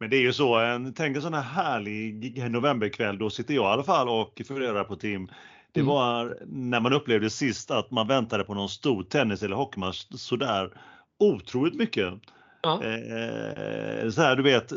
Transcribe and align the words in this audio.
Men 0.00 0.10
det 0.10 0.16
är 0.16 0.20
ju 0.20 0.32
så, 0.32 0.56
en, 0.58 0.94
tänk 0.94 1.16
en 1.16 1.22
sån 1.22 1.34
här 1.34 1.42
härlig 1.42 2.50
novemberkväll, 2.50 3.18
då 3.18 3.30
sitter 3.30 3.54
jag 3.54 3.64
i 3.64 3.66
alla 3.66 3.84
fall 3.84 4.08
och 4.08 4.42
funderar 4.48 4.84
på 4.84 4.96
Tim. 4.96 5.28
Det 5.72 5.80
Mm. 5.80 5.88
var 5.94 6.38
när 6.46 6.80
man 6.80 6.92
upplevde 6.92 7.30
sist 7.30 7.70
att 7.70 7.90
man 7.90 8.06
väntade 8.06 8.44
på 8.44 8.54
någon 8.54 8.68
stor 8.68 9.02
tennis 9.02 9.42
eller 9.42 9.56
hockeymatch 9.56 10.06
sådär 10.10 10.70
otroligt 11.18 11.74
mycket. 11.74 12.14
Ja. 12.62 12.84
Eh, 12.84 14.10
så 14.10 14.22
här, 14.22 14.36
du 14.36 14.42
vet, 14.42 14.68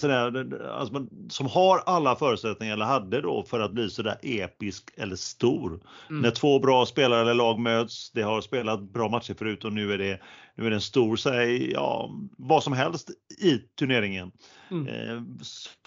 sådär, 0.00 0.62
alltså 0.68 0.94
man, 0.94 1.28
som 1.30 1.46
har 1.46 1.82
alla 1.86 2.16
förutsättningar, 2.16 2.72
eller 2.72 2.84
hade 2.84 3.20
då, 3.20 3.44
för 3.44 3.60
att 3.60 3.72
bli 3.72 3.90
sådär 3.90 4.16
episk 4.22 4.90
eller 4.96 5.16
stor. 5.16 5.80
Mm. 6.10 6.22
När 6.22 6.30
två 6.30 6.58
bra 6.58 6.86
spelare 6.86 7.20
eller 7.20 7.34
lag 7.34 7.58
möts, 7.58 8.10
det 8.10 8.22
har 8.22 8.40
spelat 8.40 8.80
bra 8.80 9.08
matcher 9.08 9.34
förut 9.34 9.64
och 9.64 9.72
nu 9.72 9.92
är 9.92 9.98
det, 9.98 10.20
nu 10.54 10.66
är 10.66 10.70
det 10.70 10.76
en 10.76 10.80
stor, 10.80 11.16
säg, 11.16 11.72
ja, 11.72 12.10
vad 12.38 12.62
som 12.62 12.72
helst 12.72 13.10
i 13.38 13.58
turneringen. 13.78 14.32
Mm. 14.70 14.88
Eh, 14.88 15.22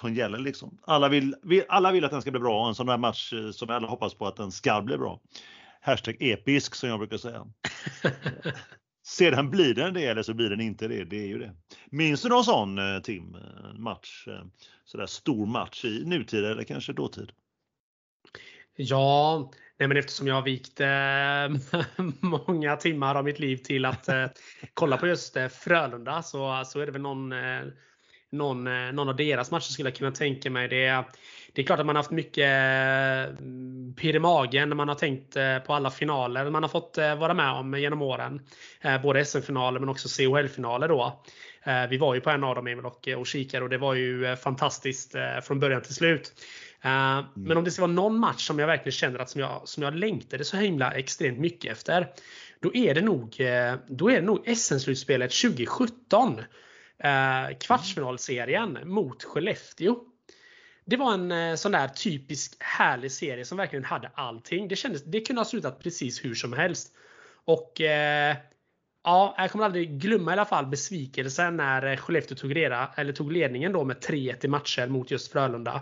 som 0.01 0.13
gäller 0.13 0.39
liksom. 0.39 0.77
Alla 0.87 1.09
vill, 1.09 1.35
vi, 1.43 1.63
alla 1.69 1.91
vill 1.91 2.05
att 2.05 2.11
den 2.11 2.21
ska 2.21 2.31
bli 2.31 2.39
bra 2.39 2.61
och 2.61 2.67
en 2.67 2.75
sån 2.75 2.87
där 2.87 2.97
match 2.97 3.33
eh, 3.33 3.51
som 3.51 3.69
alla 3.69 3.87
hoppas 3.87 4.13
på 4.13 4.27
att 4.27 4.35
den 4.35 4.51
ska 4.51 4.81
bli 4.81 4.97
bra. 4.97 5.19
Hashtag 5.81 6.17
episk 6.19 6.75
som 6.75 6.89
jag 6.89 6.99
brukar 6.99 7.17
säga. 7.17 7.45
Sedan 9.07 9.49
blir 9.49 9.73
den 9.73 9.93
det 9.93 10.05
eller 10.05 10.23
så 10.23 10.33
blir 10.33 10.49
den 10.49 10.61
inte 10.61 10.87
det. 10.87 11.03
Det 11.03 11.17
är 11.17 11.27
ju 11.27 11.39
det. 11.39 11.55
Minns 11.89 12.21
du 12.21 12.29
någon 12.29 12.43
sån 12.43 12.77
eh, 12.77 13.01
Tim? 13.01 13.35
Eh, 13.35 13.73
match, 13.73 14.27
eh, 14.27 14.45
sådär 14.85 15.05
stor 15.05 15.45
match 15.45 15.85
i 15.85 16.03
nutid 16.05 16.45
eller 16.45 16.63
kanske 16.63 16.93
dåtid? 16.93 17.31
Ja, 18.75 19.51
nej 19.79 19.87
men 19.87 19.97
eftersom 19.97 20.27
jag 20.27 20.35
har 20.35 20.41
vikt 20.41 20.81
många 22.47 22.75
timmar 22.75 23.15
av 23.15 23.23
mitt 23.23 23.39
liv 23.39 23.57
till 23.57 23.85
att 23.85 24.09
kolla 24.73 24.97
på 24.97 25.07
just 25.07 25.37
Frölunda 25.51 26.23
så, 26.23 26.63
så 26.65 26.79
är 26.79 26.85
det 26.85 26.91
väl 26.91 27.01
någon, 27.01 27.33
någon, 28.37 28.67
eh, 28.67 28.91
någon 28.93 29.09
av 29.09 29.15
deras 29.15 29.51
matcher 29.51 29.71
skulle 29.71 29.89
jag 29.89 29.95
kunna 29.97 30.11
tänka 30.11 30.49
mig. 30.49 30.67
Det, 30.67 30.85
är- 30.85 31.03
det 31.53 31.61
är 31.61 31.65
klart 31.65 31.79
att 31.79 31.85
man 31.85 31.95
har 31.95 32.03
haft 32.03 32.11
mycket 32.11 32.43
eh, 32.43 33.35
pirr 33.95 34.15
i 34.15 34.19
magen 34.19 34.69
när 34.69 34.75
man 34.75 34.87
har 34.87 34.95
tänkt 34.95 35.35
eh, 35.35 35.59
på 35.59 35.73
alla 35.73 35.91
finaler 35.91 36.49
man 36.49 36.63
har 36.63 36.69
fått 36.69 36.97
vara 36.97 37.33
med 37.33 37.51
om 37.51 37.73
genom 37.79 38.01
åren. 38.01 38.41
Både 39.03 39.25
SM-finaler 39.25 39.79
men 39.79 39.89
också 39.89 40.07
CHL-finaler 40.07 40.87
då. 40.87 41.23
Vi 41.89 41.97
var 41.97 42.15
ju 42.15 42.21
på 42.21 42.29
en 42.29 42.43
av 42.43 42.55
dem 42.55 42.67
Emil 42.67 42.85
och, 42.85 43.07
och 43.17 43.27
kikade 43.27 43.63
och 43.63 43.69
det 43.69 43.77
var 43.77 43.93
ju 43.93 44.35
fantastiskt 44.35 45.15
från 45.43 45.59
början 45.59 45.81
till 45.81 45.95
slut. 45.95 46.33
Eh, 46.81 47.25
Men 47.35 47.57
om 47.57 47.63
det 47.63 47.71
ska 47.71 47.81
vara 47.81 47.91
någon 47.91 48.19
match 48.19 48.47
som 48.47 48.59
jag 48.59 48.67
verkligen 48.67 48.91
känner 48.91 49.19
att 49.19 49.29
som 49.29 49.41
jag, 49.41 49.61
som 49.65 49.83
jag 49.83 49.95
längtade 49.95 50.43
så 50.45 50.57
himla 50.57 50.91
extremt 50.91 51.39
mycket 51.39 51.71
efter. 51.71 52.07
Då 52.61 52.75
är 52.75 52.93
det 52.93 53.01
nog, 53.01 53.35
då 53.87 54.09
är 54.11 54.15
det 54.15 54.25
nog 54.25 54.47
SM-slutspelet 54.57 55.31
2017. 55.41 56.41
Eh, 57.03 57.57
kvartsfinalserien 57.57 58.79
mot 58.83 59.23
Skellefteå. 59.23 59.95
Det 60.85 60.97
var 60.97 61.13
en 61.13 61.31
eh, 61.31 61.55
sån 61.55 61.71
där 61.71 61.87
typisk 61.87 62.55
härlig 62.59 63.11
serie 63.11 63.45
som 63.45 63.57
verkligen 63.57 63.85
hade 63.85 64.11
allting. 64.13 64.67
Det, 64.67 64.75
kändes, 64.75 65.03
det 65.03 65.21
kunde 65.21 65.39
ha 65.39 65.45
slutat 65.45 65.79
precis 65.79 66.25
hur 66.25 66.35
som 66.35 66.53
helst. 66.53 66.93
Och 67.45 67.81
eh, 67.81 68.35
ja, 69.03 69.35
jag 69.37 69.51
kommer 69.51 69.65
aldrig 69.65 69.99
glömma 69.99 70.31
i 70.31 70.33
alla 70.33 70.45
fall 70.45 70.65
besvikelsen 70.65 71.57
när 71.57 71.91
eh, 71.91 71.97
Skellefteå 71.97 72.37
tog, 72.37 72.55
reda, 72.55 72.91
eller 72.95 73.13
tog 73.13 73.31
ledningen 73.31 73.71
då 73.71 73.83
med 73.83 73.97
3-1 73.97 74.45
i 74.45 74.47
matcher 74.47 74.87
mot 74.87 75.11
just 75.11 75.31
Frölunda. 75.31 75.81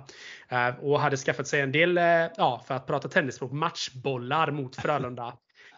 Eh, 0.49 0.67
och 0.67 0.99
hade 0.99 1.17
skaffat 1.17 1.47
sig 1.47 1.61
en 1.61 1.71
del, 1.71 1.97
eh, 1.97 2.03
ja, 2.37 2.63
för 2.67 2.73
att 2.73 2.87
prata 2.87 3.07
tennisspråk, 3.09 3.51
matchbollar 3.51 4.51
mot 4.51 4.75
Frölunda. 4.75 5.37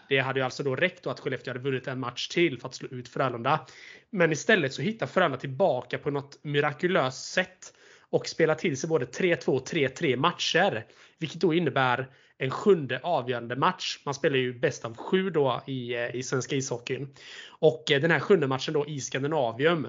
Det 0.10 0.20
hade 0.20 0.40
ju 0.40 0.44
alltså 0.46 0.64
då 0.64 0.76
räckt 0.76 1.04
då 1.04 1.10
att 1.10 1.20
Skellefteå 1.20 1.54
hade 1.54 1.64
vunnit 1.64 1.88
en 1.88 2.00
match 2.00 2.28
till 2.28 2.60
för 2.60 2.68
att 2.68 2.76
slå 2.76 2.90
ut 2.92 3.10
Frölunda. 3.10 3.66
Men 4.10 4.32
istället 4.32 4.74
så 4.74 4.82
hittar 4.82 5.08
Frölunda 5.08 5.38
tillbaka 5.38 5.98
på 5.98 6.12
något 6.12 6.40
mirakulöst 6.44 7.34
sätt 7.34 7.74
och 8.10 8.28
spelar 8.28 8.56
till 8.56 8.78
sig 8.78 8.90
både 8.90 9.06
3-2 9.06 9.48
och 9.48 9.68
3-3 9.68 10.18
matcher. 10.18 10.86
Vilket 11.18 11.42
då 11.42 11.54
innebär 11.54 12.10
en 12.38 12.52
sjunde 12.52 13.00
avgörande 13.04 13.56
match. 13.56 14.00
Man 14.06 14.14
spelar 14.14 14.38
ju 14.38 14.60
bäst 14.60 14.86
av 14.86 14.98
sju 14.98 15.30
då 15.30 15.64
i, 15.68 15.94
eh, 15.94 16.16
i 16.16 16.24
svenska 16.24 16.56
ishockeyn. 16.56 17.14
Och 17.50 17.92
eh, 17.92 18.02
den 18.02 18.12
här 18.12 18.20
sjunde 18.20 18.48
matchen 18.48 18.74
då 18.74 18.86
i 18.88 19.00
Skandinavium. 19.00 19.86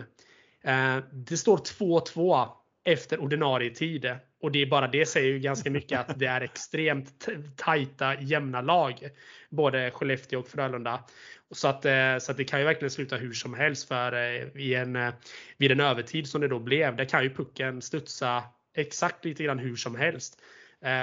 Eh, 0.62 0.98
det 1.12 1.36
står 1.36 1.56
2-2 1.56 2.48
efter 2.86 3.20
ordinarie 3.20 3.70
tid. 3.70 4.16
Och 4.42 4.52
det 4.52 4.62
är 4.62 4.66
bara 4.66 4.88
det 4.88 5.06
säger 5.06 5.32
ju 5.32 5.38
ganska 5.38 5.70
mycket 5.70 6.00
att 6.00 6.18
det 6.18 6.26
är 6.26 6.40
extremt 6.40 7.28
tajta, 7.56 8.20
jämna 8.20 8.60
lag. 8.60 9.08
Både 9.50 9.90
Skellefteå 9.90 10.40
och 10.40 10.48
Frölunda. 10.48 11.04
Så 11.50 11.68
att, 11.68 11.84
eh, 11.84 12.18
så 12.18 12.30
att 12.30 12.36
det 12.36 12.44
kan 12.44 12.58
ju 12.58 12.64
verkligen 12.64 12.90
sluta 12.90 13.16
hur 13.16 13.32
som 13.32 13.54
helst 13.54 13.88
för 13.88 14.12
eh, 14.12 14.62
i 14.62 14.74
en, 14.74 14.96
eh, 14.96 15.14
vid 15.56 15.72
en 15.72 15.80
övertid 15.80 16.28
som 16.28 16.40
det 16.40 16.48
då 16.48 16.58
blev. 16.58 16.96
Där 16.96 17.04
kan 17.04 17.22
ju 17.22 17.34
pucken 17.34 17.82
studsa 17.82 18.44
exakt 18.76 19.24
lite 19.24 19.44
grann 19.44 19.58
hur 19.58 19.76
som 19.76 19.96
helst. 19.96 20.42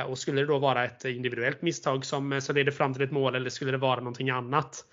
Och 0.07 0.17
skulle 0.17 0.41
det 0.41 0.47
då 0.47 0.59
vara 0.59 0.85
ett 0.85 1.05
individuellt 1.05 1.61
misstag 1.61 2.05
som, 2.05 2.41
som 2.41 2.55
leder 2.55 2.71
fram 2.71 2.93
till 2.93 3.03
ett 3.03 3.11
mål 3.11 3.35
eller 3.35 3.49
skulle 3.49 3.71
det 3.71 3.77
vara 3.77 3.99
någonting 3.99 4.29
annat? 4.29 4.85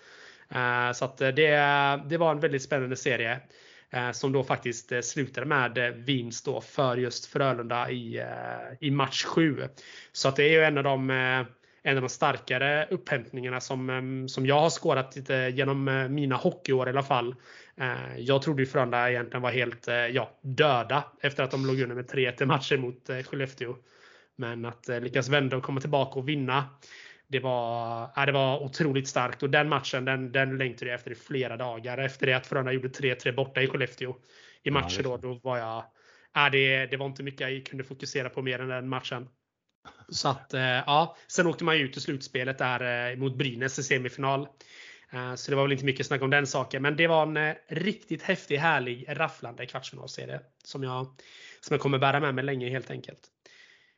Så 0.94 1.04
att 1.04 1.18
det, 1.18 1.32
det 2.06 2.16
var 2.16 2.30
en 2.30 2.40
väldigt 2.40 2.62
spännande 2.62 2.96
serie. 2.96 3.40
Eh, 3.92 4.10
som 4.10 4.32
då 4.32 4.44
faktiskt 4.44 4.92
eh, 4.92 5.00
slutade 5.00 5.46
med 5.46 5.78
eh, 5.78 5.94
vinst 5.94 6.44
då 6.44 6.60
för 6.60 6.96
just 6.96 7.26
Frölunda 7.26 7.90
i, 7.90 8.24
i 8.80 8.90
match 8.90 9.24
7. 9.24 9.68
Så 10.12 10.28
att 10.28 10.36
det 10.36 10.44
är 10.44 10.52
ju 10.52 10.64
en 10.64 10.78
av 10.78 10.84
de 10.84 11.10
en 11.82 11.96
av 11.96 12.02
de 12.02 12.08
starkare 12.08 12.86
upphämtningarna 12.90 13.60
som, 13.60 14.26
som 14.28 14.46
jag 14.46 14.60
har 14.60 14.70
skådat 14.70 15.16
lite 15.16 15.34
genom 15.34 16.06
mina 16.10 16.36
hockeyår 16.36 16.86
i 16.86 16.90
alla 16.90 17.02
fall. 17.02 17.34
Jag 18.16 18.42
trodde 18.42 18.62
ju 18.62 18.66
Frölunda 18.66 19.10
egentligen 19.10 19.42
var 19.42 19.50
helt 19.50 19.88
ja, 20.12 20.38
döda 20.42 21.04
efter 21.20 21.42
att 21.42 21.50
de 21.50 21.66
låg 21.66 21.80
under 21.80 21.96
med 21.96 22.10
3-1 22.10 22.46
matcher 22.46 22.76
mot 22.76 23.10
Skellefteå. 23.26 23.76
Men 24.36 24.64
att 24.64 24.88
lyckas 24.88 25.28
vända 25.28 25.56
och 25.56 25.62
komma 25.62 25.80
tillbaka 25.80 26.18
och 26.18 26.28
vinna. 26.28 26.64
Det 27.30 27.40
var, 27.40 28.10
ja, 28.16 28.26
det 28.26 28.32
var 28.32 28.62
otroligt 28.62 29.08
starkt 29.08 29.42
och 29.42 29.50
den 29.50 29.68
matchen 29.68 30.04
den, 30.04 30.32
den 30.32 30.58
längtade 30.58 30.90
jag 30.90 30.94
efter 30.94 31.10
i 31.10 31.14
flera 31.14 31.56
dagar. 31.56 31.98
Efter 31.98 32.26
det 32.26 32.32
att 32.32 32.46
Frölunda 32.46 32.72
gjorde 32.72 32.88
3-3 32.88 33.32
borta 33.32 33.62
i 33.62 33.68
Skellefteå. 33.68 34.16
I 34.62 34.70
matcher 34.70 34.98
är 34.98 35.02
då, 35.02 35.16
då 35.16 35.34
var 35.42 35.58
jag... 35.58 35.84
Ja, 36.34 36.50
det, 36.50 36.86
det 36.86 36.96
var 36.96 37.06
inte 37.06 37.22
mycket 37.22 37.40
jag 37.40 37.66
kunde 37.66 37.84
fokusera 37.84 38.28
på 38.28 38.42
mer 38.42 38.58
än 38.58 38.68
den 38.68 38.88
matchen. 38.88 39.28
Så 40.08 40.28
att, 40.28 40.54
eh, 40.54 40.60
ja. 40.62 41.16
Sen 41.28 41.46
åkte 41.46 41.64
man 41.64 41.78
ju 41.78 41.84
ut 41.84 41.96
i 41.96 42.00
slutspelet 42.00 42.58
där 42.58 43.10
eh, 43.10 43.16
mot 43.16 43.36
Brynäs 43.36 43.78
i 43.78 43.82
semifinal. 43.82 44.48
Eh, 45.12 45.34
Så 45.34 45.50
det 45.50 45.56
var 45.56 45.62
väl 45.62 45.72
inte 45.72 45.84
mycket 45.84 46.06
snack 46.06 46.22
om 46.22 46.30
den 46.30 46.46
saken. 46.46 46.82
Men 46.82 46.96
det 46.96 47.06
var 47.06 47.22
en 47.36 47.54
riktigt 47.68 48.22
häftig, 48.22 48.56
härlig, 48.56 49.04
rafflande 49.08 49.66
kvartsfinalserie. 49.66 50.40
Som 50.64 50.82
jag, 50.82 51.06
som 51.60 51.74
jag 51.74 51.80
kommer 51.80 51.98
bära 51.98 52.20
med 52.20 52.34
mig 52.34 52.44
länge 52.44 52.70
helt 52.70 52.90
enkelt. 52.90 53.20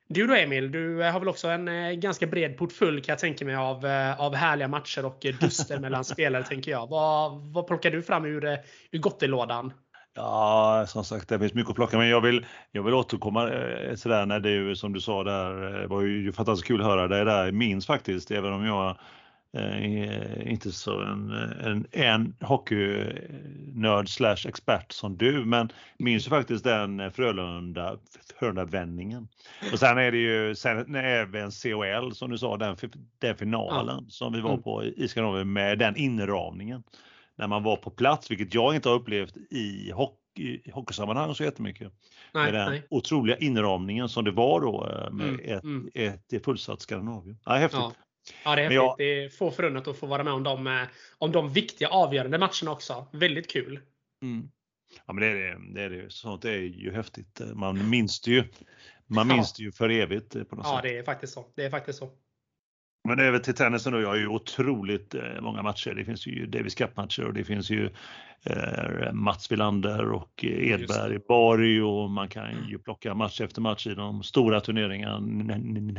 Du 0.08 0.26
då 0.26 0.34
Emil, 0.34 0.72
du 0.72 1.04
eh, 1.04 1.12
har 1.12 1.20
väl 1.20 1.28
också 1.28 1.48
en 1.48 1.68
eh, 1.68 1.92
ganska 1.92 2.26
bred 2.26 2.56
portfölj 2.56 3.02
kan 3.02 3.12
jag 3.12 3.18
tänka 3.18 3.44
mig 3.44 3.54
av, 3.54 3.86
eh, 3.86 4.20
av 4.20 4.34
härliga 4.34 4.68
matcher 4.68 5.04
och 5.04 5.26
duster 5.40 5.78
mellan 5.80 6.04
spelare 6.04 6.42
tänker 6.42 6.70
jag. 6.70 6.86
Vad, 6.86 7.40
vad 7.52 7.66
plockar 7.66 7.90
du 7.90 8.02
fram 8.02 8.24
ur, 8.24 8.58
ur 8.90 8.98
gottelådan? 8.98 9.72
Ja, 10.14 10.84
som 10.88 11.04
sagt, 11.04 11.28
det 11.28 11.38
finns 11.38 11.54
mycket 11.54 11.70
att 11.70 11.76
plocka, 11.76 11.98
men 11.98 12.08
jag 12.08 12.20
vill, 12.20 12.46
jag 12.72 12.82
vill 12.82 12.94
återkomma 12.94 13.50
sådär 13.96 14.26
när 14.26 14.40
du, 14.40 14.76
som 14.76 14.92
du 14.92 15.00
sa 15.00 15.24
där, 15.24 15.82
eh, 15.82 15.88
var 15.88 16.02
ju 16.02 16.32
fantastiskt 16.32 16.68
kul 16.68 16.80
att 16.80 16.86
höra 16.86 17.08
dig 17.08 17.24
där, 17.24 17.52
minns 17.52 17.86
faktiskt, 17.86 18.30
även 18.30 18.52
om 18.52 18.64
jag 18.64 18.98
eh, 19.52 20.52
inte 20.52 20.72
så 20.72 21.00
en, 21.00 21.30
en, 21.60 21.86
en 21.92 22.34
hockeynörd 22.40 24.08
slash 24.08 24.46
expert 24.48 24.92
som 24.92 25.16
du, 25.16 25.44
men 25.44 25.72
minns 25.98 26.26
ju 26.26 26.30
faktiskt 26.30 26.64
den 26.64 27.10
Frölunda, 27.12 27.96
Frölunda-vändningen. 28.38 29.28
Och 29.72 29.78
sen 29.78 29.98
är 29.98 30.12
det 30.12 30.18
ju 30.18 30.54
sen 30.54 30.94
även 30.94 31.50
CHL 31.50 32.12
som 32.12 32.30
du 32.30 32.38
sa, 32.38 32.56
den, 32.56 32.76
den 33.18 33.36
finalen 33.36 34.10
som 34.10 34.32
vi 34.32 34.40
var 34.40 34.50
Mm. 34.50 34.62
på 34.62 34.84
i 34.84 35.08
Skandinavien 35.08 35.52
med 35.52 35.78
den 35.78 35.96
inramningen 35.96 36.82
när 37.36 37.46
man 37.46 37.62
var 37.62 37.76
på 37.76 37.90
plats, 37.90 38.30
vilket 38.30 38.54
jag 38.54 38.74
inte 38.74 38.88
har 38.88 38.96
upplevt 38.96 39.36
i 39.50 39.90
hockey, 39.90 40.60
i 40.64 40.70
hockeysammanhang 40.70 41.34
så 41.34 41.44
jättemycket. 41.44 41.92
Nej, 42.34 42.44
med 42.44 42.54
den 42.54 42.70
nej. 42.70 42.86
otroliga 42.90 43.36
inramningen 43.36 44.08
som 44.08 44.24
det 44.24 44.30
var 44.30 44.60
då 44.60 44.88
eh, 44.88 45.10
med 45.12 45.28
Mm, 45.28 45.40
ett, 45.44 45.64
mm. 45.64 45.90
ett, 45.94 46.32
ett 46.32 46.44
fullsatt 46.44 46.80
Skandinavien. 46.80 47.38
Ja, 47.44 47.52
häftigt. 47.52 47.80
Ja. 47.80 47.92
Ja, 48.44 48.56
det 48.56 48.60
är 48.60 48.64
häftigt. 48.64 48.74
jag- 48.76 48.94
Det 48.98 49.04
är 49.24 49.28
få 49.28 49.50
förunnat 49.50 49.88
att 49.88 49.98
få 49.98 50.06
vara 50.06 50.24
med 50.24 50.32
om 50.32 50.42
de, 50.42 50.66
eh, 50.66 50.82
om 51.18 51.32
de 51.32 51.52
viktiga 51.52 51.88
avgörande 51.88 52.38
matcherna 52.38 52.70
också. 52.70 53.06
Väldigt 53.12 53.50
kul. 53.50 53.80
Mm. 54.22 54.48
Ja, 55.06 55.12
men 55.12 55.20
det 55.22 55.26
är 55.26 55.34
det. 55.34 55.74
det, 55.74 55.82
är 55.82 55.90
det. 55.90 56.12
Sånt 56.12 56.44
är 56.44 56.58
ju 56.58 56.92
häftigt. 56.92 57.40
Man 57.54 57.90
minns 57.90 58.20
det 58.20 58.30
ju. 58.30 58.44
Man 59.06 59.28
Ja. 59.28 59.34
minns 59.34 59.52
det 59.52 59.62
ju 59.62 59.72
för 59.72 59.88
evigt 59.88 60.34
eh, 60.36 60.44
på 60.44 60.56
något 60.56 60.66
Ja, 60.66 60.74
sätt. 60.76 60.82
det 60.82 60.98
är 60.98 61.02
faktiskt 61.02 61.32
så. 61.32 61.46
Det 61.56 61.64
är 61.64 61.70
faktiskt 61.70 61.98
så. 61.98 62.10
Men 63.04 63.20
över 63.20 63.38
till 63.38 63.54
tennisen 63.54 63.92
då. 63.92 64.00
Jag 64.00 64.08
har 64.08 64.16
ju 64.16 64.26
otroligt 64.26 65.14
många 65.40 65.62
matcher. 65.62 65.94
Det 65.94 66.04
finns 66.04 66.26
ju 66.26 66.46
Davis 66.46 66.74
Cup-matcher 66.74 67.24
och 67.24 67.34
det 67.34 67.44
finns 67.44 67.70
ju 67.70 67.90
eh, 68.44 69.12
Mats 69.12 69.52
Wilander 69.52 70.12
och 70.12 70.44
Edberg 70.44 71.18
Borg 71.28 71.82
och 71.82 72.10
man 72.10 72.28
kan 72.28 72.68
ju 72.68 72.78
plocka 72.78 73.14
match 73.14 73.40
efter 73.40 73.60
match 73.60 73.86
i 73.86 73.94
de 73.94 74.22
stora 74.22 74.60
turneringarna, 74.60 75.14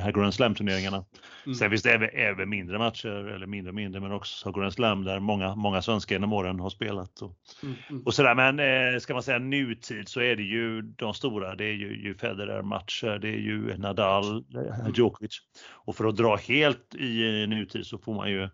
här 0.02 0.12
Grand 0.12 0.34
Slam-turneringarna. 0.34 1.06
Mm. 1.46 1.56
Sen 1.56 1.70
finns 1.70 1.84
det 1.84 1.94
även, 1.94 2.10
även, 2.14 2.50
mindre 2.50 2.78
matcher, 2.78 3.28
eller 3.36 3.48
mindre 3.48 3.70
och 3.70 3.76
mindre, 3.76 4.02
men 4.02 4.12
också 4.12 4.52
Grand 4.52 4.74
Slam 4.74 5.04
där 5.04 5.20
många, 5.20 5.56
många 5.56 5.82
svenskar 5.82 6.16
genom 6.16 6.34
åren 6.34 6.60
har 6.60 6.70
spelat. 6.70 7.22
Och, 7.22 7.36
mm. 7.64 7.76
mm. 7.90 8.04
och 8.04 8.14
sådär. 8.14 8.36
Men 8.36 8.60
eh, 8.60 9.00
ska 9.00 9.14
man 9.14 9.24
säga 9.24 9.40
nutid 9.40 10.08
så 10.10 10.22
är 10.22 10.36
det 10.36 10.44
ju 10.44 10.82
de 10.82 11.14
stora, 11.14 11.56
det 11.56 11.66
är 11.66 11.74
ju, 11.74 12.02
ju 12.02 12.16
Federer-matcher, 12.16 13.20
det 13.20 13.28
är 13.28 13.40
ju 13.40 13.78
Nadal, 13.78 14.46
mm. 14.56 14.92
Djokovic. 14.96 15.40
Och 15.86 15.96
för 15.96 16.06
att 16.06 16.16
dra 16.16 16.36
helt 16.36 16.93
i 16.95 17.45
nutid 17.48 17.86
så 17.86 17.98
får 17.98 18.13
man 18.13 18.31
ju 18.31 18.50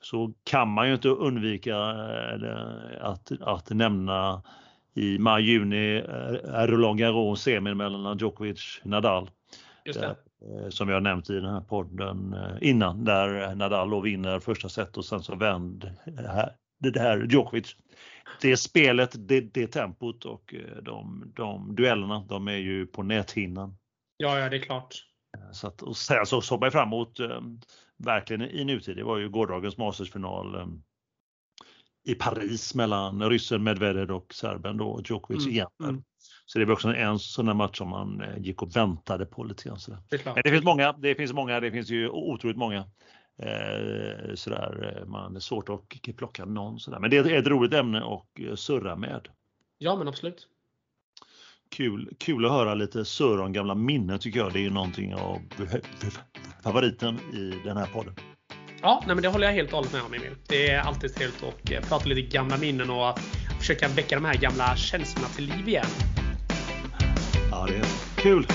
så 0.00 0.32
kan 0.44 0.68
man 0.68 0.88
ju 0.88 0.94
inte 0.94 1.08
undvika 1.08 1.76
eh, 1.76 3.04
att, 3.04 3.32
att 3.40 3.70
nämna 3.70 4.42
i 4.94 5.18
maj-juni 5.18 5.96
är 6.44 6.68
Roland 6.68 6.98
Garros 6.98 7.42
semin 7.42 7.76
mellan 7.76 8.18
Djokovic 8.18 8.80
och 8.82 8.90
Nadal. 8.90 9.30
Det. 9.84 10.04
Eh, 10.04 10.68
som 10.68 10.88
har 10.88 11.00
nämnt 11.00 11.30
i 11.30 11.34
den 11.34 11.54
här 11.54 11.60
podden 11.60 12.34
eh, 12.34 12.68
innan, 12.68 13.04
där 13.04 13.54
Nadal 13.54 13.90
då 13.90 14.00
vinner 14.00 14.40
första 14.40 14.68
set 14.68 14.96
och 14.96 15.04
sen 15.04 15.22
så 15.22 15.34
vänd 15.34 15.90
det 16.78 17.00
här 17.00 17.26
Djokovic. 17.30 17.76
Det 18.40 18.56
spelet, 18.56 19.28
det, 19.28 19.40
det 19.40 19.66
tempot 19.66 20.24
och 20.24 20.54
de, 20.82 21.32
de 21.36 21.74
duellerna, 21.74 22.24
de 22.28 22.48
är 22.48 22.56
ju 22.56 22.86
på 22.86 23.02
näthinnan. 23.02 23.76
Ja, 24.16 24.38
ja, 24.38 24.48
det 24.48 24.56
är 24.56 24.60
klart. 24.60 25.07
Så 25.52 25.66
att, 25.66 25.82
och 25.82 25.96
sen 25.96 26.26
så 26.26 26.40
såg 26.40 26.60
man 26.60 26.72
fram 26.72 26.88
emot 26.88 27.20
verkligen 27.96 28.42
i 28.42 28.64
nutid, 28.64 28.96
det 28.96 29.04
var 29.04 29.18
ju 29.18 29.28
gårdagens 29.28 29.78
Mastersfinal 29.78 30.54
ehm, 30.54 30.82
i 32.04 32.14
Paris 32.14 32.74
mellan 32.74 33.30
ryssen 33.30 33.62
Medvedev 33.62 34.10
och 34.10 34.34
serben 34.34 34.76
då, 34.76 35.00
Djokovic 35.04 35.42
mm. 35.42 35.54
igen. 35.54 35.68
Mm. 35.82 36.02
Så 36.46 36.58
det 36.58 36.64
var 36.64 36.72
också 36.72 36.94
en 36.94 37.18
sån 37.18 37.46
där 37.46 37.54
match 37.54 37.78
som 37.78 37.88
man 37.88 38.20
eh, 38.20 38.38
gick 38.38 38.62
och 38.62 38.76
väntade 38.76 39.26
på 39.26 39.44
lite 39.44 39.68
grann. 39.68 39.78
Sådär. 39.78 40.00
Det 40.10 40.24
Men 40.24 40.42
det 40.44 40.50
finns 40.50 40.64
många, 40.64 40.92
det 40.92 41.14
finns 41.14 41.32
många, 41.32 41.60
det 41.60 41.70
finns 41.70 41.90
ju 41.90 42.08
otroligt 42.08 42.56
många. 42.56 42.78
Eh, 43.42 44.34
sådär, 44.34 44.96
eh, 44.96 45.06
man 45.06 45.36
är 45.36 45.40
svårt 45.40 45.68
att 45.68 46.16
plocka 46.16 46.44
någon 46.44 46.80
sådär. 46.80 46.98
Men 46.98 47.10
det 47.10 47.16
är 47.16 47.38
ett 47.38 47.46
roligt 47.46 47.74
ämne 47.74 47.98
att 47.98 48.38
eh, 48.38 48.54
surra 48.54 48.96
med. 48.96 49.28
Ja 49.78 49.96
men 49.96 50.08
absolut. 50.08 50.48
Kul, 51.70 52.08
kul 52.18 52.44
att 52.44 52.50
höra 52.50 52.74
lite 52.74 53.04
surr 53.04 53.40
om 53.40 53.52
gamla 53.52 53.74
minnen 53.74 54.18
tycker 54.18 54.40
jag. 54.40 54.52
Det 54.52 54.58
är 54.58 54.62
ju 54.62 54.70
någonting 54.70 55.14
av 55.14 55.38
favoriten 56.62 57.18
i 57.32 57.52
den 57.64 57.76
här 57.76 57.86
podden. 57.86 58.14
Ja, 58.82 59.02
nej 59.06 59.14
men 59.14 59.22
det 59.22 59.28
håller 59.28 59.46
jag 59.46 59.54
helt 59.54 59.68
och 59.68 59.76
hållet 59.76 59.92
med 59.92 60.02
om 60.02 60.14
Emil. 60.14 60.34
Det 60.48 60.70
är 60.70 60.80
alltid 60.80 61.14
trevligt 61.14 61.42
att 61.42 61.70
eh, 61.70 61.80
prata 61.80 62.06
lite 62.06 62.36
gamla 62.36 62.56
minnen 62.56 62.90
och 62.90 63.18
försöka 63.58 63.88
väcka 63.88 64.14
de 64.14 64.24
här 64.24 64.34
gamla 64.34 64.76
känslorna 64.76 65.28
till 65.28 65.44
liv 65.44 65.68
igen. 65.68 65.86
Ja, 67.50 67.66
det 67.68 67.76
är 67.76 67.84
kul. 68.16 68.46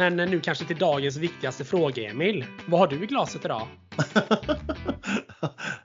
Men 0.00 0.16
nu 0.16 0.40
kanske 0.40 0.64
till 0.64 0.78
dagens 0.78 1.16
viktigaste 1.16 1.64
fråga 1.64 2.10
Emil. 2.10 2.44
Vad 2.66 2.80
har 2.80 2.86
du 2.86 3.02
i 3.02 3.06
glaset 3.06 3.44
idag? 3.44 3.68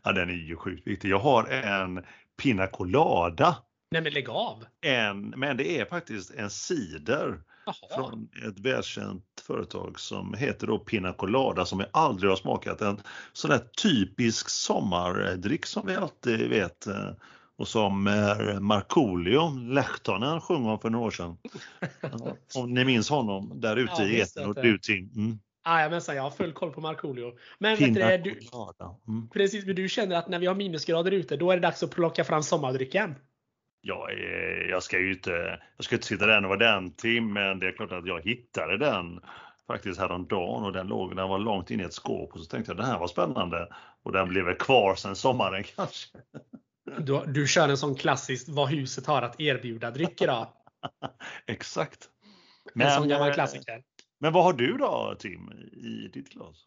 ja, 0.04 0.12
den 0.12 0.30
är 0.30 0.48
ju 0.48 0.56
sjukt 0.56 0.88
viktig. 0.88 1.10
Jag 1.10 1.20
har 1.20 1.44
en 1.44 2.04
Pina 2.42 2.68
Colada. 2.68 3.58
Nej 3.92 4.02
men 4.02 4.14
lägg 4.14 4.30
av! 4.30 4.66
En, 4.82 5.30
men 5.30 5.58
det 5.58 5.80
är 5.80 5.86
faktiskt 5.86 6.32
en 6.32 6.50
cider 6.50 7.40
Jaha. 7.66 7.76
från 7.96 8.30
ett 8.48 8.60
välkänt 8.60 9.24
företag 9.48 10.00
som 10.00 10.34
heter 10.34 10.68
då 10.68 10.80
Pina 10.80 11.14
Colada 11.14 11.66
som 11.66 11.80
jag 11.80 11.90
aldrig 11.94 12.32
har 12.32 12.38
smakat. 12.38 12.82
En 12.82 13.02
sån 13.34 13.52
där 13.52 13.62
typisk 13.82 14.50
sommardryck 14.50 15.66
som 15.66 15.88
vi 15.88 15.96
alltid 15.96 16.50
vet 16.50 16.88
eh, 16.88 17.12
och 17.58 17.68
som 17.68 18.04
Markoolio, 18.62 19.50
Lehtonen, 19.74 20.42
sjöng 20.42 20.66
om 20.66 20.80
för 20.80 20.90
några 20.90 21.06
år 21.06 21.12
sedan. 21.12 21.38
om 22.56 22.74
ni 22.74 22.86
minns 22.86 23.10
honom 23.10 23.52
där 23.56 23.78
ute 23.78 23.94
ja, 23.98 24.04
i 24.04 24.22
etern 24.22 24.50
och 24.50 24.56
du 24.56 24.78
Tim. 24.78 25.10
Mm. 25.16 25.40
Jajamensan, 25.66 26.16
jag 26.16 26.24
har 26.24 26.32
full 26.32 26.54
koll 26.54 26.72
på 26.72 26.82
Markoolio. 26.82 27.34
Men 27.60 27.78
vet 27.78 28.24
du, 28.24 28.32
du, 28.32 28.40
mm. 29.08 29.30
precis, 29.34 29.66
men 29.66 29.76
du 29.76 29.90
känner 29.90 30.16
att 30.16 30.28
när 30.28 30.40
vi 30.40 30.46
har 30.46 30.56
minusgrader 30.56 31.12
ute, 31.12 31.38
då 31.38 31.52
är 31.52 31.56
det 31.56 31.62
dags 31.62 31.84
att 31.84 31.92
plocka 31.92 32.24
fram 32.24 32.44
sommardrycken? 32.44 33.16
Ja, 33.82 34.12
jag 34.70 34.84
ska 34.84 35.00
ju 35.00 35.14
inte, 35.14 35.60
jag 35.78 35.86
ska 35.86 35.96
inte 35.96 36.08
sitta 36.08 36.26
där 36.26 36.44
och 36.44 36.50
vara 36.50 36.60
den 36.60 36.92
Tim, 36.92 37.34
men 37.34 37.60
det 37.60 37.68
är 37.68 37.72
klart 37.72 37.92
att 37.92 38.08
jag 38.08 38.22
hittade 38.24 38.78
den 38.78 39.20
faktiskt 39.68 40.00
häromdagen 40.00 40.64
och 40.64 40.74
den 40.74 40.88
låg, 40.88 41.16
den 41.16 41.30
var 41.30 41.40
långt 41.40 41.72
in 41.72 41.80
i 41.80 41.84
ett 41.84 41.94
skåp 41.94 42.34
och 42.34 42.40
så 42.40 42.46
tänkte 42.46 42.72
jag 42.72 42.78
det 42.78 42.86
här 42.86 43.00
var 43.00 43.08
spännande 43.08 43.68
och 44.04 44.12
den 44.12 44.30
blev 44.30 44.58
kvar 44.58 44.96
sen 44.96 45.16
sommaren 45.16 45.64
kanske. 45.76 46.18
Du, 46.86 47.24
du 47.28 47.48
kör 47.48 47.70
en 47.70 47.78
sån 47.78 47.96
klassisk 47.96 48.46
vad 48.50 48.70
huset 48.70 49.06
har 49.06 49.22
att 49.22 49.40
erbjuda 49.42 49.92
dryck 49.92 50.22
idag. 50.22 50.48
Exakt. 51.48 52.10
Men, 52.74 52.88
en 52.88 52.94
sån 52.94 53.08
gammal 53.08 53.34
klassiker. 53.34 53.84
Men 54.20 54.34
vad 54.34 54.44
har 54.44 54.54
du 54.54 54.78
då 54.78 55.16
Tim 55.20 55.52
i 55.72 56.10
ditt 56.14 56.30
glas? 56.30 56.66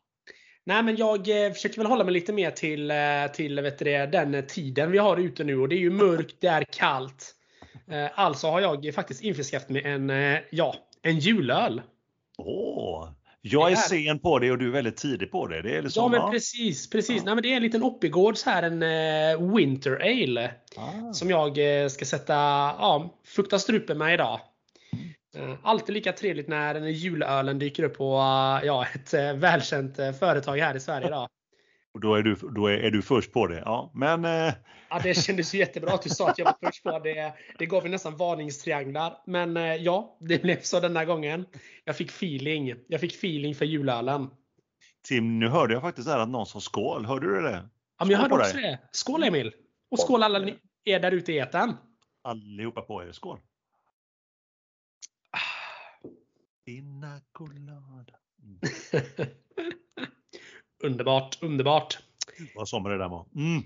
Nej 0.64 0.82
men 0.82 0.96
jag 0.96 1.46
eh, 1.46 1.52
försöker 1.52 1.78
väl 1.78 1.86
hålla 1.86 2.04
mig 2.04 2.12
lite 2.12 2.32
mer 2.32 2.50
till, 2.50 2.90
eh, 2.90 2.96
till 3.32 3.60
vet 3.60 3.78
du, 3.78 3.84
den 3.84 4.46
tiden 4.46 4.90
vi 4.90 4.98
har 4.98 5.16
ute 5.16 5.44
nu 5.44 5.58
och 5.58 5.68
det 5.68 5.74
är 5.74 5.80
ju 5.80 5.90
mörkt, 5.90 6.36
det 6.40 6.46
är 6.46 6.64
kallt. 6.64 7.34
Eh, 7.90 8.08
alltså 8.14 8.46
har 8.46 8.60
jag 8.60 8.94
faktiskt 8.94 9.22
införskaffat 9.22 9.68
mig 9.68 9.82
en, 9.82 10.12
ja, 10.50 10.74
en 11.02 11.18
julöl. 11.18 11.82
Åh, 12.38 13.08
jag 13.40 13.72
är, 13.72 13.76
sen 13.76 14.18
på 14.18 14.38
det 14.38 14.50
och 14.50 14.58
du 14.58 14.66
är 14.66 14.72
väldigt 14.72 14.96
tidig 14.96 15.30
på 15.30 15.46
det. 15.46 15.62
det 15.62 15.76
är 15.76 15.82
liksom, 15.82 16.12
ja 16.12 16.20
men 16.20 16.30
precis. 16.30 16.90
precis. 16.90 17.16
Ja. 17.16 17.22
Nej, 17.24 17.34
men 17.34 17.42
det 17.42 17.52
är 17.52 17.56
en 17.56 17.62
liten 17.62 17.82
Oppigårds 17.82 18.44
här, 18.44 18.62
en 18.62 18.82
uh, 18.82 19.54
Winter 19.54 20.00
Ale. 20.00 20.50
Ah. 20.76 21.12
Som 21.12 21.30
jag 21.30 21.58
uh, 21.58 21.88
ska 21.88 22.04
sätta, 22.04 22.34
ja, 22.34 23.14
fukta 23.26 23.58
strupen 23.58 23.98
med 23.98 24.14
idag. 24.14 24.40
Uh, 25.38 25.54
alltid 25.62 25.94
lika 25.94 26.12
trevligt 26.12 26.48
när 26.48 26.74
den 26.74 26.92
julölen 26.92 27.58
dyker 27.58 27.82
upp 27.82 27.98
på 27.98 28.14
ja, 28.64 28.86
ett 28.94 29.14
välkänt 29.34 29.96
företag 29.96 30.56
här 30.56 30.76
i 30.76 30.80
Sverige 30.80 31.06
idag. 31.06 31.28
Och 31.94 32.00
då 32.00 32.14
är 32.14 32.22
du, 32.22 32.34
då 32.34 32.66
är, 32.66 32.78
är 32.78 32.90
du 32.90 33.02
först 33.02 33.32
på 33.32 33.46
det. 33.46 33.62
Ja, 33.64 33.90
men, 33.94 34.24
eh. 34.24 34.54
ja, 34.90 35.00
det 35.02 35.14
kändes 35.14 35.54
jättebra 35.54 35.94
att 35.94 36.02
du 36.02 36.08
sa 36.08 36.30
att 36.30 36.38
jag 36.38 36.44
var 36.44 36.56
först 36.62 36.82
på 36.82 36.98
det. 36.98 37.34
Det 37.58 37.66
gav 37.66 37.84
ju 37.84 37.90
nästan 37.90 38.16
varningstrianglar. 38.16 39.22
Men 39.26 39.56
eh, 39.56 39.74
ja, 39.74 40.16
det 40.20 40.42
blev 40.42 40.60
så 40.60 40.80
denna 40.80 41.04
gången. 41.04 41.46
Jag 41.84 41.96
fick 41.96 42.08
feeling. 42.08 42.74
Jag 42.88 43.00
fick 43.00 43.14
feeling 43.14 43.54
för 43.54 43.64
julölen. 43.64 44.30
Tim, 45.08 45.38
nu 45.38 45.48
hörde 45.48 45.74
jag 45.74 45.82
faktiskt 45.82 46.08
här 46.08 46.18
att 46.18 46.28
någon 46.28 46.46
sa 46.46 46.60
skål. 46.60 47.04
Hörde 47.04 47.26
du 47.26 47.42
det? 47.42 47.68
Ja, 47.98 48.04
men 48.04 48.10
jag 48.10 48.18
hörde 48.18 48.34
också 48.34 48.56
det. 48.56 48.78
Skål 48.92 49.22
Emil! 49.22 49.52
Och 49.90 49.98
skål 49.98 50.22
alla 50.22 50.50
er 50.84 51.00
där 51.00 51.12
ute 51.12 51.32
i 51.32 51.38
etern. 51.38 51.76
Allihopa 52.22 52.82
på 52.82 53.02
er. 53.02 53.12
Skål! 53.12 53.40
Pina 56.64 57.20
colada. 57.32 58.14
Mm. 58.42 58.60
Underbart, 60.84 61.42
underbart. 61.42 61.98
Vad 62.54 62.68
sommar 62.68 62.90
det 62.90 62.98
där 62.98 63.08
var. 63.08 63.26
Mm. 63.36 63.62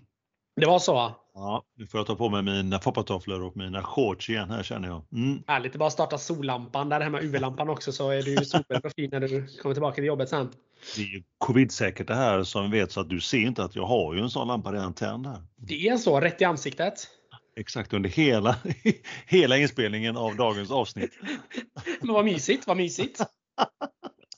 Det 0.56 0.66
var 0.66 0.78
så? 0.78 1.12
Ja, 1.34 1.64
nu 1.76 1.86
får 1.86 2.00
jag 2.00 2.06
ta 2.06 2.16
på 2.16 2.28
mig 2.28 2.42
mina 2.42 2.78
foppatofflor 2.78 3.42
och 3.42 3.56
mina 3.56 3.82
shorts 3.82 4.30
igen 4.30 4.50
här 4.50 4.62
känner 4.62 4.88
jag. 4.88 5.02
Mm. 5.12 5.42
Härligt 5.46 5.72
att 5.72 5.78
bara 5.78 5.90
starta 5.90 6.18
sollampan 6.18 6.88
där 6.88 7.00
hemma, 7.00 7.20
UV-lampan 7.20 7.68
också 7.68 7.92
så 7.92 8.10
är 8.10 8.22
du 8.22 8.44
super 8.44 8.92
fin 8.96 9.10
när 9.12 9.20
du 9.20 9.46
kommer 9.46 9.74
tillbaka 9.74 9.94
till 9.94 10.04
jobbet 10.04 10.28
sen. 10.28 10.48
Det 10.96 11.02
är 11.02 11.06
ju 11.06 11.22
covid-säkert 11.38 12.06
det 12.06 12.14
här 12.14 12.42
som 12.42 12.70
vi 12.70 12.80
vet 12.80 12.92
så 12.92 13.00
att 13.00 13.08
du 13.08 13.20
ser 13.20 13.38
inte 13.38 13.64
att 13.64 13.76
jag 13.76 13.86
har 13.86 14.14
ju 14.14 14.20
en 14.20 14.30
sån 14.30 14.48
lampa 14.48 14.72
redan 14.72 14.94
tänd 14.94 15.26
här. 15.26 15.42
Det 15.56 15.88
är 15.88 15.96
så, 15.96 16.20
rätt 16.20 16.40
i 16.40 16.44
ansiktet. 16.44 17.08
Exakt, 17.56 17.92
under 17.92 18.10
hela, 18.10 18.56
hela 19.26 19.58
inspelningen 19.58 20.16
av 20.16 20.36
dagens 20.36 20.70
avsnitt. 20.70 21.10
Men 22.00 22.14
vad 22.14 22.24
mysigt, 22.24 22.66
vad 22.66 22.76
mysigt. 22.76 23.20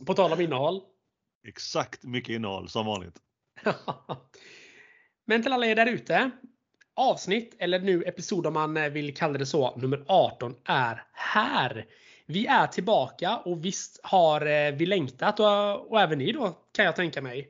På 0.06 0.14
tal 0.14 0.32
om 0.32 0.40
innehåll. 0.40 0.80
Exakt 1.44 2.04
mycket 2.04 2.34
innehåll 2.34 2.68
som 2.68 2.86
vanligt. 2.86 3.16
Men 5.24 5.42
till 5.42 5.52
alla 5.52 5.66
er 5.66 5.74
där 5.74 5.86
ute. 5.86 6.30
Avsnitt, 6.96 7.56
eller 7.58 7.78
nu 7.78 8.02
episod 8.02 8.46
om 8.46 8.54
man 8.54 8.76
eh, 8.76 8.88
vill 8.88 9.16
kalla 9.16 9.38
det 9.38 9.46
så, 9.46 9.76
nummer 9.76 10.04
18 10.08 10.54
är 10.64 11.06
här. 11.12 11.86
Vi 12.26 12.46
är 12.46 12.66
tillbaka 12.66 13.36
och 13.36 13.64
visst 13.64 14.00
har 14.02 14.46
eh, 14.46 14.74
vi 14.74 14.86
längtat 14.86 15.40
och, 15.40 15.90
och 15.90 16.00
även 16.00 16.18
ni 16.18 16.32
då 16.32 16.58
kan 16.72 16.84
jag 16.84 16.96
tänka 16.96 17.22
mig. 17.22 17.48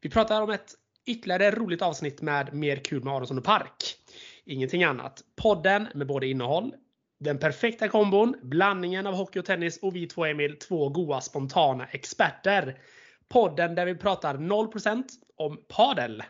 Vi 0.00 0.10
pratar 0.10 0.42
om 0.42 0.50
ett 0.50 0.74
ytterligare 1.06 1.50
roligt 1.50 1.82
avsnitt 1.82 2.22
med 2.22 2.54
Mer 2.54 2.76
kul 2.76 3.04
med 3.04 3.14
Aronsson 3.14 3.38
och 3.38 3.44
Park. 3.44 3.96
Ingenting 4.44 4.84
annat. 4.84 5.22
Podden 5.36 5.88
med 5.94 6.06
både 6.06 6.26
innehåll, 6.26 6.74
den 7.20 7.38
perfekta 7.38 7.88
kombon, 7.88 8.36
blandningen 8.42 9.06
av 9.06 9.14
hockey 9.14 9.38
och 9.38 9.44
tennis 9.44 9.78
och 9.82 9.96
vi 9.96 10.06
två 10.06 10.24
Emil, 10.24 10.56
två 10.58 10.88
goa 10.88 11.20
spontana 11.20 11.86
experter. 11.86 12.78
Podden 13.28 13.74
där 13.74 13.86
vi 13.86 13.94
pratar 13.94 14.34
0% 14.34 15.04
om 15.36 15.58
padel. 15.68 16.22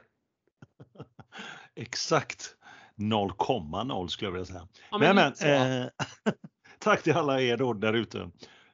Exakt 1.75 2.55
0,0 2.97 4.09
skulle 4.09 4.27
jag 4.27 4.33
vilja 4.33 4.47
säga. 4.47 4.69
Ja, 4.91 4.99
men, 4.99 5.17
men, 5.17 5.33
men 5.41 5.83
eh, 5.83 5.89
tack 6.79 7.03
till 7.03 7.13
alla 7.13 7.41
er 7.41 7.57
då 7.57 7.73
där 7.73 7.93
ute 7.93 8.31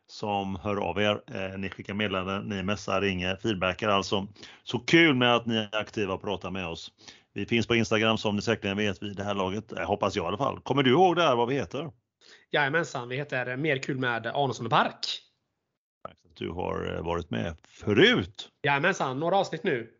som 0.07 0.57
hör 0.57 0.77
av 0.77 1.01
er. 1.01 1.21
Eh, 1.35 1.59
ni 1.59 1.71
skickar 1.71 1.95
meddelanden, 1.95 2.43
ni 2.43 2.63
messar, 2.63 3.01
ringer, 3.01 3.37
feedbackar 3.37 3.89
alltså. 3.89 4.27
Så 4.63 4.79
kul 4.79 5.15
med 5.15 5.35
att 5.37 5.47
ni 5.47 5.57
är 5.57 5.69
aktiva 5.73 6.15
och 6.15 6.23
pratar 6.23 6.51
med 6.51 6.67
oss. 6.67 6.93
Vi 7.33 7.47
finns 7.47 7.67
på 7.67 7.75
Instagram 7.75 8.19
som 8.19 8.37
ni 8.37 8.43
säkerligen 8.43 8.77
vet 8.77 9.03
vid 9.03 9.17
det 9.17 9.25
här 9.25 9.35
laget. 9.35 9.65
Jag 9.77 9.87
hoppas 9.87 10.17
jag 10.17 10.25
i 10.25 10.29
alla 10.29 10.39
fall. 10.39 10.61
Kommer 10.61 10.83
du 10.83 10.91
ihåg 10.91 11.17
där 11.17 11.37
vad 11.37 11.49
vi 11.49 11.55
heter? 11.55 11.91
Jajamensan, 12.51 13.09
vi 13.09 13.17
heter 13.17 13.57
Mer 13.57 13.77
kul 13.77 13.99
med 13.99 14.27
Arnesson 14.27 14.67
och 14.67 14.73
Park. 14.73 15.24
Du 16.37 16.51
har 16.51 16.97
eh, 16.97 17.03
varit 17.03 17.31
med 17.31 17.57
förut. 17.69 18.49
Jajamensan, 18.63 19.21
några 19.21 19.37
avsnitt 19.37 19.65
nu. 19.65 19.91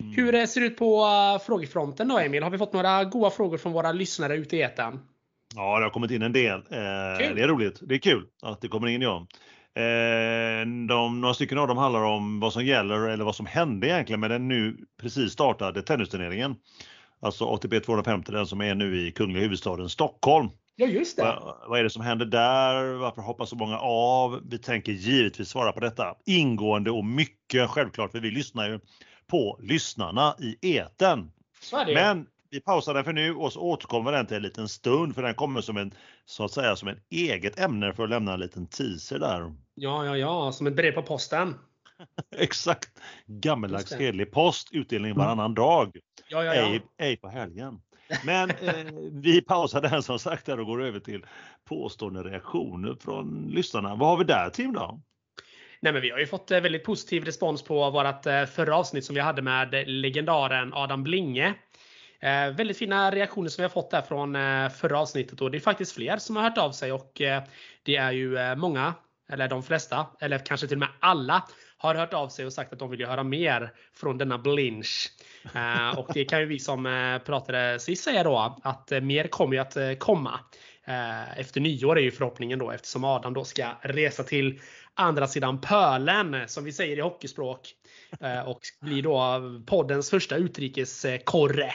Mm. 0.00 0.12
Hur 0.12 0.34
eh, 0.34 0.46
ser 0.46 0.60
det 0.60 0.66
ut 0.66 0.76
på 0.76 1.04
uh, 1.04 1.44
frågefronten 1.46 2.08
då 2.08 2.18
Emil? 2.18 2.42
Har 2.42 2.50
vi 2.50 2.58
fått 2.58 2.72
några 2.72 3.04
goda 3.04 3.30
frågor 3.30 3.58
från 3.58 3.72
våra 3.72 3.92
lyssnare 3.92 4.36
ute 4.36 4.56
i 4.56 4.62
etern? 4.62 4.98
Ja, 5.54 5.78
det 5.78 5.84
har 5.84 5.90
kommit 5.90 6.10
in 6.10 6.22
en 6.22 6.32
del. 6.32 6.58
Eh, 6.58 7.34
det 7.34 7.42
är 7.42 7.48
roligt. 7.48 7.78
Det 7.82 7.94
är 7.94 7.98
kul 7.98 8.26
att 8.42 8.60
det 8.60 8.68
kommer 8.68 8.86
in 8.86 9.02
ja. 9.02 9.26
Eh, 9.74 10.66
de, 10.88 11.20
några 11.20 11.34
stycken 11.34 11.58
av 11.58 11.68
dem 11.68 11.78
handlar 11.78 12.02
om 12.02 12.40
vad 12.40 12.52
som 12.52 12.64
gäller 12.64 13.08
eller 13.08 13.24
vad 13.24 13.36
som 13.36 13.46
hände 13.46 13.86
egentligen 13.88 14.20
med 14.20 14.30
den 14.30 14.48
nu 14.48 14.76
precis 15.00 15.32
startade 15.32 15.82
tennisturneringen. 15.82 16.56
Alltså 17.20 17.44
ATP 17.44 17.80
250, 17.80 18.32
den 18.32 18.46
som 18.46 18.60
är 18.60 18.74
nu 18.74 19.06
i 19.06 19.12
kungliga 19.12 19.42
huvudstaden 19.42 19.88
Stockholm. 19.88 20.48
Ja, 20.78 20.86
just 20.86 21.16
det. 21.16 21.22
Va, 21.22 21.64
vad 21.68 21.78
är 21.78 21.82
det 21.82 21.90
som 21.90 22.02
händer 22.02 22.26
där? 22.26 22.92
Varför 22.92 23.22
hoppar 23.22 23.44
så 23.44 23.56
många 23.56 23.78
av? 23.78 24.40
Vi 24.44 24.58
tänker 24.58 24.92
givetvis 24.92 25.48
svara 25.48 25.72
på 25.72 25.80
detta 25.80 26.14
ingående 26.26 26.90
och 26.90 27.04
mycket 27.04 27.70
självklart, 27.70 28.12
för 28.12 28.20
vi 28.20 28.30
lyssnar 28.30 28.68
ju 28.68 28.80
på 29.26 29.58
lyssnarna 29.62 30.36
i 30.38 30.76
eten. 30.76 31.32
Men 31.86 32.26
vi 32.50 32.60
pausar 32.60 32.94
den 32.94 33.04
för 33.04 33.12
nu 33.12 33.34
och 33.34 33.52
så 33.52 33.60
återkommer 33.60 34.12
den 34.12 34.26
till 34.26 34.36
en 34.36 34.42
liten 34.42 34.68
stund 34.68 35.14
för 35.14 35.22
den 35.22 35.34
kommer 35.34 35.60
som 35.60 35.76
en 35.76 35.94
så 36.24 36.44
att 36.44 36.52
säga 36.52 36.76
som 36.76 36.88
en 36.88 37.00
eget 37.10 37.60
ämne 37.60 37.92
för 37.94 38.04
att 38.04 38.10
lämna 38.10 38.34
en 38.34 38.40
liten 38.40 38.66
teaser 38.66 39.18
där. 39.18 39.54
Ja, 39.74 40.04
ja, 40.04 40.16
ja, 40.16 40.52
som 40.52 40.66
ett 40.66 40.76
brev 40.76 40.92
på 40.92 41.02
posten. 41.02 41.54
Exakt! 42.36 42.90
Gammeldags 43.26 43.92
hederlig 43.92 44.32
post, 44.32 44.68
utdelning 44.72 45.14
varannan 45.14 45.54
dag. 45.54 45.96
Ja, 46.28 46.44
ja, 46.44 46.54
ja. 46.54 46.62
Ej, 46.62 46.82
ej 46.98 47.16
på 47.16 47.28
helgen. 47.28 47.80
Men 48.24 48.50
eh, 48.50 48.74
vi 49.12 49.42
pausar 49.42 49.80
den 49.80 50.02
som 50.02 50.18
sagt 50.18 50.46
där 50.46 50.60
och 50.60 50.66
går 50.66 50.82
över 50.82 51.00
till 51.00 51.26
påstående 51.68 52.22
reaktioner 52.22 52.96
från 53.00 53.48
lyssnarna. 53.50 53.94
Vad 53.94 54.08
har 54.08 54.16
vi 54.16 54.24
där 54.24 54.50
Tim 54.50 54.72
då? 54.72 55.00
Nej, 55.80 55.92
men 55.92 56.02
vi 56.02 56.10
har 56.10 56.18
ju 56.18 56.26
fått 56.26 56.50
eh, 56.50 56.60
väldigt 56.60 56.84
positiv 56.84 57.24
respons 57.24 57.62
på 57.62 57.90
vårt 57.90 58.26
eh, 58.26 58.44
förra 58.44 58.76
avsnitt 58.76 59.04
som 59.04 59.14
vi 59.14 59.20
hade 59.20 59.42
med 59.42 59.84
legendaren 59.86 60.74
Adam 60.74 61.02
Blinge. 61.02 61.54
Eh, 62.20 62.50
väldigt 62.50 62.78
fina 62.78 63.10
reaktioner 63.10 63.48
som 63.48 63.62
vi 63.62 63.64
har 63.64 63.70
fått 63.70 63.90
där 63.90 64.02
från 64.02 64.36
eh, 64.36 64.68
förra 64.68 64.98
avsnittet 64.98 65.40
och 65.40 65.50
det 65.50 65.58
är 65.58 65.60
faktiskt 65.60 65.92
fler 65.92 66.16
som 66.16 66.36
har 66.36 66.42
hört 66.42 66.58
av 66.58 66.72
sig 66.72 66.92
och 66.92 67.20
eh, 67.20 67.42
det 67.82 67.96
är 67.96 68.12
ju 68.12 68.38
eh, 68.38 68.56
många, 68.56 68.94
eller 69.32 69.48
de 69.48 69.62
flesta, 69.62 70.06
eller 70.20 70.38
kanske 70.38 70.66
till 70.66 70.76
och 70.76 70.80
med 70.80 70.88
alla 71.00 71.44
har 71.76 71.94
hört 71.94 72.14
av 72.14 72.28
sig 72.28 72.46
och 72.46 72.52
sagt 72.52 72.72
att 72.72 72.78
de 72.78 72.90
vill 72.90 73.06
höra 73.06 73.22
mer 73.22 73.72
från 73.94 74.18
denna 74.18 74.38
Blinch. 74.38 75.10
Eh, 75.54 75.98
och 75.98 76.06
det 76.14 76.24
kan 76.24 76.40
ju 76.40 76.46
vi 76.46 76.58
som 76.58 76.86
eh, 76.86 77.18
pratade 77.18 77.78
sist 77.80 78.04
säga 78.04 78.24
då 78.24 78.56
att 78.62 78.92
mer 79.02 79.26
kommer 79.26 79.54
ju 79.54 79.60
att 79.60 79.98
komma. 79.98 80.40
Efter 81.36 81.60
nyår 81.60 81.98
är 81.98 82.02
ju 82.02 82.10
förhoppningen 82.10 82.58
då 82.58 82.70
eftersom 82.70 83.04
Adam 83.04 83.34
då 83.34 83.44
ska 83.44 83.66
resa 83.80 84.22
till 84.22 84.60
andra 84.94 85.26
sidan 85.26 85.60
pölen 85.60 86.48
som 86.48 86.64
vi 86.64 86.72
säger 86.72 86.96
i 86.96 87.00
hockeyspråk. 87.00 87.60
Och 88.46 88.60
blir 88.80 89.02
då 89.02 89.40
poddens 89.66 90.10
första 90.10 90.36
utrikeskorre. 90.36 91.72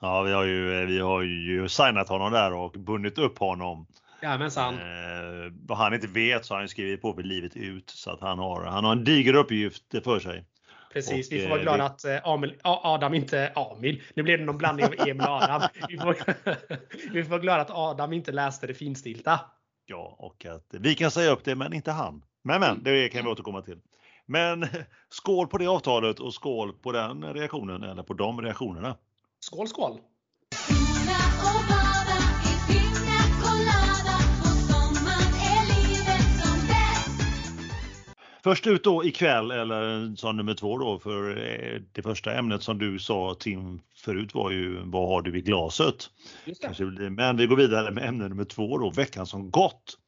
Ja, 0.00 0.22
vi 0.22 0.32
har 0.32 0.44
ju, 0.44 0.86
vi 0.86 0.98
har 0.98 1.22
ju 1.22 1.68
signat 1.68 2.08
honom 2.08 2.32
där 2.32 2.52
och 2.52 2.72
bundit 2.72 3.18
upp 3.18 3.38
honom. 3.38 3.86
Jajamensan. 4.22 4.74
Eh, 4.74 5.52
vad 5.66 5.78
han 5.78 5.94
inte 5.94 6.06
vet 6.06 6.44
så 6.44 6.54
har 6.54 6.58
han 6.58 6.68
skrivit 6.68 7.02
på 7.02 7.14
för 7.14 7.22
livet 7.22 7.56
ut 7.56 7.90
så 7.90 8.10
att 8.10 8.20
han 8.20 8.38
har, 8.38 8.64
han 8.64 8.84
har 8.84 8.92
en 8.92 9.04
diger 9.04 9.34
uppgift 9.34 10.04
för 10.04 10.20
sig. 10.20 10.44
Precis, 10.92 11.26
och, 11.26 11.32
vi 11.32 11.42
får 11.42 11.48
vara 11.48 11.62
glada 11.62 11.96
vi... 12.04 12.14
att 12.14 12.26
Amil, 12.26 12.54
Adam 12.62 13.14
inte, 13.14 13.52
Amil, 13.54 14.02
nu 14.14 14.22
blev 14.22 14.38
det 14.38 14.44
någon 14.44 14.58
blandning 14.58 14.86
av 14.86 14.92
Emil 14.92 15.20
och 15.20 15.42
Adam. 15.42 15.62
Vi 15.88 15.98
får, 15.98 16.16
vi 17.12 17.22
får 17.22 17.30
vara 17.30 17.40
glada 17.40 17.62
att 17.62 17.70
Adam 17.70 18.12
inte 18.12 18.32
läste 18.32 18.66
det 18.66 18.74
finstilta. 18.74 19.40
Ja, 19.86 20.16
och 20.18 20.46
att 20.46 20.66
vi 20.70 20.94
kan 20.94 21.10
säga 21.10 21.30
upp 21.30 21.44
det 21.44 21.54
men 21.54 21.72
inte 21.72 21.92
han. 21.92 22.24
Men 22.44 22.60
men, 22.60 22.82
det 22.82 23.08
kan 23.08 23.24
vi 23.24 23.30
återkomma 23.30 23.62
till. 23.62 23.80
Men 24.26 24.66
skål 25.08 25.46
på 25.46 25.58
det 25.58 25.66
avtalet 25.66 26.20
och 26.20 26.34
skål 26.34 26.72
på 26.72 26.92
den 26.92 27.24
reaktionen 27.24 27.82
eller 27.82 28.02
på 28.02 28.14
de 28.14 28.40
reaktionerna. 28.40 28.96
Skål 29.40 29.68
skål! 29.68 30.00
Först 38.44 38.66
ut 38.66 38.84
då 38.84 39.04
ikväll, 39.04 39.50
eller 39.50 40.16
som 40.16 40.36
nummer 40.36 40.54
två 40.54 40.78
då, 40.78 40.98
för 40.98 41.30
eh, 41.30 41.80
det 41.92 42.02
första 42.02 42.34
ämnet 42.34 42.62
som 42.62 42.78
du 42.78 42.98
sa 42.98 43.36
Tim 43.40 43.80
förut 43.96 44.34
var 44.34 44.50
ju 44.50 44.80
vad 44.84 45.08
har 45.08 45.22
du 45.22 45.38
i 45.38 45.40
glaset? 45.40 46.10
Men 47.10 47.36
vi 47.36 47.46
går 47.46 47.56
vidare 47.56 47.90
med 47.90 48.04
ämne 48.08 48.28
nummer 48.28 48.44
två 48.44 48.78
då, 48.78 48.90
veckan 48.90 49.26
som 49.26 49.50
gått. 49.50 49.98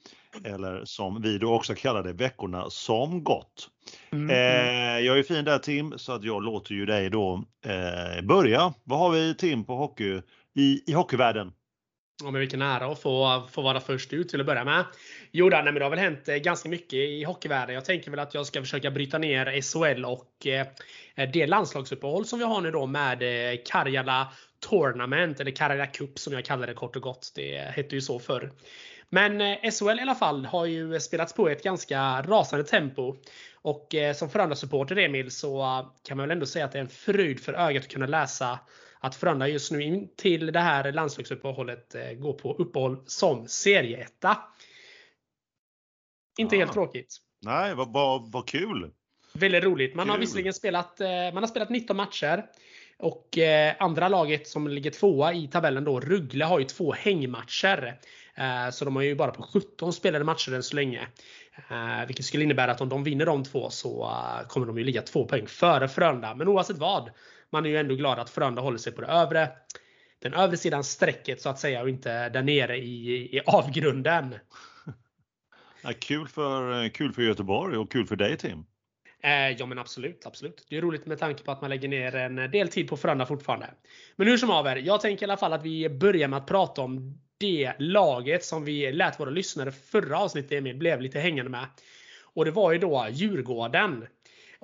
Eller 0.44 0.84
som 0.84 1.22
vi 1.22 1.38
då 1.38 1.54
också 1.54 1.74
kallar 1.74 2.02
det, 2.02 2.12
veckorna 2.12 2.70
som 2.70 3.24
gått. 3.24 3.68
Mm. 4.12 4.30
Eh, 4.30 5.06
jag 5.06 5.18
är 5.18 5.22
fin 5.22 5.44
där 5.44 5.58
Tim, 5.58 5.92
så 5.96 6.12
att 6.12 6.24
jag 6.24 6.42
låter 6.42 6.74
ju 6.74 6.86
dig 6.86 7.10
då 7.10 7.44
eh, 7.64 8.24
börja. 8.24 8.74
Vad 8.84 8.98
har 8.98 9.10
vi 9.10 9.34
Tim 9.34 9.64
på 9.64 9.76
hockey 9.76 10.20
i, 10.54 10.82
i 10.86 10.92
hockeyvärlden? 10.92 11.52
Ja, 12.22 12.30
men 12.30 12.40
vilken 12.40 12.62
ära 12.62 12.86
att 12.86 13.02
få, 13.02 13.42
få 13.50 13.62
vara 13.62 13.80
först 13.80 14.12
ut 14.12 14.28
till 14.28 14.40
att 14.40 14.46
börja 14.46 14.64
med. 14.64 14.84
Jo, 15.30 15.48
nej, 15.48 15.64
men 15.64 15.74
det 15.74 15.82
har 15.82 15.90
väl 15.90 15.98
hänt 15.98 16.28
eh, 16.28 16.36
ganska 16.36 16.68
mycket 16.68 16.94
i 16.94 17.24
hockeyvärlden. 17.24 17.74
Jag 17.74 17.84
tänker 17.84 18.10
väl 18.10 18.20
att 18.20 18.34
jag 18.34 18.46
ska 18.46 18.60
försöka 18.60 18.90
bryta 18.90 19.18
ner 19.18 19.60
SHL 19.62 20.04
och 20.04 20.46
eh, 20.46 20.66
eh, 21.14 21.30
det 21.32 21.46
landslagsuppehåll 21.46 22.24
som 22.24 22.38
vi 22.38 22.44
har 22.44 22.60
nu 22.60 22.70
då 22.70 22.86
med 22.86 23.22
eh, 23.22 23.58
Karjala 23.66 24.32
Tournament, 24.68 25.40
eller 25.40 25.50
Karjala 25.50 25.86
Cup 25.86 26.18
som 26.18 26.32
jag 26.32 26.44
kallar 26.44 26.66
det 26.66 26.74
kort 26.74 26.96
och 26.96 27.02
gott. 27.02 27.32
Det 27.34 27.58
hette 27.58 27.94
ju 27.94 28.00
så 28.00 28.18
förr. 28.18 28.52
Men 29.08 29.40
eh, 29.40 29.70
SHL 29.70 29.98
i 29.98 30.02
alla 30.02 30.14
fall 30.14 30.44
har 30.44 30.66
ju 30.66 31.00
spelats 31.00 31.32
på 31.32 31.50
i 31.50 31.52
ett 31.52 31.64
ganska 31.64 32.22
rasande 32.22 32.64
tempo. 32.64 33.16
Och 33.54 33.94
eh, 33.94 34.14
som 34.14 34.30
Frölunda-supporter 34.30 34.98
Emil 34.98 35.30
så 35.30 35.86
kan 36.08 36.16
man 36.16 36.28
väl 36.28 36.36
ändå 36.36 36.46
säga 36.46 36.64
att 36.64 36.72
det 36.72 36.78
är 36.78 36.82
en 36.82 36.88
fröjd 36.88 37.40
för 37.40 37.52
ögat 37.52 37.84
att 37.84 37.90
kunna 37.90 38.06
läsa 38.06 38.58
att 39.06 39.14
Frölunda 39.14 39.48
just 39.48 39.72
nu 39.72 39.82
in 39.82 40.08
till 40.16 40.52
det 40.52 40.60
här 40.60 40.92
landslagsuppehållet 40.92 41.94
eh, 41.94 42.12
går 42.12 42.32
på 42.32 42.54
uppehåll 42.54 43.02
som 43.06 43.48
serieetta. 43.48 44.38
Inte 46.38 46.56
ja. 46.56 46.60
helt 46.60 46.72
tråkigt. 46.72 47.16
Nej, 47.42 47.74
vad, 47.74 47.92
vad, 47.92 48.32
vad 48.32 48.48
kul! 48.48 48.90
Väldigt 49.32 49.64
roligt. 49.64 49.94
Man 49.94 50.04
kul. 50.04 50.10
har 50.10 50.18
visserligen 50.18 50.54
spelat, 50.54 51.00
man 51.34 51.36
har 51.36 51.46
spelat 51.46 51.70
19 51.70 51.96
matcher. 51.96 52.44
Och 52.98 53.38
eh, 53.38 53.74
andra 53.78 54.08
laget 54.08 54.48
som 54.48 54.68
ligger 54.68 54.90
tvåa 54.90 55.34
i 55.34 55.48
tabellen 55.48 55.84
då, 55.84 56.00
Ruggle, 56.00 56.44
har 56.44 56.58
ju 56.58 56.64
två 56.64 56.92
hängmatcher. 56.92 58.00
Eh, 58.34 58.70
så 58.70 58.84
de 58.84 58.96
har 58.96 59.02
ju 59.02 59.14
bara 59.14 59.30
på 59.30 59.42
17 59.42 59.92
spelade 59.92 60.24
matcher 60.24 60.54
än 60.54 60.62
så 60.62 60.76
länge. 60.76 61.08
Eh, 61.70 62.06
vilket 62.06 62.26
skulle 62.26 62.44
innebära 62.44 62.70
att 62.72 62.80
om 62.80 62.88
de 62.88 63.04
vinner 63.04 63.26
de 63.26 63.44
två 63.44 63.70
så 63.70 64.04
eh, 64.04 64.46
kommer 64.48 64.66
de 64.66 64.78
ju 64.78 64.84
ligga 64.84 65.02
två 65.02 65.24
poäng 65.24 65.46
före 65.46 65.88
Frölunda. 65.88 66.34
Men 66.34 66.48
oavsett 66.48 66.78
vad, 66.78 67.10
man 67.54 67.66
är 67.66 67.70
ju 67.70 67.76
ändå 67.76 67.94
glad 67.94 68.18
att 68.18 68.30
Frölunda 68.30 68.62
håller 68.62 68.78
sig 68.78 68.92
på 68.92 69.00
det 69.00 69.06
övre, 69.06 69.50
den 70.22 70.34
övre 70.34 70.56
sidan 70.56 70.84
strecket 70.84 71.40
så 71.40 71.48
att 71.48 71.58
säga 71.58 71.82
och 71.82 71.88
inte 71.88 72.28
där 72.28 72.42
nere 72.42 72.76
i, 72.76 73.36
i 73.36 73.40
avgrunden. 73.46 74.34
Ja, 75.82 75.92
kul, 76.00 76.28
för, 76.28 76.88
kul 76.88 77.12
för 77.12 77.22
Göteborg 77.22 77.76
och 77.76 77.92
kul 77.92 78.06
för 78.06 78.16
dig 78.16 78.36
Tim. 78.36 78.64
Eh, 79.22 79.50
ja 79.50 79.66
men 79.66 79.78
absolut, 79.78 80.26
absolut. 80.26 80.66
Det 80.70 80.76
är 80.76 80.80
roligt 80.80 81.06
med 81.06 81.18
tanke 81.18 81.44
på 81.44 81.52
att 81.52 81.60
man 81.60 81.70
lägger 81.70 81.88
ner 81.88 82.14
en 82.14 82.36
del 82.50 82.68
tid 82.68 82.88
på 82.88 82.96
Frölunda 82.96 83.26
fortfarande. 83.26 83.70
Men 84.16 84.28
hur 84.28 84.36
som 84.36 84.48
haver, 84.48 84.76
jag 84.76 85.00
tänker 85.00 85.26
i 85.26 85.30
alla 85.30 85.36
fall 85.36 85.52
att 85.52 85.64
vi 85.64 85.88
börjar 85.88 86.28
med 86.28 86.36
att 86.36 86.46
prata 86.46 86.82
om 86.82 87.18
det 87.38 87.72
laget 87.78 88.44
som 88.44 88.64
vi 88.64 88.92
lät 88.92 89.20
våra 89.20 89.30
lyssnare 89.30 89.72
förra 89.72 90.18
avsnittet 90.18 90.52
Emil 90.52 90.76
blev 90.76 91.00
lite 91.00 91.20
hängande 91.20 91.50
med. 91.50 91.66
Och 92.34 92.44
det 92.44 92.50
var 92.50 92.72
ju 92.72 92.78
då 92.78 93.06
Djurgården. 93.10 94.06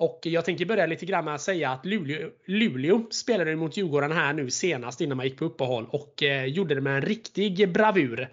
Och 0.01 0.19
jag 0.23 0.45
tänker 0.45 0.65
börja 0.65 0.85
lite 0.85 1.05
grann 1.05 1.25
med 1.25 1.35
att 1.35 1.41
säga 1.41 1.71
att 1.71 1.85
Luleå, 1.85 2.29
Luleå 2.45 3.07
spelade 3.11 3.55
mot 3.55 3.77
Djurgården 3.77 4.11
här 4.11 4.33
nu 4.33 4.49
senast 4.49 5.01
innan 5.01 5.17
man 5.17 5.25
gick 5.25 5.37
på 5.37 5.45
uppehåll 5.45 5.87
och 5.89 6.23
eh, 6.23 6.45
gjorde 6.45 6.75
det 6.75 6.81
med 6.81 6.95
en 6.95 7.01
riktig 7.01 7.73
bravur. 7.73 8.29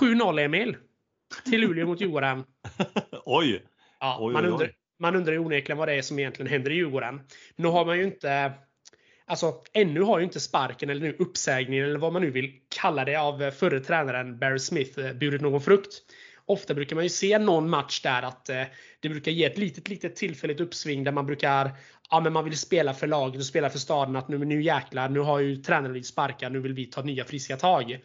7-0 0.00 0.40
Emil. 0.40 0.76
till 1.44 1.60
Luleå 1.60 1.86
mot 1.86 2.00
Djurgården. 2.00 2.44
oj! 3.24 3.62
Ja, 4.00 4.18
oj, 4.20 4.32
man, 4.32 4.44
oj, 4.44 4.50
undrar, 4.50 4.66
oj. 4.66 4.74
man 4.98 5.16
undrar 5.16 5.32
ju 5.32 5.38
onekligen 5.38 5.78
vad 5.78 5.88
det 5.88 5.94
är 5.94 6.02
som 6.02 6.18
egentligen 6.18 6.52
händer 6.52 6.70
i 6.70 6.74
Djurgården. 6.74 7.20
Nu 7.56 7.68
har 7.68 7.84
man 7.84 7.98
ju 7.98 8.04
inte 8.04 8.52
Alltså 9.26 9.54
ännu 9.72 10.00
har 10.00 10.18
ju 10.18 10.24
inte 10.24 10.40
sparken 10.40 10.90
eller 10.90 11.00
nu 11.00 11.16
uppsägningen 11.18 11.84
eller 11.84 11.98
vad 11.98 12.12
man 12.12 12.22
nu 12.22 12.30
vill 12.30 12.52
kalla 12.68 13.04
det 13.04 13.16
av 13.16 13.50
förre 13.50 13.80
tränaren 13.80 14.38
Barry 14.38 14.58
Smith 14.58 14.98
eh, 14.98 15.12
burit 15.12 15.40
någon 15.40 15.60
frukt. 15.60 16.02
Ofta 16.46 16.74
brukar 16.74 16.96
man 16.96 17.04
ju 17.04 17.08
se 17.10 17.38
någon 17.38 17.70
match 17.70 18.00
där 18.02 18.22
att 18.22 18.48
eh, 18.48 18.62
det 19.00 19.08
brukar 19.08 19.32
ge 19.32 19.44
ett 19.44 19.58
litet, 19.58 19.88
litet 19.88 20.16
tillfälligt 20.16 20.60
uppsving 20.60 21.04
där 21.04 21.12
man 21.12 21.26
brukar 21.26 21.70
Ja 22.10 22.20
men 22.20 22.32
man 22.32 22.44
vill 22.44 22.58
spela 22.58 22.94
för 22.94 23.06
laget 23.06 23.38
och 23.40 23.46
spela 23.46 23.70
för 23.70 23.78
staden 23.78 24.16
att 24.16 24.28
nu, 24.28 24.38
nu 24.38 24.62
jäklar, 24.62 25.08
nu 25.08 25.20
har 25.20 25.38
ju 25.38 25.56
tränaren 25.56 25.92
blivit 25.92 26.06
sparkad, 26.06 26.52
nu 26.52 26.60
vill 26.60 26.72
vi 26.74 26.86
ta 26.86 27.02
nya 27.02 27.24
friska 27.24 27.56
tag. 27.56 28.00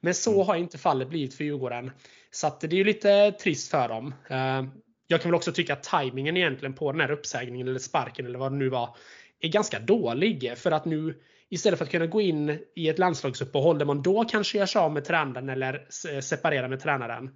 Men 0.00 0.14
så 0.14 0.42
har 0.42 0.56
inte 0.56 0.78
fallet 0.78 1.08
blivit 1.08 1.34
för 1.34 1.44
Djurgården. 1.44 1.90
Så 2.30 2.46
att 2.46 2.60
det 2.60 2.66
är 2.66 2.78
ju 2.78 2.84
lite 2.84 3.32
trist 3.32 3.70
för 3.70 3.88
dem. 3.88 4.14
Eh, 4.30 4.62
Jag 5.06 5.22
kan 5.22 5.30
väl 5.30 5.34
också 5.34 5.52
tycka 5.52 5.72
att 5.72 5.82
tajmingen 5.82 6.36
egentligen 6.36 6.74
på 6.74 6.92
den 6.92 7.00
här 7.00 7.10
uppsägningen 7.10 7.68
eller 7.68 7.78
sparken 7.78 8.26
eller 8.26 8.38
vad 8.38 8.52
det 8.52 8.56
nu 8.56 8.68
var 8.68 8.96
är 9.40 9.48
ganska 9.48 9.78
dålig. 9.78 10.52
För 10.56 10.70
att 10.70 10.84
nu 10.84 11.14
istället 11.48 11.78
för 11.78 11.84
att 11.84 11.90
kunna 11.90 12.06
gå 12.06 12.20
in 12.20 12.58
i 12.76 12.88
ett 12.88 12.98
landslagsuppehåll 12.98 13.78
där 13.78 13.86
man 13.86 14.02
då 14.02 14.24
kanske 14.24 14.58
gör 14.58 14.66
sig 14.66 14.80
av 14.80 14.92
med 14.92 15.04
tränaren 15.04 15.48
eller 15.48 15.86
se- 15.88 16.22
separerar 16.22 16.68
med 16.68 16.80
tränaren 16.80 17.30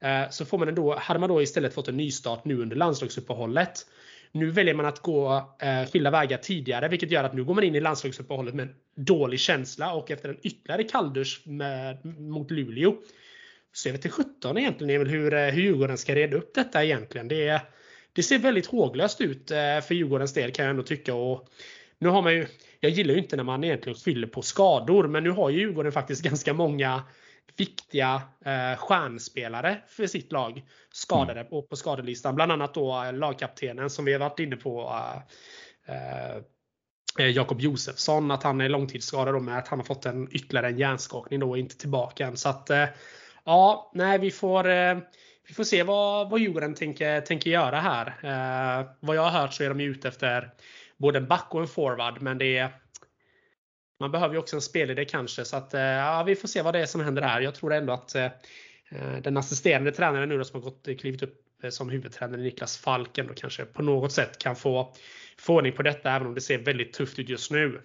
eh, 0.00 0.30
Så 0.30 0.44
får 0.44 0.58
man 0.58 0.68
ändå, 0.68 0.94
hade 0.94 1.20
man 1.20 1.28
då 1.28 1.42
istället 1.42 1.74
fått 1.74 1.88
en 1.88 1.96
nystart 1.96 2.44
nu 2.44 2.62
under 2.62 2.76
landslagsuppehållet. 2.76 3.86
Nu 4.32 4.50
väljer 4.50 4.74
man 4.74 4.86
att 4.86 5.00
gå 5.00 5.56
eh, 5.62 5.90
skilda 5.90 6.10
vägar 6.10 6.38
tidigare 6.38 6.88
vilket 6.88 7.10
gör 7.10 7.24
att 7.24 7.34
nu 7.34 7.44
går 7.44 7.54
man 7.54 7.64
in 7.64 7.74
i 7.74 7.80
landslagsuppehållet 7.80 8.54
med 8.54 8.68
en 8.68 8.74
dålig 9.04 9.40
känsla 9.40 9.92
och 9.94 10.10
efter 10.10 10.28
en 10.28 10.38
ytterligare 10.42 10.82
kalldusch 10.82 11.42
med, 11.44 12.04
mot 12.04 12.50
Luleå. 12.50 12.96
Så 13.72 13.88
jag 13.88 13.92
vet 13.92 14.04
inte 14.04 14.16
17 14.16 14.58
egentligen 14.58 14.94
Emil 14.94 15.08
hur, 15.08 15.34
eh, 15.34 15.46
hur 15.46 15.62
Djurgården 15.62 15.98
ska 15.98 16.14
reda 16.14 16.36
upp 16.36 16.54
detta 16.54 16.84
egentligen. 16.84 17.28
Det, 17.28 17.62
det 18.12 18.22
ser 18.22 18.38
väldigt 18.38 18.66
håglöst 18.66 19.20
ut 19.20 19.50
eh, 19.50 19.80
för 19.80 19.94
Djurgårdens 19.94 20.34
del 20.34 20.50
kan 20.50 20.64
jag 20.64 20.70
ändå 20.70 20.82
tycka. 20.82 21.14
Och 21.14 21.48
nu 21.98 22.08
har 22.08 22.22
man 22.22 22.34
ju, 22.34 22.46
jag 22.80 22.90
gillar 22.90 23.14
ju 23.14 23.20
inte 23.20 23.36
när 23.36 23.44
man 23.44 23.64
egentligen 23.64 23.98
skyller 23.98 24.26
på 24.26 24.42
skador 24.42 25.08
men 25.08 25.24
nu 25.24 25.30
har 25.30 25.50
ju 25.50 25.60
Djurgården 25.60 25.92
faktiskt 25.92 26.22
ganska 26.30 26.52
många 26.52 27.02
viktiga 27.56 28.22
eh, 28.44 28.78
stjärnspelare 28.78 29.78
för 29.88 30.06
sitt 30.06 30.32
lag 30.32 30.62
skadade 30.92 31.44
på, 31.44 31.62
på 31.62 31.76
skadelistan. 31.76 32.34
Bland 32.34 32.52
annat 32.52 32.74
då 32.74 33.04
eh, 33.04 33.12
lagkaptenen 33.12 33.90
som 33.90 34.04
vi 34.04 34.12
har 34.12 34.20
varit 34.20 34.38
inne 34.38 34.56
på. 34.56 34.94
Eh, 35.88 36.36
eh, 37.18 37.30
Jakob 37.30 37.60
Josefsson 37.60 38.30
att 38.30 38.42
han 38.42 38.60
är 38.60 38.68
långtidsskadad 38.68 39.34
då 39.34 39.40
med 39.40 39.58
att 39.58 39.68
han 39.68 39.78
har 39.78 39.86
fått 39.86 40.06
en 40.06 40.28
ytterligare 40.30 40.68
en 40.68 40.78
hjärnskakning 40.78 41.40
då 41.40 41.50
och 41.50 41.58
inte 41.58 41.76
tillbaka 41.76 42.26
än. 42.26 42.36
Så 42.36 42.48
att 42.48 42.70
eh, 42.70 42.86
ja, 43.44 43.90
nej 43.94 44.18
vi 44.18 44.30
får 44.30 44.64
vi 45.50 45.54
får 45.54 45.64
se 45.64 45.82
vad, 45.82 46.30
vad 46.30 46.40
Djurgården 46.40 46.74
tänker, 46.74 47.20
tänker 47.20 47.50
göra 47.50 47.80
här. 47.80 48.06
Eh, 48.06 48.86
vad 49.00 49.16
jag 49.16 49.22
har 49.22 49.40
hört 49.40 49.54
så 49.54 49.64
är 49.64 49.68
de 49.68 49.80
ute 49.80 50.08
efter 50.08 50.50
både 50.96 51.18
en 51.18 51.26
back 51.26 51.46
och 51.50 51.60
en 51.60 51.66
forward 51.66 52.22
men 52.22 52.38
det 52.38 52.58
är 52.58 52.70
man 54.00 54.10
behöver 54.10 54.34
ju 54.34 54.40
också 54.40 54.56
en 54.56 54.62
spelidé 54.62 55.04
kanske 55.04 55.44
så 55.44 55.56
att 55.56 55.74
eh, 55.74 55.80
ja, 55.80 56.22
vi 56.26 56.36
får 56.36 56.48
se 56.48 56.62
vad 56.62 56.74
det 56.74 56.80
är 56.80 56.86
som 56.86 57.00
händer 57.00 57.22
här. 57.22 57.40
Jag 57.40 57.54
tror 57.54 57.72
ändå 57.72 57.92
att 57.92 58.14
eh, 58.14 58.28
den 59.22 59.36
assisterande 59.36 59.92
tränaren 59.92 60.28
nu 60.28 60.38
då 60.38 60.44
som 60.44 60.62
har 60.62 60.70
gått, 60.70 60.88
klivit 61.00 61.22
upp 61.22 61.40
eh, 61.62 61.70
som 61.70 61.90
huvudtränare 61.90 62.40
Niklas 62.40 62.78
Falken 62.78 63.26
då 63.26 63.34
kanske 63.34 63.64
på 63.64 63.82
något 63.82 64.12
sätt 64.12 64.38
kan 64.38 64.56
få, 64.56 64.94
få 65.38 65.54
ordning 65.54 65.72
på 65.72 65.82
detta 65.82 66.10
även 66.12 66.26
om 66.26 66.34
det 66.34 66.40
ser 66.40 66.58
väldigt 66.58 66.92
tufft 66.92 67.18
ut 67.18 67.28
just 67.28 67.50
nu. 67.50 67.80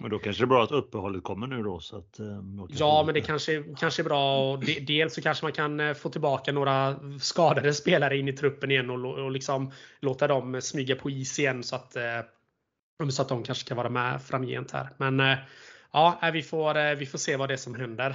Men 0.00 0.10
då 0.10 0.18
kanske 0.18 0.42
det 0.42 0.44
är 0.44 0.48
bra 0.48 0.64
att 0.64 0.70
uppehållet 0.70 1.22
kommer 1.22 1.46
nu 1.46 1.62
då. 1.62 1.80
Så 1.80 1.96
att, 1.96 2.18
eh, 2.18 2.26
Ja, 2.68 3.02
men 3.06 3.14
det 3.14 3.20
kanske, 3.20 3.64
kanske 3.78 4.02
är 4.02 4.04
bra. 4.04 4.52
Och 4.52 4.64
de, 4.64 4.80
dels 4.80 5.14
så 5.14 5.22
kanske 5.22 5.44
man 5.44 5.52
kan 5.52 5.80
eh, 5.80 5.94
få 5.94 6.08
tillbaka 6.08 6.52
några 6.52 6.96
skadade 7.20 7.74
spelare 7.82 8.18
in 8.18 8.28
i 8.28 8.32
truppen 8.32 8.70
igen 8.70 8.90
och, 8.90 9.24
och 9.24 9.30
liksom 9.30 9.72
låta 10.00 10.26
dem 10.26 10.60
smyga 10.60 10.96
på 10.96 11.10
is 11.10 11.38
igen 11.38 11.62
så 11.62 11.76
att, 11.76 11.96
eh, 11.96 12.20
så 13.08 13.22
att 13.22 13.28
de 13.28 13.42
kanske 13.42 13.68
kan 13.68 13.76
vara 13.76 13.88
med 13.88 14.22
framgent 14.22 14.70
här. 14.70 14.88
Men 14.96 15.20
eh, 15.20 15.38
ja, 15.92 16.20
eh, 16.22 16.30
vi 16.30 16.42
får, 16.42 16.76
eh, 16.76 16.94
vi 16.94 17.06
får 17.06 17.18
se 17.18 17.36
vad 17.36 17.48
det 17.48 17.54
är 17.54 17.56
som 17.56 17.74
händer. 17.74 18.14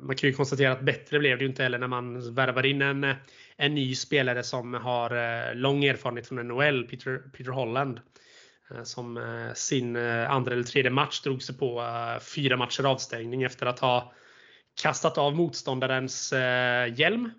Man 0.00 0.16
kan 0.16 0.30
ju 0.30 0.34
konstatera 0.34 0.72
att 0.72 0.80
bättre 0.80 1.18
blev 1.18 1.38
det 1.38 1.44
ju 1.44 1.50
inte 1.50 1.62
heller 1.62 1.78
när 1.78 1.86
man 1.86 2.34
värvar 2.34 2.66
in 2.66 2.82
en, 2.82 3.14
en 3.56 3.74
ny 3.74 3.94
spelare 3.94 4.42
som 4.42 4.74
har 4.74 5.54
lång 5.54 5.84
erfarenhet 5.84 6.28
från 6.28 6.48
NHL, 6.48 6.84
Peter, 6.84 7.18
Peter 7.18 7.50
Holland. 7.50 8.00
Som 8.82 9.20
sin 9.54 9.96
andra 9.96 10.52
eller 10.52 10.62
tredje 10.62 10.90
match 10.90 11.20
drog 11.20 11.42
sig 11.42 11.58
på 11.58 11.84
fyra 12.34 12.56
matcher 12.56 12.84
avstängning 12.86 13.42
efter 13.42 13.66
att 13.66 13.78
ha 13.78 14.12
kastat 14.82 15.18
av 15.18 15.36
motståndarens 15.36 16.32
hjälm. 16.94 17.30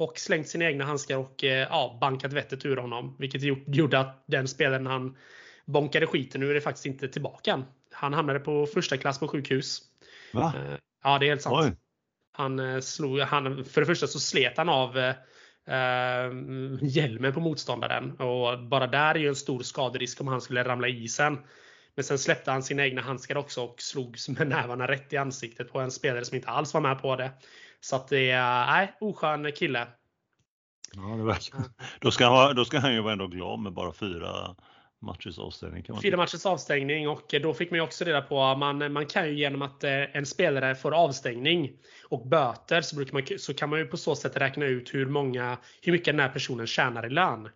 Och 0.00 0.18
slängt 0.18 0.48
sina 0.48 0.64
egna 0.64 0.84
handskar 0.84 1.16
och 1.16 1.44
eh, 1.44 1.68
ja, 1.70 1.98
bankat 2.00 2.32
vettet 2.32 2.66
ur 2.66 2.76
honom. 2.76 3.16
Vilket 3.18 3.42
gjorde 3.66 3.98
att 3.98 4.24
den 4.26 4.48
spelaren 4.48 4.86
han 4.86 5.16
bonkade 5.64 6.06
skiten 6.06 6.42
ur 6.42 6.56
är 6.56 6.60
faktiskt 6.60 6.86
inte 6.86 7.08
tillbaka 7.08 7.52
än. 7.52 7.64
Han 7.92 8.12
hamnade 8.12 8.40
på 8.40 8.66
första 8.66 8.96
klass 8.96 9.18
på 9.18 9.28
sjukhus. 9.28 9.80
Va? 10.32 10.52
Eh, 10.56 10.76
Ja, 11.02 11.18
det 11.18 11.26
är 11.26 11.28
helt 11.28 11.42
sant. 11.42 11.66
Oj. 11.66 11.76
Han 12.32 12.58
eh, 12.58 12.80
slog, 12.80 13.20
han, 13.20 13.64
för 13.64 13.80
det 13.80 13.86
första 13.86 14.06
så 14.06 14.20
slet 14.20 14.56
han 14.56 14.68
av 14.68 14.98
eh, 14.98 15.14
eh, 15.66 16.32
hjälmen 16.82 17.32
på 17.32 17.40
motståndaren 17.40 18.16
och 18.16 18.62
bara 18.62 18.86
där 18.86 19.14
är 19.14 19.18
ju 19.18 19.28
en 19.28 19.36
stor 19.36 19.62
skaderisk 19.62 20.20
om 20.20 20.28
han 20.28 20.40
skulle 20.40 20.64
ramla 20.64 20.88
i 20.88 21.04
isen. 21.04 21.38
Men 21.94 22.04
sen 22.04 22.18
släppte 22.18 22.50
han 22.50 22.62
sina 22.62 22.84
egna 22.86 23.02
handskar 23.02 23.36
också 23.36 23.62
och 23.64 23.80
slog 23.80 24.16
med 24.38 24.48
nävarna 24.48 24.88
rätt 24.88 25.12
i 25.12 25.16
ansiktet 25.16 25.72
på 25.72 25.80
en 25.80 25.90
spelare 25.90 26.24
som 26.24 26.36
inte 26.36 26.48
alls 26.48 26.74
var 26.74 26.80
med 26.80 27.02
på 27.02 27.16
det. 27.16 27.30
Så 27.80 27.96
att 27.96 28.08
det 28.08 28.30
är, 28.30 28.66
nej, 28.66 28.96
oskön 29.00 29.52
kille. 29.52 29.88
Ja, 30.94 31.02
det 31.02 31.24
verkar. 31.24 31.60
Då, 32.00 32.10
ska 32.10 32.26
han, 32.26 32.56
då 32.56 32.64
ska 32.64 32.78
han 32.78 32.94
ju 32.94 33.00
vara 33.00 33.12
ändå 33.12 33.26
glad 33.26 33.58
med 33.58 33.72
bara 33.72 33.92
fyra 33.92 34.56
matchers 35.00 35.38
avstängning. 35.38 35.82
Kan 35.82 35.94
man 35.94 36.02
Fyra 36.02 36.16
matchers 36.16 36.46
avstängning 36.46 37.08
och 37.08 37.34
då 37.42 37.54
fick 37.54 37.70
man 37.70 37.78
ju 37.78 37.82
också 37.82 38.04
reda 38.04 38.22
på 38.22 38.42
att 38.42 38.58
man, 38.58 38.92
man 38.92 39.06
kan 39.06 39.28
ju 39.28 39.34
genom 39.34 39.62
att 39.62 39.84
eh, 39.84 40.16
en 40.16 40.26
spelare 40.26 40.74
får 40.74 40.94
avstängning 40.94 41.72
och 42.08 42.28
böter 42.28 42.80
så, 42.80 42.96
brukar 42.96 43.12
man, 43.12 43.38
så 43.38 43.54
kan 43.54 43.70
man 43.70 43.78
ju 43.78 43.86
på 43.86 43.96
så 43.96 44.14
sätt 44.14 44.36
räkna 44.36 44.66
ut 44.66 44.94
hur, 44.94 45.06
många, 45.06 45.58
hur 45.82 45.92
mycket 45.92 46.06
den 46.06 46.20
här 46.20 46.28
personen 46.28 46.66
tjänar 46.66 47.06
i 47.06 47.10
lön. 47.10 47.48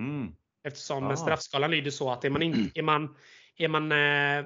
Mm. 0.00 0.32
Eftersom 0.64 1.06
Ah. 1.06 1.16
straffskalan 1.16 1.70
lyder 1.70 1.90
så 1.90 2.12
att 2.12 2.24
är 2.24 2.30
man, 2.30 2.42
in, 2.42 2.70
är 2.74 2.82
man, 2.82 3.16
är 3.56 3.68
man, 3.68 3.92
eh, 3.92 4.44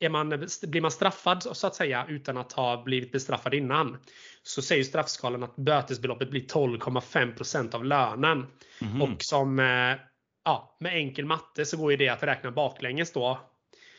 är 0.00 0.08
man, 0.08 0.28
blir 0.62 0.80
man 0.80 0.90
straffad 0.90 1.42
så 1.42 1.66
att 1.66 1.74
säga 1.74 2.06
utan 2.08 2.36
att 2.36 2.52
ha 2.52 2.82
blivit 2.82 3.12
bestraffad 3.12 3.54
innan 3.54 3.98
så 4.42 4.62
säger 4.62 4.84
straffskalan 4.84 5.42
att 5.42 5.56
bötesbeloppet 5.56 6.30
blir 6.30 6.40
12,5% 6.40 7.74
av 7.74 7.84
lönen. 7.84 8.46
Mhm. 8.80 9.02
Och 9.02 9.22
som 9.22 9.58
eh, 9.58 9.96
ja, 10.44 10.76
med 10.80 10.94
enkel 10.94 11.24
matte 11.24 11.64
så 11.64 11.76
går 11.76 11.90
ju 11.90 11.96
det 11.96 12.08
att 12.08 12.22
räkna 12.22 12.50
baklänges 12.50 13.12
då 13.12 13.40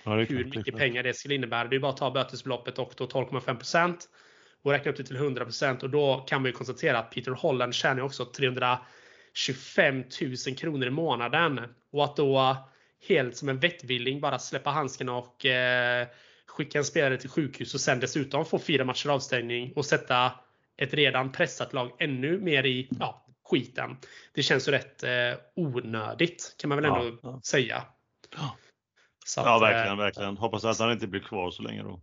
ja, 0.03 0.15
hur 0.15 0.45
mycket 0.45 0.77
pengar 0.77 1.03
det 1.03 1.13
skulle 1.13 1.35
innebära. 1.35 1.67
Det 1.67 1.75
är 1.75 1.79
bara 1.79 1.91
att 1.91 1.97
ta 1.97 2.11
bötesbeloppet 2.11 2.79
och 2.79 2.93
då 2.97 3.05
12,5% 3.05 3.95
och 4.63 4.71
räkna 4.71 4.91
upp 4.91 4.97
det 4.97 5.03
till 5.03 5.17
100% 5.17 5.83
och 5.83 5.89
då 5.89 6.25
kan 6.27 6.41
man 6.41 6.49
ju 6.49 6.57
konstatera 6.57 6.99
att 6.99 7.11
Peter 7.11 7.31
Holland 7.31 7.73
tjänar 7.73 8.01
också 8.01 8.25
325 8.25 10.03
000 10.47 10.55
kronor 10.57 10.87
i 10.87 10.91
månaden. 10.91 11.61
Och 11.91 12.03
att 12.03 12.15
då 12.15 12.57
helt 13.07 13.37
som 13.37 13.49
en 13.49 13.59
vettvilling 13.59 14.19
bara 14.19 14.39
släppa 14.39 14.69
handskarna 14.69 15.15
och 15.15 15.45
eh, 15.45 16.07
skicka 16.45 16.77
en 16.77 16.85
spelare 16.85 17.17
till 17.17 17.29
sjukhus 17.29 17.73
och 17.73 17.81
sen 17.81 17.99
dessutom 17.99 18.45
få 18.45 18.59
fyra 18.59 18.85
matcher 18.85 19.09
avstängning 19.09 19.73
och 19.75 19.85
sätta 19.85 20.31
ett 20.77 20.93
redan 20.93 21.31
pressat 21.31 21.73
lag 21.73 21.91
ännu 21.99 22.39
mer 22.39 22.65
i 22.65 22.89
ja, 22.99 23.25
skiten. 23.49 23.97
Det 24.33 24.43
känns 24.43 24.67
ju 24.67 24.71
rätt 24.71 25.03
eh, 25.03 25.39
onödigt 25.55 26.55
kan 26.59 26.69
man 26.69 26.75
väl 26.81 26.85
ändå 26.85 27.05
Ja, 27.05 27.17
ja. 27.23 27.41
säga. 27.43 27.83
Ja. 28.35 28.57
Så 29.25 29.41
Ja, 29.41 29.55
att, 29.55 29.61
verkligen, 29.61 29.99
eh, 29.99 30.03
verkligen. 30.03 30.37
Hoppas 30.37 30.65
att 30.65 30.79
han 30.79 30.91
inte 30.91 31.07
blir 31.07 31.21
kvar 31.21 31.51
så 31.51 31.63
länge 31.63 31.83
då. 31.83 32.01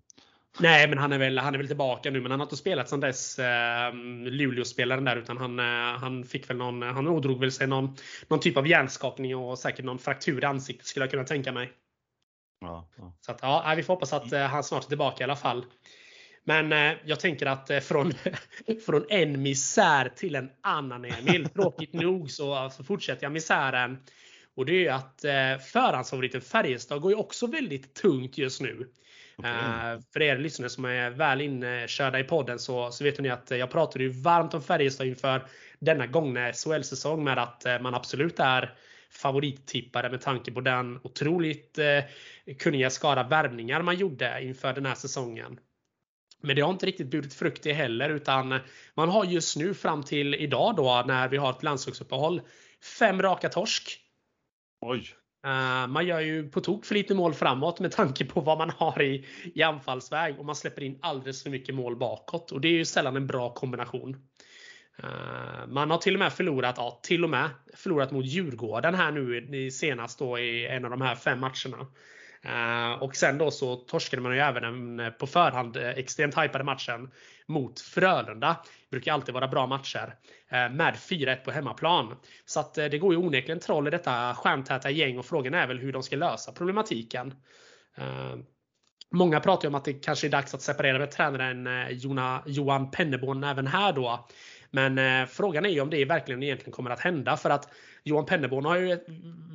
Nej, 0.61 0.89
men 0.89 0.99
han 0.99 1.13
är 1.13 1.19
väl, 1.19 1.39
han 1.39 1.55
är 1.55 1.59
väl 1.59 1.67
tillbaka 1.67 2.11
nu. 2.11 2.21
Men 2.21 2.31
han 2.31 2.41
har 2.41 2.47
inte 2.47 2.57
spelat 2.57 2.89
sedan 2.89 3.01
dess 3.01 3.39
eh, 3.39 3.95
Luleå-spelaren 4.25 5.05
där. 5.05 5.17
Utan 5.17 5.37
han, 5.37 5.59
eh, 5.59 5.99
han 5.99 6.25
fick 6.25 6.51
väl 6.51 6.57
någon, 6.57 6.83
han 6.83 7.09
ådrog 7.09 7.41
väl 7.41 7.53
sig 7.53 7.67
någon, 7.67 7.97
någon 8.29 8.41
typ 8.41 8.57
av 8.57 8.67
hjärnskakning 8.67 9.37
och 9.37 9.59
säkert 9.59 9.85
någon 9.85 9.99
fraktur 9.99 10.43
i 10.43 10.47
ansiktet 10.47 10.87
skulle 10.87 11.05
jag 11.05 11.11
kunna 11.11 11.25
tänka 11.25 11.53
mig. 11.53 11.73
Ja, 12.61 12.89
ja. 12.97 13.13
Så 13.21 13.33
att, 13.33 13.39
ja, 13.43 13.75
vi 13.77 13.83
får 13.83 13.95
hoppas 13.95 14.13
att 14.13 14.33
eh, 14.33 14.41
han 14.41 14.65
snart 14.65 14.85
är 14.85 14.89
tillbaka 14.89 15.23
i 15.23 15.25
alla 15.25 15.37
fall. 15.37 15.65
Men 16.45 16.73
eh, 16.73 16.99
jag 17.05 17.21
tänker 17.21 17.47
att 17.47 17.71
eh, 17.71 17.81
från, 17.81 18.13
från 18.87 19.07
en 19.09 19.43
misär 19.43 20.13
till 20.17 20.35
en 20.35 20.51
annan 20.61 21.05
Emil. 21.05 21.49
Tråkigt 21.55 21.93
nog 21.93 22.31
så, 22.31 22.71
så 22.71 22.85
fortsätter 22.85 23.23
jag 23.23 23.33
misären. 23.33 23.99
Och 24.55 24.67
det 24.67 24.73
är 24.73 24.81
ju 24.81 24.89
att 24.89 25.25
eh, 25.25 25.59
förhandsfavoriten 25.73 26.41
Färjestad 26.41 27.01
går 27.01 27.11
ju 27.11 27.17
också 27.17 27.47
väldigt 27.47 27.95
tungt 27.95 28.39
just 28.39 28.61
nu. 28.61 28.89
Okej. 29.39 29.51
Eh, 29.51 30.01
för 30.13 30.23
er 30.23 30.39
lyssnare 30.39 30.71
som 30.71 30.85
är 30.85 31.11
väl 31.11 31.41
inkörda 31.41 32.19
i 32.19 32.25
podden 32.25 32.59
så, 32.59 32.91
så 32.91 33.05
vet 33.05 33.21
ni 33.21 33.29
att 33.29 33.51
eh, 33.51 33.59
jag 33.59 33.71
pratade 33.71 34.05
ju 34.05 34.11
varmt 34.11 34.55
om 34.55 34.63
Färjestad 34.63 35.07
inför 35.07 35.47
denna 35.79 36.07
gångna 36.07 36.53
SHL-säsong 36.53 37.25
med 37.25 37.39
att 37.39 37.67
eh, 37.67 37.81
man 37.81 37.95
absolut 37.95 38.41
är 38.41 38.75
favorittippare 39.11 40.11
med 40.11 40.21
tanke 40.21 40.53
på 40.53 40.61
den 40.61 41.01
otroligt 41.03 41.79
kunniga 42.59 42.91
skara 42.91 43.23
värvningar 43.23 43.83
man 43.83 43.97
gjorde 43.97 44.43
inför 44.43 44.73
den 44.73 44.87
här 44.87 44.95
säsongen. 44.95 45.61
Men 46.43 46.57
det 46.57 46.63
har 46.63 46.73
inte 46.73 46.87
riktigt 46.87 47.11
burit 47.11 47.35
frukt 47.35 47.63
det 47.63 47.73
heller 47.73 48.11
utan 48.11 48.61
man 48.95 49.09
har 49.09 49.25
just 49.25 49.57
nu 49.57 49.75
fram 49.75 50.03
till 50.03 50.35
idag 50.35 50.77
då 50.77 51.05
när 51.07 51.29
vi 51.29 51.37
har 51.37 51.51
ett 51.51 51.63
landslagsuppehåll 51.63 52.41
fem 52.99 53.23
raka 53.23 53.49
torsk. 53.49 54.01
Oj. 54.81 55.15
Eh, 55.45 55.87
man 55.87 56.07
gör 56.07 56.21
ju 56.21 56.49
på 56.49 56.61
tok 56.61 56.85
för 56.85 56.95
lite 56.95 57.15
mål 57.15 57.35
framåt 57.35 57.81
med 57.81 57.93
tanke 57.93 58.25
på 58.25 58.41
vad 58.41 58.59
man 58.59 58.71
har 58.71 59.03
i, 59.03 59.25
i 59.55 59.63
anfallsväg 59.63 60.39
och 60.39 60.45
man 60.45 60.57
släpper 60.57 60.83
in 60.83 60.99
alldeles 61.03 61.43
för 61.43 61.51
mycket 61.51 61.75
mål 61.75 61.97
bakåt 61.97 62.53
och 62.53 62.61
det 62.61 62.69
är 62.69 62.73
ju 62.73 62.85
sällan 62.85 63.17
en 63.17 63.27
bra 63.27 63.55
kombination. 63.55 64.17
Eh, 65.03 65.67
man 65.69 65.91
har 65.91 65.99
till 65.99 66.15
och 66.15 66.19
med 66.19 66.33
förlorat, 66.33 66.75
ja, 66.79 67.01
till 67.03 67.25
och 67.25 67.31
med 67.31 67.51
förlorat 67.75 68.11
mot 68.11 68.27
Djurgården 68.27 68.95
här 68.95 69.13
nu 69.13 69.71
senast 69.71 70.19
då 70.19 70.39
i 70.39 70.67
en 70.67 70.85
av 70.85 70.91
de 70.91 71.01
här 71.01 71.15
fem 71.15 71.41
matcherna. 71.41 71.87
Eh, 72.49 73.03
och 73.03 73.17
sen 73.17 73.39
då 73.39 73.51
så 73.51 73.77
torskade 73.77 74.23
man 74.23 74.35
ju 74.35 74.41
även 74.41 74.63
den 74.63 75.01
eh, 75.01 75.13
på 75.13 75.27
förhand 75.27 75.77
eh, 75.77 75.89
extremt 75.89 76.39
hypade 76.39 76.65
matchen 76.65 77.11
mot 77.47 77.81
Frölunda. 77.81 78.57
Det 78.65 78.91
brukar 78.91 79.13
alltid 79.13 79.35
vara 79.35 79.49
bra 79.49 79.67
matcher. 79.67 80.15
Med 80.51 80.95
4-1 80.95 81.37
på 81.37 81.51
hemmaplan. 81.51 82.17
Så 82.45 82.61
att 82.61 82.75
det 82.75 82.99
går 82.99 83.13
ju 83.13 83.19
onekligen 83.19 83.61
troll 83.61 83.89
i 83.89 83.91
detta 83.91 84.35
stjärntäta 84.35 84.91
gäng 84.91 85.19
och 85.19 85.27
frågan 85.27 85.55
är 85.55 85.67
väl 85.67 85.79
hur 85.79 85.93
de 85.93 86.03
ska 86.03 86.17
lösa 86.17 86.53
problematiken. 86.53 87.35
Många 89.11 89.41
pratar 89.41 89.65
ju 89.65 89.69
om 89.69 89.75
att 89.75 89.85
det 89.85 89.93
kanske 89.93 90.27
är 90.27 90.31
dags 90.31 90.55
att 90.55 90.63
separera 90.63 90.99
med 90.99 91.11
tränaren 91.11 91.69
Johan 92.47 92.91
Penneborn 92.91 93.45
även 93.45 93.67
här 93.67 93.93
då. 93.93 94.29
Men 94.71 95.27
frågan 95.27 95.65
är 95.65 95.71
ju 95.71 95.81
om 95.81 95.91
det 95.91 96.05
verkligen 96.05 96.43
egentligen 96.43 96.73
kommer 96.73 96.91
att 96.91 97.01
hända 97.01 97.37
för 97.37 97.51
att 97.51 97.69
Johan 98.07 98.27
Penneborn 98.27 98.65
har 98.65 98.77
ju 98.77 98.93
ett 98.93 99.07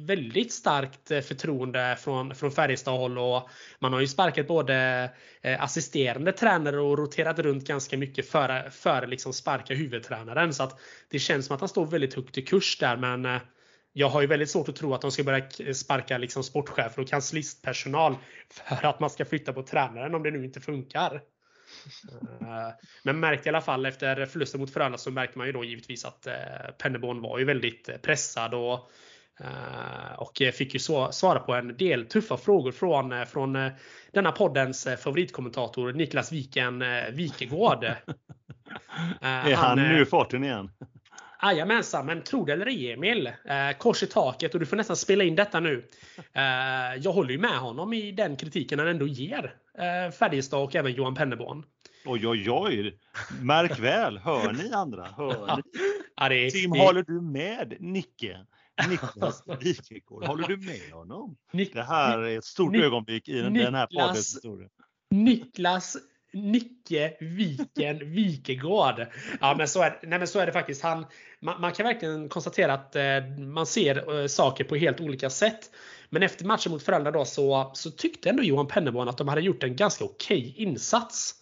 väldigt 0.08 0.54
starkt 0.54 1.12
eh, 1.12 1.22
förtroende 1.22 1.98
från, 2.00 2.36
från 2.36 2.52
Färjestad-håll 2.52 3.18
och 3.18 3.50
man 3.80 3.94
har 3.94 4.00
ju 4.00 4.08
sparkat 4.08 4.48
både 4.48 5.10
eh, 5.42 5.64
assisterande 5.64 6.32
tränare 6.32 6.80
och 6.80 6.98
roterat 6.98 7.40
runt 7.40 7.68
ganska 7.68 7.98
mycket 7.98 8.30
före 8.30 8.72
för 8.72 9.08
liksom 9.08 9.34
sparka 9.34 9.74
huvudtränaren. 9.74 10.54
Så 10.54 10.64
att 10.64 10.80
det 11.10 11.20
känns 11.20 11.46
som 11.46 11.54
att 11.54 11.60
han 11.60 11.70
står 11.70 11.86
väldigt 11.86 12.14
högt 12.14 12.38
i 12.38 12.42
kurs 12.42 12.78
där 12.78 12.98
men 12.98 13.26
eh, 13.26 13.42
jag 13.94 14.10
har 14.10 14.22
ju 14.22 14.28
väldigt 14.28 14.50
svårt 14.50 14.70
att 14.70 14.76
tro 14.76 14.94
att 14.94 15.02
de 15.02 15.12
ska 15.12 15.24
börja 15.24 15.74
sparka 15.74 16.18
liksom 16.18 16.44
sportchefer 16.44 17.02
och 17.02 17.08
kanslistpersonal 17.08 18.16
för 18.50 18.86
att 18.88 19.00
man 19.00 19.10
ska 19.10 19.26
flytta 19.26 19.54
på 19.54 19.64
tränaren 19.64 20.16
om 20.16 20.24
det 20.24 20.32
nu 20.32 20.46
inte 20.46 20.62
funkar. 20.62 21.22
Eh, 22.42 22.70
men 23.04 23.20
märkte 23.20 23.50
i 23.50 23.52
alla 23.52 23.62
fall 23.62 23.86
efter 23.86 24.26
förlusten 24.26 24.62
mot 24.62 24.74
Frölunda 24.74 24.98
så 24.98 25.12
märkte 25.12 25.38
man 25.38 25.48
ju 25.48 25.54
då 25.54 25.64
givetvis 25.64 26.06
att 26.06 26.28
eh, 26.28 26.34
Penneborn 26.78 27.22
var 27.22 27.40
ju 27.40 27.46
väldigt 27.46 28.02
pressad 28.02 28.54
och 28.54 28.92
eh, 29.40 30.14
och 30.18 30.42
fick 30.54 30.74
ju 30.74 30.80
svara 31.12 31.40
på 31.40 31.54
en 31.54 31.78
del 31.78 32.06
tuffa 32.06 32.38
frågor 32.38 32.72
från, 32.72 33.26
från 33.26 33.72
denna 34.14 34.32
poddens 34.32 34.88
favoritkommentator 35.00 35.94
Niklas 35.94 36.32
Viken 36.32 36.84
Wikegård. 37.12 37.84
Är 39.22 39.56
han, 39.56 39.80
han 39.80 39.88
nu 39.88 40.02
i 40.02 40.06
farten 40.06 40.44
igen? 40.44 40.72
Jajamensan, 41.42 42.06
men 42.06 42.24
tro 42.24 42.46
det 42.46 42.54
eller 42.54 42.66
ej 42.66 42.92
Emil. 42.92 43.28
Eh, 43.28 43.78
kors 43.78 44.04
i 44.04 44.08
taket 44.08 44.54
och 44.54 44.60
du 44.60 44.66
får 44.66 44.78
nästan 44.78 44.96
spela 44.96 45.24
in 45.24 45.36
detta 45.36 45.60
nu. 45.60 45.88
Eh, 46.34 46.44
jag 47.02 47.12
håller 47.12 47.32
ju 47.32 47.38
med 47.38 47.58
honom 47.58 47.94
i 47.94 48.12
den 48.12 48.36
kritiken 48.36 48.80
han 48.80 48.88
ändå 48.88 49.08
ger 49.08 49.56
eh, 49.78 50.12
Färjestad 50.12 50.64
och 50.64 50.76
även 50.76 50.94
Johan 50.94 51.16
Penneborn. 51.16 51.66
Oj, 52.06 52.28
oj, 52.28 52.52
oj! 52.52 53.00
Märk 53.42 53.80
väl, 53.80 54.18
hör 54.18 54.52
ni 54.52 54.72
andra? 54.74 55.08
Hör 55.18 55.56
ni? 55.56 55.62
Ja, 56.16 56.30
det, 56.30 56.52
Tim, 56.52 56.72
det... 56.72 56.80
håller 56.80 57.04
du 57.04 57.22
med 57.22 57.76
Nicke? 57.80 58.46
Niklas 58.90 59.44
Wikegård, 59.60 60.26
håller 60.26 60.48
du 60.48 60.58
med 60.58 60.92
honom? 60.92 61.38
Nik 61.54 61.74
det 61.74 61.84
här 61.84 62.20
är 62.20 62.38
ett 62.38 62.46
stort 62.46 62.72
Nik 62.72 62.84
ögonblick 62.84 63.30
i 63.30 63.34
Niklas, 63.34 63.66
den 63.66 63.76
här 63.76 63.88
poddens 63.88 64.36
historia. 64.36 64.70
Niklas 65.10 65.98
Nicke 66.34 67.18
Viken 67.20 68.12
Wikegård. 68.12 69.06
Ja, 69.42 69.56
men 69.58 69.68
så 69.68 69.82
är, 69.82 70.00
nej, 70.04 70.20
men 70.20 70.28
så 70.28 70.40
är 70.40 70.46
det 70.46 70.52
faktiskt. 70.52 70.84
Han, 70.84 71.06
man, 71.40 71.62
man 71.62 71.72
kan 71.72 71.86
verkligen 71.86 72.30
konstatera 72.30 72.74
att 72.74 72.96
eh, 72.96 73.26
man 73.40 73.66
ser 73.66 74.22
eh, 74.22 74.28
saker 74.28 74.64
på 74.64 74.76
helt 74.76 75.02
olika 75.02 75.30
sätt. 75.30 75.72
Men 76.10 76.24
efter 76.24 76.46
matchen 76.46 76.72
mot 76.72 76.84
Frölunda 76.84 77.12
då 77.12 77.26
så, 77.26 77.72
så 77.74 77.92
tyckte 77.92 78.30
ändå 78.30 78.44
Johan 78.44 78.68
Penneborn 78.68 79.10
att 79.10 79.18
de 79.18 79.28
hade 79.28 79.42
gjort 79.42 79.64
en 79.64 79.76
ganska 79.76 80.04
okej 80.06 80.54
insats. 80.58 81.36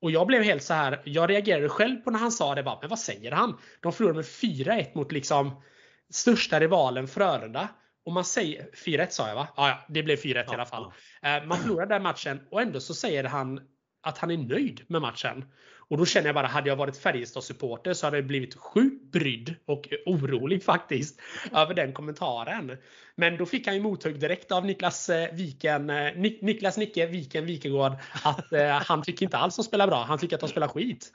Och 0.00 0.10
jag 0.10 0.26
blev 0.26 0.42
helt 0.42 0.62
så 0.62 0.74
här. 0.74 1.02
Jag 1.04 1.30
reagerade 1.30 1.68
själv 1.68 1.96
på 1.96 2.10
när 2.10 2.18
han 2.18 2.32
sa 2.32 2.54
det. 2.54 2.62
Bara, 2.62 2.78
men 2.80 2.90
vad 2.90 2.98
säger 2.98 3.32
han? 3.32 3.58
De 3.80 3.92
förlorade 3.92 4.16
med 4.16 4.24
4-1 4.24 4.86
mot 4.94 5.12
liksom 5.12 5.62
största 6.10 6.60
rivalen 6.60 7.08
Frölunda. 7.08 7.68
Och 8.04 8.12
man 8.12 8.24
säger 8.24 8.68
4-1 8.86 9.06
sa 9.10 9.28
jag 9.28 9.34
va? 9.34 9.48
Ja, 9.56 9.78
det 9.88 10.02
blev 10.02 10.18
4-1 10.18 10.34
ja, 10.34 10.52
i 10.52 10.54
alla 10.54 10.66
fall. 10.66 10.92
Ja. 11.22 11.36
Eh, 11.36 11.44
man 11.44 11.58
förlorade 11.58 11.94
den 11.94 12.02
matchen 12.02 12.40
och 12.50 12.62
ändå 12.62 12.80
så 12.80 12.94
säger 12.94 13.24
han 13.24 13.60
att 14.02 14.18
han 14.18 14.30
är 14.30 14.36
nöjd 14.36 14.80
med 14.86 15.02
matchen. 15.02 15.44
Och 15.92 15.98
då 15.98 16.06
känner 16.06 16.26
jag 16.26 16.34
bara, 16.34 16.46
hade 16.46 16.68
jag 16.68 16.76
varit 16.76 16.96
Färjestad-supporter 16.96 17.94
så 17.94 18.06
hade 18.06 18.16
jag 18.16 18.26
blivit 18.26 18.54
sjukt 18.54 19.12
brydd 19.12 19.54
och 19.66 19.88
orolig 20.06 20.64
faktiskt 20.64 21.20
över 21.52 21.74
den 21.74 21.92
kommentaren. 21.92 22.76
Men 23.14 23.36
då 23.36 23.46
fick 23.46 23.66
han 23.66 23.74
ju 23.74 23.82
mothugg 23.82 24.20
direkt 24.20 24.52
av 24.52 24.66
Niklas 24.66 25.08
eh, 25.08 25.34
Viken, 25.34 25.90
eh, 25.90 26.12
Niklas 26.16 26.76
Nicke 26.76 27.06
Viken 27.06 27.46
Wikegård 27.46 27.92
att 28.24 28.52
eh, 28.52 28.68
han 28.68 29.02
tycker 29.02 29.26
inte 29.26 29.36
alls 29.36 29.56
de 29.56 29.62
spelar 29.62 29.86
bra, 29.86 30.02
han 30.02 30.18
tycker 30.18 30.36
att 30.36 30.40
de 30.40 30.48
spelar 30.48 30.68
skit. 30.68 31.12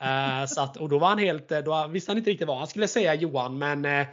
Eh, 0.00 0.46
så 0.46 0.60
att, 0.60 0.76
och 0.76 0.88
då 0.88 0.98
var 0.98 1.08
han 1.08 1.18
helt, 1.18 1.48
då 1.48 1.86
visste 1.86 2.10
han 2.10 2.18
inte 2.18 2.30
riktigt 2.30 2.48
vad 2.48 2.58
han 2.58 2.66
skulle 2.66 2.88
säga 2.88 3.14
Johan 3.14 3.58
men 3.58 3.84
eh, 3.84 4.06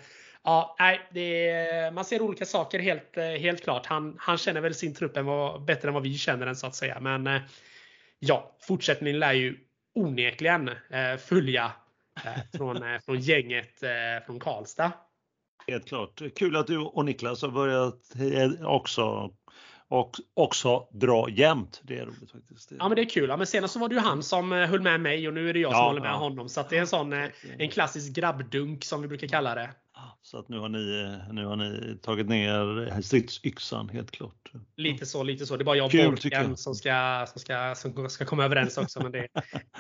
Ja, 0.44 0.76
nej, 0.80 1.00
är, 1.14 1.92
man 1.92 2.06
ser 2.06 2.22
olika 2.22 2.46
saker 2.46 2.80
helt, 2.80 3.16
helt 3.16 3.64
klart. 3.64 3.86
Han, 3.86 4.16
han 4.20 4.38
känner 4.38 4.62
väl 4.62 4.76
sin 4.76 4.94
trupp 4.94 5.18
än 5.18 5.26
vad, 5.26 5.66
bättre 5.66 5.88
än 5.88 5.94
vad 5.94 6.04
vi 6.04 6.18
känner 6.18 6.46
den 6.46 6.56
så 6.56 6.68
att 6.68 6.76
säga. 6.76 7.00
Men 7.00 7.28
ja, 8.28 8.56
fortsättningen 8.62 9.20
lär 9.20 9.34
ju 9.34 9.58
onekligen 9.96 10.68
eh, 10.70 11.18
följa 11.18 11.72
eh, 12.26 12.58
från, 12.58 12.84
eh, 12.84 13.00
från 13.06 13.20
gänget 13.20 13.84
eh, 13.84 14.26
från 14.26 14.40
Karlstad. 14.40 14.92
Helt 15.68 15.88
klart. 15.88 16.22
Kul 16.36 16.56
att 16.56 16.68
du 16.68 16.78
och 16.78 17.06
Niklas 17.06 17.42
har 17.42 17.50
börjat 17.50 18.02
också 18.64 19.32
och 19.88 20.16
också 20.34 20.88
dra 20.92 21.30
jämnt. 21.30 21.82
Det 21.84 21.98
är 21.98 22.06
roligt 22.06 22.32
faktiskt. 22.32 22.72
Ja 22.80 22.88
men 22.88 22.96
det 22.96 23.02
är 23.02 23.10
kul. 23.10 23.30
Ja, 23.30 23.38
men 23.38 23.48
senast 23.48 23.74
så 23.74 23.80
var 23.80 23.90
det 23.90 23.96
ju 23.96 24.02
han 24.02 24.24
som 24.24 24.52
höll 24.52 24.82
med 24.82 25.02
mig 25.02 25.28
och 25.28 25.34
nu 25.34 25.50
är 25.50 25.54
det 25.54 25.60
jag 25.60 25.72
som 25.72 25.84
håller 25.84 26.02
med 26.02 26.10
ja. 26.10 26.16
honom. 26.16 26.50
Så 26.50 26.66
det 26.70 26.78
är 26.78 26.82
en 26.82 26.88
sån 26.88 27.14
en 27.58 27.70
klassisk 27.70 28.16
grabbdunk 28.16 28.84
som 28.84 29.02
vi 29.02 29.08
brukar 29.08 29.28
kalla 29.28 29.56
det. 29.56 29.70
Så 30.22 30.40
att 30.40 30.50
nu 30.50 30.60
har 30.60 30.70
ni, 30.70 31.18
nu 31.32 31.46
har 31.46 31.56
ni 31.56 31.98
tagit 32.02 32.30
ner 32.30 33.02
stridsyxan 33.02 33.90
helt 33.90 34.12
klart. 34.12 34.52
Lite 34.78 35.06
så, 35.06 35.24
lite 35.24 35.46
så. 35.46 35.58
Det 35.58 35.62
är 35.62 35.66
bara 35.66 35.76
jag 35.78 35.86
och 35.86 36.12
Borken 36.12 36.58
som 36.58 36.76
ska, 36.76 37.26
som, 37.28 37.40
ska, 37.40 37.76
som 37.76 38.10
ska 38.10 38.26
komma 38.26 38.46
överens 38.46 38.78
också. 38.78 39.04
Men 39.04 39.12
det, 39.12 39.28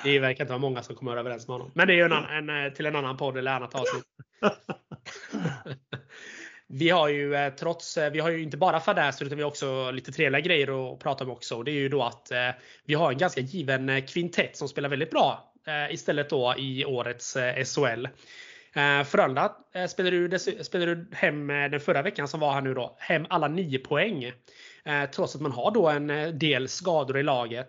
det 0.03 0.19
verkar 0.19 0.43
inte 0.43 0.51
vara 0.53 0.61
många 0.61 0.83
som 0.83 0.95
kommer 0.95 1.17
överens 1.17 1.47
med 1.47 1.53
honom. 1.53 1.71
Men 1.73 1.87
det 1.87 1.93
är 1.93 1.95
ju 1.95 2.03
en, 2.03 2.49
en, 2.49 2.73
till 2.73 2.85
en 2.85 2.95
annan 2.95 3.17
podd 3.17 3.37
eller 3.37 3.51
annat 3.51 3.75
avsnitt. 3.75 4.05
vi 6.67 6.89
har 6.89 7.07
ju 7.07 7.35
eh, 7.35 7.53
trots, 7.53 7.97
eh, 7.97 8.11
vi 8.11 8.19
har 8.19 8.29
ju 8.29 8.43
inte 8.43 8.57
bara 8.57 8.79
fadäser 8.79 9.25
utan 9.25 9.37
vi 9.37 9.43
har 9.43 9.49
också 9.49 9.91
lite 9.91 10.11
trevliga 10.11 10.41
grejer 10.41 10.93
att 10.93 10.99
prata 10.99 11.23
om 11.23 11.29
också. 11.29 11.63
Det 11.63 11.71
är 11.71 11.73
ju 11.73 11.89
då 11.89 12.03
att 12.03 12.31
eh, 12.31 12.49
vi 12.85 12.93
har 12.93 13.11
en 13.11 13.17
ganska 13.17 13.41
given 13.41 14.01
kvintett 14.01 14.57
som 14.57 14.67
spelar 14.67 14.89
väldigt 14.89 15.11
bra 15.11 15.51
istället 15.89 16.29
då 16.29 16.55
i 16.57 16.85
årets 16.85 17.37
SHL. 17.65 18.07
Eh, 18.75 19.03
Frölunda 19.03 19.55
eh, 19.73 19.87
spelade 19.87 20.95
du 20.95 21.07
hem 21.11 21.49
eh, 21.49 21.69
den 21.69 21.79
förra 21.79 22.01
veckan 22.01 22.27
som 22.27 22.39
var 22.39 22.53
här 22.53 22.61
nu 22.61 22.73
då, 22.73 22.95
hem 22.99 23.25
alla 23.29 23.47
9 23.47 23.79
poäng. 23.79 24.31
Trots 25.15 25.35
att 25.35 25.41
man 25.41 25.51
har 25.51 25.71
då 25.71 25.89
en 25.89 26.39
del 26.39 26.67
skador 26.67 27.17
i 27.17 27.23
laget. 27.23 27.67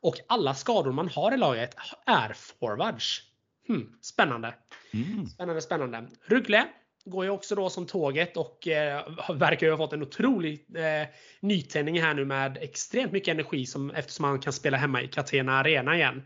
Och 0.00 0.14
alla 0.28 0.54
skador 0.54 0.92
man 0.92 1.08
har 1.08 1.34
i 1.34 1.36
laget 1.36 1.76
är 2.06 2.32
forwards. 2.32 3.22
Hmm, 3.68 3.92
spännande. 4.02 4.54
Mm. 4.94 5.26
Spännande, 5.26 5.62
spännande. 5.62 6.08
Ruggle 6.24 6.66
går 7.04 7.24
ju 7.24 7.30
också 7.30 7.54
då 7.54 7.70
som 7.70 7.86
tåget 7.86 8.36
och 8.36 8.68
eh, 8.68 9.06
verkar 9.34 9.66
ju 9.66 9.70
ha 9.72 9.76
fått 9.76 9.92
en 9.92 10.02
otrolig 10.02 10.66
eh, 10.76 11.08
nytändning 11.40 12.02
här 12.02 12.14
nu 12.14 12.24
med 12.24 12.58
extremt 12.60 13.12
mycket 13.12 13.32
energi 13.32 13.66
som, 13.66 13.90
eftersom 13.90 14.22
man 14.22 14.40
kan 14.40 14.52
spela 14.52 14.76
hemma 14.76 15.02
i 15.02 15.08
Catena 15.08 15.58
Arena 15.58 15.96
igen. 15.96 16.22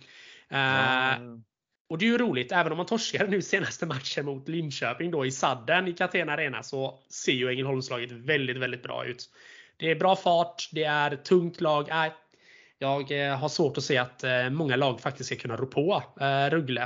Eh, 0.48 0.58
ja. 0.58 1.16
Och 1.92 1.98
det 1.98 2.04
är 2.04 2.10
ju 2.10 2.18
roligt, 2.18 2.52
även 2.52 2.72
om 2.72 2.76
man 2.76 2.86
torskade 2.86 3.30
nu 3.30 3.42
senaste 3.42 3.86
matchen 3.86 4.26
mot 4.26 4.48
Linköping 4.48 5.10
då 5.10 5.26
i 5.26 5.30
sadden 5.30 5.88
i 5.88 5.92
Catena 5.92 6.32
Arena 6.32 6.62
så 6.62 6.98
ser 7.10 7.32
ju 7.32 7.48
Ängelholmslaget 7.48 8.12
väldigt, 8.12 8.56
väldigt 8.56 8.82
bra 8.82 9.04
ut. 9.04 9.30
Det 9.76 9.90
är 9.90 9.96
bra 9.96 10.16
fart, 10.16 10.68
det 10.72 10.84
är 10.84 11.16
tungt 11.16 11.60
lag. 11.60 11.88
Äh, 11.88 12.12
jag 12.78 13.26
eh, 13.26 13.36
har 13.36 13.48
svårt 13.48 13.78
att 13.78 13.84
se 13.84 13.98
att 13.98 14.24
eh, 14.24 14.50
många 14.50 14.76
lag 14.76 15.00
faktiskt 15.00 15.26
ska 15.26 15.36
kunna 15.36 15.56
rå 15.56 15.66
på 15.66 16.02
eh, 16.20 16.44
äh, 16.44 16.50
Ruggle. 16.50 16.82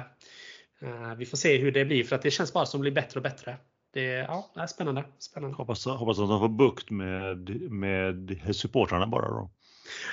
Äh, 0.83 1.15
vi 1.19 1.27
får 1.27 1.37
se 1.37 1.57
hur 1.57 1.73
det 1.73 1.85
blir 1.85 2.05
för 2.05 2.17
att 2.17 2.23
det 2.23 2.31
känns 2.31 2.53
bara 2.53 2.67
som 2.67 2.81
det 2.81 2.83
blir 2.83 3.03
bättre 3.03 3.19
och 3.19 3.25
bättre. 3.25 3.57
Det, 3.93 4.03
ja, 4.03 4.51
det 4.55 4.61
är 4.61 4.67
spännande. 4.67 5.05
spännande. 5.19 5.57
Hoppas, 5.57 5.87
hoppas 5.87 6.19
att 6.19 6.29
de 6.29 6.41
får 6.41 6.49
bukt 6.49 6.91
med, 6.91 7.51
med 7.71 8.41
supportrarna 8.53 9.07
bara 9.07 9.29
då. 9.29 9.51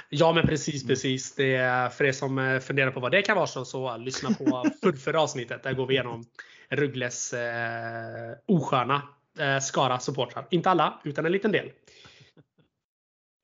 Ja 0.09 0.33
men 0.33 0.47
precis, 0.47 0.83
mm. 0.83 0.87
precis. 0.87 1.35
Det 1.35 1.55
är, 1.55 1.89
för 1.89 2.05
er 2.05 2.11
som 2.11 2.39
eh, 2.39 2.59
funderar 2.59 2.91
på 2.91 2.99
vad 2.99 3.11
det 3.11 3.21
kan 3.21 3.35
vara 3.35 3.47
så, 3.47 3.65
så 3.65 3.97
lyssna 3.97 4.29
på 4.29 4.45
för, 4.81 4.91
förra 4.91 5.21
avsnittet. 5.21 5.63
Där 5.63 5.73
går 5.73 5.87
vi 5.87 5.93
igenom 5.93 6.25
Ruggles 6.69 7.33
eh, 7.33 8.33
osköna 8.45 9.01
eh, 9.39 9.59
skara 9.59 9.99
supportrar. 9.99 10.47
Inte 10.51 10.69
alla, 10.69 11.01
utan 11.03 11.25
en 11.25 11.31
liten 11.31 11.51
del. 11.51 11.71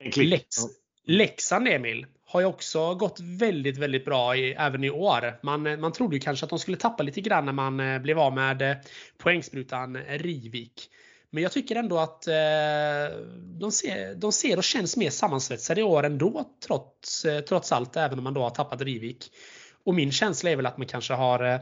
En 0.04 0.28
Lex, 0.28 0.46
Leksand 1.04 1.68
Emil 1.68 2.06
har 2.24 2.40
ju 2.40 2.46
också 2.46 2.94
gått 2.94 3.20
väldigt, 3.20 3.78
väldigt 3.78 4.04
bra 4.04 4.36
i, 4.36 4.52
även 4.52 4.84
i 4.84 4.90
år. 4.90 5.38
Man, 5.42 5.80
man 5.80 5.92
trodde 5.92 6.16
ju 6.16 6.20
kanske 6.20 6.44
att 6.44 6.50
de 6.50 6.58
skulle 6.58 6.76
tappa 6.76 7.02
lite 7.02 7.20
grann 7.20 7.46
när 7.46 7.52
man 7.52 7.80
eh, 7.80 7.98
blev 7.98 8.18
av 8.18 8.34
med 8.34 8.62
eh, 8.62 8.76
poängsprutan 9.18 9.96
Rivik. 9.96 10.90
Men 11.30 11.42
jag 11.42 11.52
tycker 11.52 11.76
ändå 11.76 11.98
att 11.98 12.26
eh, 12.26 12.34
de, 13.60 13.72
ser, 13.72 14.14
de 14.14 14.32
ser 14.32 14.56
och 14.56 14.64
känns 14.64 14.96
mer 14.96 15.10
sammansvetsade 15.10 15.80
i 15.80 15.84
år 15.84 16.02
ändå 16.02 16.44
trots, 16.66 17.24
eh, 17.24 17.40
trots 17.40 17.72
allt, 17.72 17.96
även 17.96 18.18
om 18.18 18.24
man 18.24 18.34
då 18.34 18.42
har 18.42 18.50
tappat 18.50 18.80
Rivik. 18.80 19.32
Och 19.84 19.94
min 19.94 20.12
känsla 20.12 20.50
är 20.50 20.56
väl 20.56 20.66
att 20.66 20.78
man 20.78 20.86
kanske 20.86 21.14
har 21.14 21.44
eh, 21.54 21.60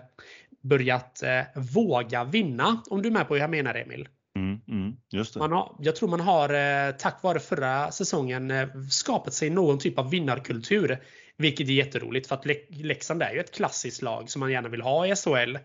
börjat 0.63 1.23
våga 1.55 2.25
vinna, 2.25 2.83
om 2.91 3.03
du 3.03 3.09
är 3.09 3.13
med 3.13 3.29
på 3.29 3.35
hur 3.35 3.41
jag 3.41 3.51
menar 3.51 3.75
Emil. 3.75 4.09
Mm, 4.37 4.61
mm, 4.69 4.97
just 5.13 5.35
det. 5.35 5.41
Man 5.41 5.53
har, 5.53 5.77
jag 5.79 5.97
tror 5.97 6.09
man 6.09 6.21
har 6.21 6.93
tack 6.93 7.23
vare 7.23 7.41
förra 7.41 7.91
säsongen 7.91 8.53
skapat 8.91 9.35
sig 9.35 9.51
någon 9.51 9.79
typ 9.79 9.99
av 9.99 10.11
vinnarkultur. 10.11 10.99
Vilket 11.37 11.69
är 11.69 11.73
jätteroligt 11.73 12.27
för 12.29 12.35
att 12.35 12.47
Leksand 12.71 13.23
är 13.23 13.33
ju 13.33 13.41
ett 13.41 13.55
klassiskt 13.55 14.03
lag 14.03 14.31
som 14.31 14.41
man 14.41 14.51
gärna 14.51 14.69
vill 14.69 14.83
ha 14.83 15.07
i 15.07 15.17
SHL. 15.17 15.57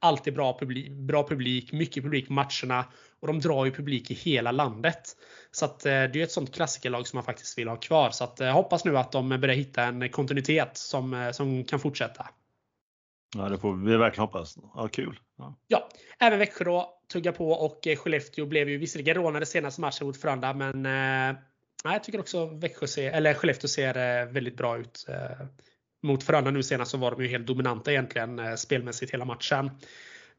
Alltid 0.00 0.34
bra 0.34 0.58
publik, 0.58 0.90
bra 0.90 1.28
publik, 1.28 1.72
mycket 1.72 2.02
publik 2.02 2.26
på 2.26 2.32
matcherna 2.32 2.84
och 3.20 3.26
de 3.26 3.40
drar 3.40 3.64
ju 3.64 3.70
publik 3.70 4.10
i 4.10 4.14
hela 4.14 4.52
landet. 4.52 5.16
Så 5.50 5.64
att 5.64 5.80
det 5.80 5.90
är 5.90 6.16
ett 6.16 6.32
sånt 6.32 6.54
klassikerlag 6.54 7.06
som 7.06 7.16
man 7.16 7.24
faktiskt 7.24 7.58
vill 7.58 7.68
ha 7.68 7.76
kvar. 7.76 8.10
Så 8.10 8.24
att 8.24 8.40
jag 8.40 8.52
hoppas 8.52 8.84
nu 8.84 8.98
att 8.98 9.12
de 9.12 9.28
börjar 9.28 9.54
hitta 9.54 9.82
en 9.82 10.08
kontinuitet 10.08 10.76
som, 10.76 11.30
som 11.34 11.64
kan 11.64 11.80
fortsätta. 11.80 12.26
Ja, 13.36 13.48
det 13.48 13.58
får 13.58 13.76
vi 13.76 13.96
verkligen 13.96 14.26
hoppas. 14.26 14.58
Ja, 14.74 14.88
kul. 14.88 15.20
Ja, 15.38 15.54
ja 15.68 15.88
även 16.18 16.38
Växjö 16.38 16.64
då 16.64 17.00
tuggar 17.12 17.32
på 17.32 17.50
och 17.50 17.86
eh, 17.86 17.96
Skellefteå 17.96 18.46
blev 18.46 18.68
ju 18.68 18.78
visserligen 18.78 19.14
rånade 19.14 19.46
senaste 19.46 19.80
matchen 19.80 20.06
mot 20.06 20.16
Frölunda, 20.16 20.54
men 20.54 20.86
eh, 20.86 21.40
jag 21.84 22.04
tycker 22.04 22.20
också 22.20 22.46
Växjö 22.46 22.86
ser, 22.86 23.12
eller 23.12 23.34
Skellefteå 23.34 23.68
ser 23.68 24.22
eh, 24.22 24.32
väldigt 24.32 24.56
bra 24.56 24.78
ut. 24.78 25.06
Eh, 25.08 25.46
mot 26.02 26.22
Frölunda 26.22 26.50
nu 26.50 26.62
senast 26.62 26.90
så 26.90 26.96
var 26.96 27.10
de 27.10 27.22
ju 27.22 27.28
helt 27.28 27.46
dominanta 27.46 27.90
egentligen 27.92 28.38
eh, 28.38 28.54
spelmässigt 28.54 29.14
hela 29.14 29.24
matchen. 29.24 29.70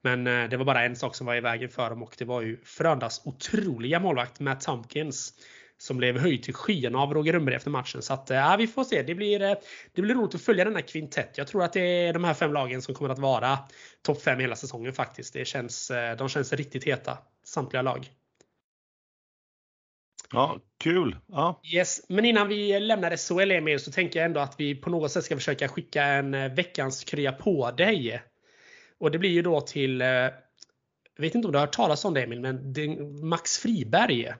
Men 0.01 0.27
eh, 0.27 0.49
det 0.49 0.57
var 0.57 0.65
bara 0.65 0.85
en 0.85 0.95
sak 0.95 1.15
som 1.15 1.27
var 1.27 1.35
i 1.35 1.41
vägen 1.41 1.69
för 1.69 1.89
dem 1.89 2.03
och 2.03 2.15
det 2.17 2.25
var 2.25 2.41
ju 2.41 2.57
Frölundas 2.63 3.21
otroliga 3.25 3.99
målvakt 3.99 4.39
Matt 4.39 4.61
Tompkins 4.61 5.33
som 5.77 5.97
blev 5.97 6.19
höjd 6.19 6.43
till 6.43 6.53
skyarna 6.53 6.99
av 6.99 7.13
Roger 7.13 7.33
Rönnberg 7.33 7.55
efter 7.55 7.69
matchen. 7.69 8.01
Så 8.01 8.13
att, 8.13 8.31
eh, 8.31 8.37
ja, 8.37 8.55
vi 8.59 8.67
får 8.67 8.83
se. 8.83 9.03
Det 9.03 9.15
blir, 9.15 9.39
det 9.93 10.01
blir 10.01 10.15
roligt 10.15 10.35
att 10.35 10.41
följa 10.41 10.65
denna 10.65 10.81
kvintett. 10.81 11.37
Jag 11.37 11.47
tror 11.47 11.63
att 11.63 11.73
det 11.73 11.81
är 11.81 12.13
de 12.13 12.23
här 12.23 12.33
fem 12.33 12.53
lagen 12.53 12.81
som 12.81 12.95
kommer 12.95 13.09
att 13.09 13.19
vara 13.19 13.59
topp 14.01 14.21
fem 14.21 14.39
hela 14.39 14.55
säsongen 14.55 14.93
faktiskt. 14.93 15.33
Det 15.33 15.45
känns, 15.45 15.91
de 16.17 16.29
känns 16.29 16.53
riktigt 16.53 16.83
heta, 16.83 17.17
samtliga 17.45 17.81
lag. 17.81 18.09
Ja, 20.33 20.59
kul. 20.77 21.17
Ja. 21.27 21.61
Yes. 21.73 22.05
Men 22.09 22.25
innan 22.25 22.47
vi 22.47 22.79
lämnar 22.79 23.17
SHL 23.17 23.51
Emil 23.51 23.79
så 23.79 23.91
tänker 23.91 24.19
jag 24.19 24.25
ändå 24.25 24.39
att 24.39 24.55
vi 24.57 24.75
på 24.75 24.89
något 24.89 25.11
sätt 25.11 25.23
ska 25.23 25.35
försöka 25.35 25.67
skicka 25.67 26.03
en 26.03 26.33
eh, 26.33 26.53
veckans 26.53 27.03
krya 27.03 27.31
på 27.31 27.71
dig. 27.71 28.23
Och 28.99 29.11
det 29.11 29.19
blir 29.19 29.29
ju 29.29 29.41
då 29.41 29.61
till, 29.61 29.99
jag 29.99 30.31
vet 31.17 31.35
inte 31.35 31.47
om 31.47 31.51
du 31.51 31.57
har 31.57 31.65
hört 31.65 31.75
talas 31.75 32.05
om 32.05 32.13
det 32.13 32.23
Emil, 32.23 32.39
men 32.39 32.73
Max 33.29 33.57
Friberg. 33.57 34.33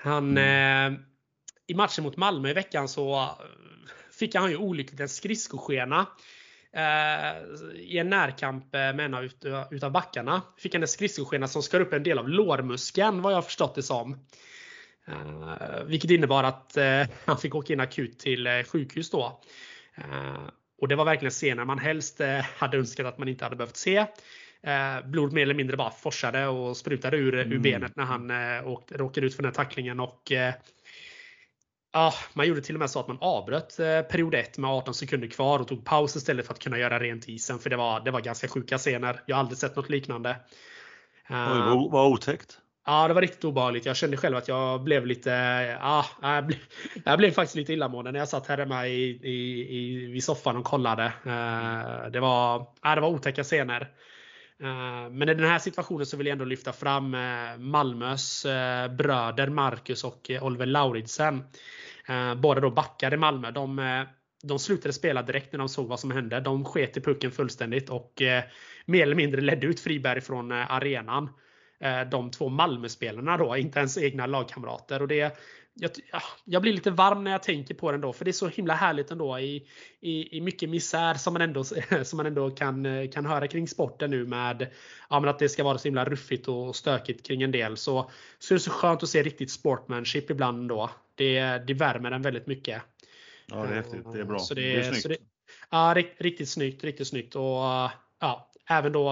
Han, 0.00 0.38
mm. 0.38 0.92
eh, 0.94 1.00
I 1.66 1.74
matchen 1.74 2.04
mot 2.04 2.16
Malmö 2.16 2.50
i 2.50 2.52
veckan 2.52 2.88
så 2.88 3.14
eh, 3.14 3.30
fick 4.12 4.34
han 4.34 4.50
ju 4.50 4.56
olyckligt 4.56 5.00
en 5.00 5.08
skridskoskena. 5.08 6.06
Eh, 6.72 7.42
I 7.74 7.98
en 7.98 8.10
närkamp 8.10 8.74
eh, 8.74 8.80
med 8.80 9.00
en 9.00 9.14
av 9.14 9.28
utav 9.70 9.92
backarna. 9.92 10.42
Fick 10.58 10.74
han 10.74 10.82
en 10.82 10.88
skridskoskena 10.88 11.48
som 11.48 11.62
skar 11.62 11.80
upp 11.80 11.92
en 11.92 12.02
del 12.02 12.18
av 12.18 12.28
lårmuskeln 12.28 13.22
vad 13.22 13.32
jag 13.32 13.44
förstått 13.44 13.74
det 13.74 13.82
som. 13.82 14.26
Eh, 15.08 15.84
vilket 15.86 16.10
innebar 16.10 16.44
att 16.44 16.76
eh, 16.76 17.02
han 17.24 17.38
fick 17.38 17.54
åka 17.54 17.72
in 17.72 17.80
akut 17.80 18.18
till 18.18 18.64
sjukhus 18.66 19.10
då. 19.10 19.40
och 20.80 20.88
det 20.88 20.96
var 20.96 21.04
verkligen 21.04 21.30
scener 21.30 21.64
man 21.64 21.78
helst 21.78 22.20
hade 22.56 22.78
önskat 22.78 23.06
att 23.06 23.18
man 23.18 23.28
inte 23.28 23.44
hade 23.44 23.56
behövt 23.56 23.76
se. 23.76 24.06
Blodet 25.04 25.34
mer 25.34 25.42
eller 25.42 25.54
mindre 25.54 25.76
bara 25.76 25.90
forsade 25.90 26.46
och 26.46 26.76
sprutade 26.76 27.16
ur, 27.16 27.34
mm. 27.34 27.52
ur 27.52 27.58
benet 27.58 27.96
när 27.96 28.04
han 28.04 28.30
åkte, 28.64 28.96
råkade 28.96 29.26
ut 29.26 29.34
för 29.34 29.42
den 29.42 29.52
här 29.52 29.64
tacklingen. 29.64 30.00
Och, 30.00 30.32
Ja, 31.98 32.14
man 32.32 32.48
gjorde 32.48 32.60
till 32.60 32.74
och 32.74 32.78
med 32.78 32.90
så 32.90 33.00
att 33.00 33.08
man 33.08 33.18
avbröt 33.20 33.78
eh, 33.78 34.00
period 34.00 34.34
1 34.34 34.58
med 34.58 34.70
18 34.70 34.94
sekunder 34.94 35.28
kvar 35.28 35.58
och 35.58 35.68
tog 35.68 35.84
paus 35.84 36.16
istället 36.16 36.46
för 36.46 36.54
att 36.54 36.58
kunna 36.58 36.78
göra 36.78 36.98
rent 36.98 37.28
isen. 37.28 37.58
För 37.58 37.70
det 37.70 37.76
var, 37.76 38.00
det 38.00 38.10
var 38.10 38.20
ganska 38.20 38.48
sjuka 38.48 38.78
scener. 38.78 39.22
Jag 39.26 39.36
har 39.36 39.40
aldrig 39.40 39.58
sett 39.58 39.76
något 39.76 39.90
liknande. 39.90 40.36
Oj, 41.30 41.36
vad, 41.36 41.90
vad 41.90 42.12
otäckt. 42.12 42.58
Ja, 42.86 43.08
det 43.08 43.14
var 43.14 43.20
riktigt 43.20 43.44
obehagligt. 43.44 43.86
Jag 43.86 43.96
kände 43.96 44.16
själv 44.16 44.36
att 44.36 44.48
jag 44.48 44.82
blev 44.82 45.06
lite, 45.06 45.30
ja, 45.80 46.04
jag 46.22 46.46
blev, 46.46 46.58
jag 47.04 47.18
blev 47.18 47.30
faktiskt 47.30 47.56
lite 47.56 47.72
illamående 47.72 48.12
när 48.12 48.18
jag 48.18 48.28
satt 48.28 48.46
här 48.46 48.58
hemma 48.58 48.86
i, 48.86 49.02
i, 49.22 49.66
i, 49.78 50.06
vid 50.06 50.24
soffan 50.24 50.56
och 50.56 50.64
kollade. 50.64 51.04
Uh, 51.04 52.10
det, 52.12 52.20
var, 52.20 52.66
ja, 52.82 52.94
det 52.94 53.00
var 53.00 53.08
otäcka 53.08 53.44
scener. 53.44 53.88
Eh, 54.62 55.10
men 55.10 55.28
i 55.28 55.34
den 55.34 55.50
här 55.50 55.58
situationen 55.58 56.06
så 56.06 56.16
vill 56.16 56.26
jag 56.26 56.32
ändå 56.32 56.44
lyfta 56.44 56.72
fram 56.72 57.14
eh, 57.14 57.58
Malmös 57.58 58.44
eh, 58.44 58.92
bröder 58.92 59.48
Marcus 59.48 60.04
och 60.04 60.30
Oliver 60.42 60.66
Lauridsen. 60.66 61.44
Båda 62.36 62.60
då 62.60 62.70
backade 62.70 63.16
Malmö. 63.16 63.50
De, 63.50 64.04
de 64.42 64.58
slutade 64.58 64.92
spela 64.92 65.22
direkt 65.22 65.52
när 65.52 65.58
de 65.58 65.68
såg 65.68 65.88
vad 65.88 66.00
som 66.00 66.10
hände. 66.10 66.40
De 66.40 66.64
sket 66.64 66.96
i 66.96 67.00
pucken 67.00 67.30
fullständigt 67.30 67.90
och 67.90 68.12
mer 68.86 69.02
eller 69.02 69.14
mindre 69.14 69.40
ledde 69.40 69.66
ut 69.66 69.80
Friberg 69.80 70.20
från 70.20 70.52
arenan. 70.52 71.30
De 72.10 72.30
två 72.30 72.48
Malmöspelarna 72.48 73.36
då, 73.36 73.56
inte 73.56 73.78
ens 73.78 73.98
egna 73.98 74.26
lagkamrater. 74.26 75.02
Och 75.02 75.08
det, 75.08 75.38
jag, 75.80 75.90
jag, 76.44 76.62
blir 76.62 76.72
lite 76.72 76.90
varm 76.90 77.24
när 77.24 77.30
jag 77.30 77.42
tänker 77.42 77.74
på 77.74 77.92
den 77.92 78.00
då, 78.00 78.12
för 78.12 78.24
det 78.24 78.30
är 78.30 78.32
så 78.32 78.48
himla 78.48 78.74
härligt 78.74 79.10
ändå 79.10 79.38
i, 79.38 79.66
i, 80.00 80.36
i 80.36 80.40
mycket 80.40 80.70
misär 80.70 81.14
som 81.14 81.32
man 81.32 81.42
ändå, 81.42 81.64
som 82.04 82.16
man 82.16 82.26
ändå 82.26 82.50
kan, 82.50 83.08
kan 83.08 83.26
höra 83.26 83.48
kring 83.48 83.68
sporten 83.68 84.10
nu 84.10 84.26
med 84.26 84.66
ja, 85.10 85.20
men 85.20 85.30
att 85.30 85.38
det 85.38 85.48
ska 85.48 85.64
vara 85.64 85.78
så 85.78 85.88
himla 85.88 86.04
ruffigt 86.04 86.48
och 86.48 86.76
stökigt 86.76 87.26
kring 87.26 87.42
en 87.42 87.52
del. 87.52 87.76
Så, 87.76 88.10
så 88.38 88.54
är 88.54 88.56
det 88.56 88.60
så 88.60 88.70
skönt 88.70 89.02
att 89.02 89.08
se 89.08 89.22
riktigt 89.22 89.50
sportmanship 89.50 90.30
ibland 90.30 90.68
då. 90.68 90.90
Det, 91.14 91.40
det 91.66 91.74
värmer 91.74 92.10
den 92.10 92.22
väldigt 92.22 92.46
mycket. 92.46 92.82
Ja, 93.46 93.56
det 93.56 93.68
är 93.68 93.74
häftigt. 93.74 94.12
Det 94.12 94.20
är 94.20 94.24
bra. 94.24 94.38
Så 94.38 94.54
det, 94.54 94.60
det 94.60 94.76
är 94.76 94.82
snyggt. 94.82 95.02
Så 95.02 95.08
det, 95.08 95.16
ja, 95.70 95.94
riktigt 96.18 96.48
snyggt. 96.48 96.84
Riktigt 96.84 97.08
snyggt. 97.08 97.36
Och, 97.36 97.90
ja, 98.20 98.50
även, 98.68 98.92
då, 98.92 99.10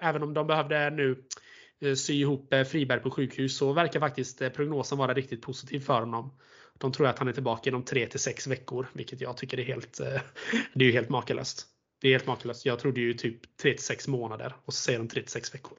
även 0.00 0.22
om 0.22 0.34
de 0.34 0.46
behövde 0.46 0.90
nu 0.90 1.10
Eh, 1.10 1.43
Eh, 1.84 1.94
sy 1.94 2.20
ihop 2.20 2.52
eh, 2.52 2.64
Friberg 2.64 3.00
på 3.00 3.10
sjukhus 3.10 3.56
så 3.56 3.72
verkar 3.72 4.00
faktiskt 4.00 4.42
eh, 4.42 4.48
prognosen 4.48 4.98
vara 4.98 5.14
riktigt 5.14 5.42
positiv 5.42 5.80
för 5.80 6.00
honom. 6.00 6.38
De 6.78 6.92
tror 6.92 7.06
att 7.06 7.18
han 7.18 7.28
är 7.28 7.32
tillbaka 7.32 7.70
inom 7.70 7.84
3 7.84 8.06
till 8.06 8.20
6 8.20 8.46
veckor, 8.46 8.86
vilket 8.92 9.20
jag 9.20 9.36
tycker 9.36 9.60
är 9.60 9.64
helt, 9.64 10.00
det 10.74 10.84
är 10.84 10.92
helt 10.92 11.08
makalöst. 11.08 11.66
Det 12.00 12.08
är 12.08 12.12
helt 12.12 12.26
makalöst. 12.26 12.66
Jag 12.66 12.78
trodde 12.78 13.00
ju 13.00 13.14
typ 13.14 13.56
3 13.62 13.72
till 13.72 13.84
6 13.84 14.08
månader 14.08 14.54
och 14.64 14.74
så 14.74 14.82
säger 14.82 14.98
de 14.98 15.08
3 15.08 15.22
till 15.22 15.30
6 15.30 15.54
veckor. 15.54 15.78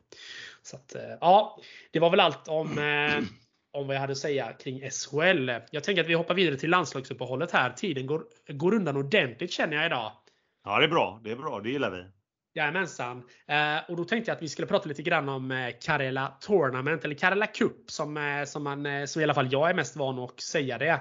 Så 0.61 0.75
att, 0.75 0.95
ja, 1.21 1.61
det 1.91 1.99
var 1.99 2.09
väl 2.09 2.19
allt 2.19 2.47
om, 2.47 2.69
om 3.73 3.87
vad 3.87 3.95
jag 3.95 4.01
hade 4.01 4.11
att 4.11 4.17
säga 4.17 4.53
kring 4.53 4.89
SHL. 4.91 5.49
Jag 5.71 5.83
tänker 5.83 6.03
att 6.03 6.09
vi 6.09 6.13
hoppar 6.13 6.35
vidare 6.35 6.57
till 6.57 6.69
landslagsuppehållet 6.69 7.51
här. 7.51 7.69
Tiden 7.69 8.07
går, 8.07 8.25
går 8.47 8.73
undan 8.73 8.97
ordentligt 8.97 9.51
känner 9.51 9.77
jag 9.77 9.85
idag. 9.85 10.11
Ja, 10.63 10.79
det 10.79 10.85
är 10.85 10.89
bra. 10.89 11.21
Det 11.23 11.31
är 11.31 11.35
bra. 11.35 11.59
Det 11.59 11.69
gillar 11.69 11.91
vi. 11.91 12.05
Jajamensan. 12.55 13.23
Eh, 13.47 13.89
och 13.89 13.97
då 13.97 14.05
tänkte 14.05 14.31
jag 14.31 14.35
att 14.35 14.43
vi 14.43 14.49
skulle 14.49 14.67
prata 14.67 14.89
lite 14.89 15.01
grann 15.01 15.29
om 15.29 15.51
eh, 15.51 15.69
Karela 15.81 16.27
Tournament, 16.41 17.05
eller 17.05 17.15
Karela 17.15 17.47
Cup 17.47 17.91
som, 17.91 18.17
eh, 18.17 18.45
som, 18.45 18.63
man, 18.63 18.85
eh, 18.85 19.05
som 19.05 19.21
i 19.21 19.23
alla 19.23 19.33
fall 19.33 19.51
jag 19.51 19.69
är 19.69 19.73
mest 19.73 19.95
van 19.95 20.19
att 20.19 20.39
säga 20.39 20.77
det. 20.77 20.99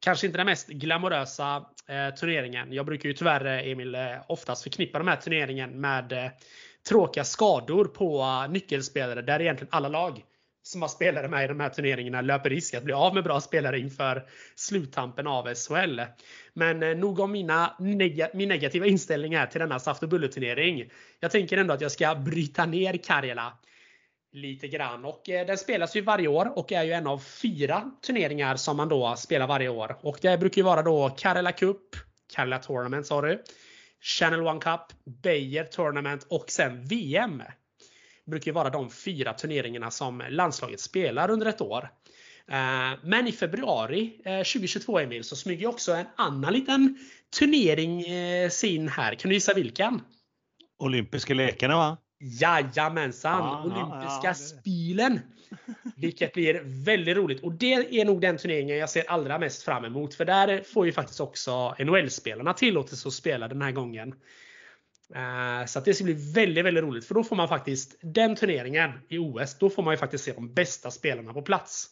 Kanske 0.00 0.26
inte 0.26 0.38
den 0.38 0.46
mest 0.46 0.68
glamorösa 0.68 1.64
eh, 1.88 2.14
turneringen. 2.14 2.72
Jag 2.72 2.86
brukar 2.86 3.08
ju 3.08 3.12
tyvärr, 3.12 3.44
eh, 3.44 3.70
Emil, 3.72 3.94
eh, 3.94 4.00
oftast 4.28 4.62
förknippa 4.62 4.98
den 4.98 5.08
här 5.08 5.16
turneringen 5.16 5.80
med 5.80 6.12
eh, 6.12 6.30
tråkiga 6.88 7.24
skador 7.24 7.84
på 7.84 8.20
eh, 8.20 8.52
nyckelspelare 8.52 9.22
där 9.22 9.40
egentligen 9.40 9.68
alla 9.72 9.88
lag 9.88 10.22
som 10.68 10.82
har 10.82 10.88
spelare 10.88 11.28
med 11.28 11.44
i 11.44 11.48
de 11.48 11.60
här 11.60 11.68
turneringarna 11.68 12.20
löper 12.20 12.50
risk 12.50 12.74
att 12.74 12.84
bli 12.84 12.92
av 12.92 13.14
med 13.14 13.24
bra 13.24 13.40
spelare 13.40 13.78
inför 13.78 14.26
sluttampen 14.54 15.26
av 15.26 15.54
SHL. 15.54 16.00
Men 16.52 16.82
eh, 16.82 16.96
nog 16.96 17.20
om 17.20 17.32
mina 17.32 17.76
neg 17.78 18.26
min 18.34 18.48
negativa 18.48 18.86
inställning 18.86 19.36
här 19.36 19.46
till 19.46 19.60
denna 19.60 19.78
saft 19.78 20.02
och 20.02 20.08
bulleturnering. 20.08 20.90
Jag 21.20 21.30
tänker 21.30 21.58
ändå 21.58 21.74
att 21.74 21.80
jag 21.80 21.92
ska 21.92 22.14
bryta 22.14 22.66
ner 22.66 22.96
Karjala 22.96 23.52
lite 24.32 24.68
grann. 24.68 25.04
Och 25.04 25.28
eh, 25.28 25.46
den 25.46 25.58
spelas 25.58 25.96
ju 25.96 26.00
varje 26.00 26.28
år 26.28 26.58
och 26.58 26.72
är 26.72 26.82
ju 26.82 26.92
en 26.92 27.06
av 27.06 27.18
fyra 27.18 27.90
turneringar 28.06 28.56
som 28.56 28.76
man 28.76 28.88
då 28.88 29.14
spelar 29.16 29.46
varje 29.46 29.68
år. 29.68 29.98
Och 30.02 30.18
det 30.22 30.38
brukar 30.38 30.56
ju 30.56 30.64
vara 30.64 30.82
då 30.82 31.10
Karela 31.18 31.52
Cup, 31.52 31.96
Karela 32.34 32.58
Tournament 32.58 33.06
sa 33.06 33.22
du, 33.22 33.42
Channel 34.00 34.40
One 34.40 34.60
Cup, 34.60 34.80
Beijer 35.22 35.64
Tournament 35.64 36.26
och 36.30 36.50
sen 36.50 36.84
VM 36.84 37.42
brukar 38.30 38.52
vara 38.52 38.70
de 38.70 38.90
fyra 38.90 39.32
turneringarna 39.32 39.90
som 39.90 40.22
landslaget 40.30 40.80
spelar 40.80 41.30
under 41.30 41.46
ett 41.46 41.60
år. 41.60 41.88
Eh, 42.50 42.98
men 43.02 43.26
i 43.26 43.32
februari 43.32 44.20
2022 44.24 44.98
eh, 44.98 45.04
Emil 45.04 45.24
så 45.24 45.36
smyger 45.36 45.66
också 45.66 45.92
en 45.92 46.06
annan 46.16 46.52
liten 46.52 46.98
turnering 47.38 48.02
eh, 48.02 48.48
sin 48.50 48.88
här. 48.88 49.14
Kan 49.14 49.28
du 49.28 49.34
gissa 49.34 49.54
vilken? 49.54 50.00
Olympiska 50.78 51.34
lekarna 51.34 51.76
va? 51.76 51.96
Jajamensan! 52.20 53.38
Ja, 53.38 53.62
ja, 53.64 53.72
Olympiska 53.72 54.20
ja, 54.22 54.30
det- 54.30 54.34
spilen! 54.34 55.20
Vilket 55.96 56.32
blir 56.32 56.62
väldigt 56.84 57.16
roligt. 57.16 57.42
Och 57.42 57.52
det 57.52 58.00
är 58.00 58.04
nog 58.04 58.20
den 58.20 58.36
turneringen 58.36 58.76
jag 58.76 58.90
ser 58.90 59.10
allra 59.10 59.38
mest 59.38 59.62
fram 59.62 59.84
emot. 59.84 60.14
För 60.14 60.24
där 60.24 60.62
får 60.62 60.86
ju 60.86 60.92
faktiskt 60.92 61.20
också 61.20 61.74
NHL-spelarna 61.78 62.52
tillåtelse 62.52 63.08
att 63.08 63.14
spela 63.14 63.48
den 63.48 63.62
här 63.62 63.72
gången. 63.72 64.14
Eh, 65.14 65.66
Så 65.66 65.78
att 65.78 65.84
det 65.84 65.94
ska 65.94 66.04
bli 66.04 66.32
väldigt, 66.34 66.64
väldigt 66.64 66.84
roligt. 66.84 67.04
För 67.06 67.14
då 67.14 67.24
får 67.24 67.36
man 67.36 67.48
faktiskt, 67.48 67.98
den 68.02 68.36
turneringen 68.36 68.90
i 69.08 69.18
OS, 69.18 69.58
då 69.58 69.70
får 69.70 69.82
man 69.82 69.94
ju 69.94 69.98
faktiskt 69.98 70.24
se 70.24 70.32
de 70.32 70.54
bästa 70.54 70.90
spelarna 70.90 71.32
på 71.32 71.42
plats. 71.42 71.88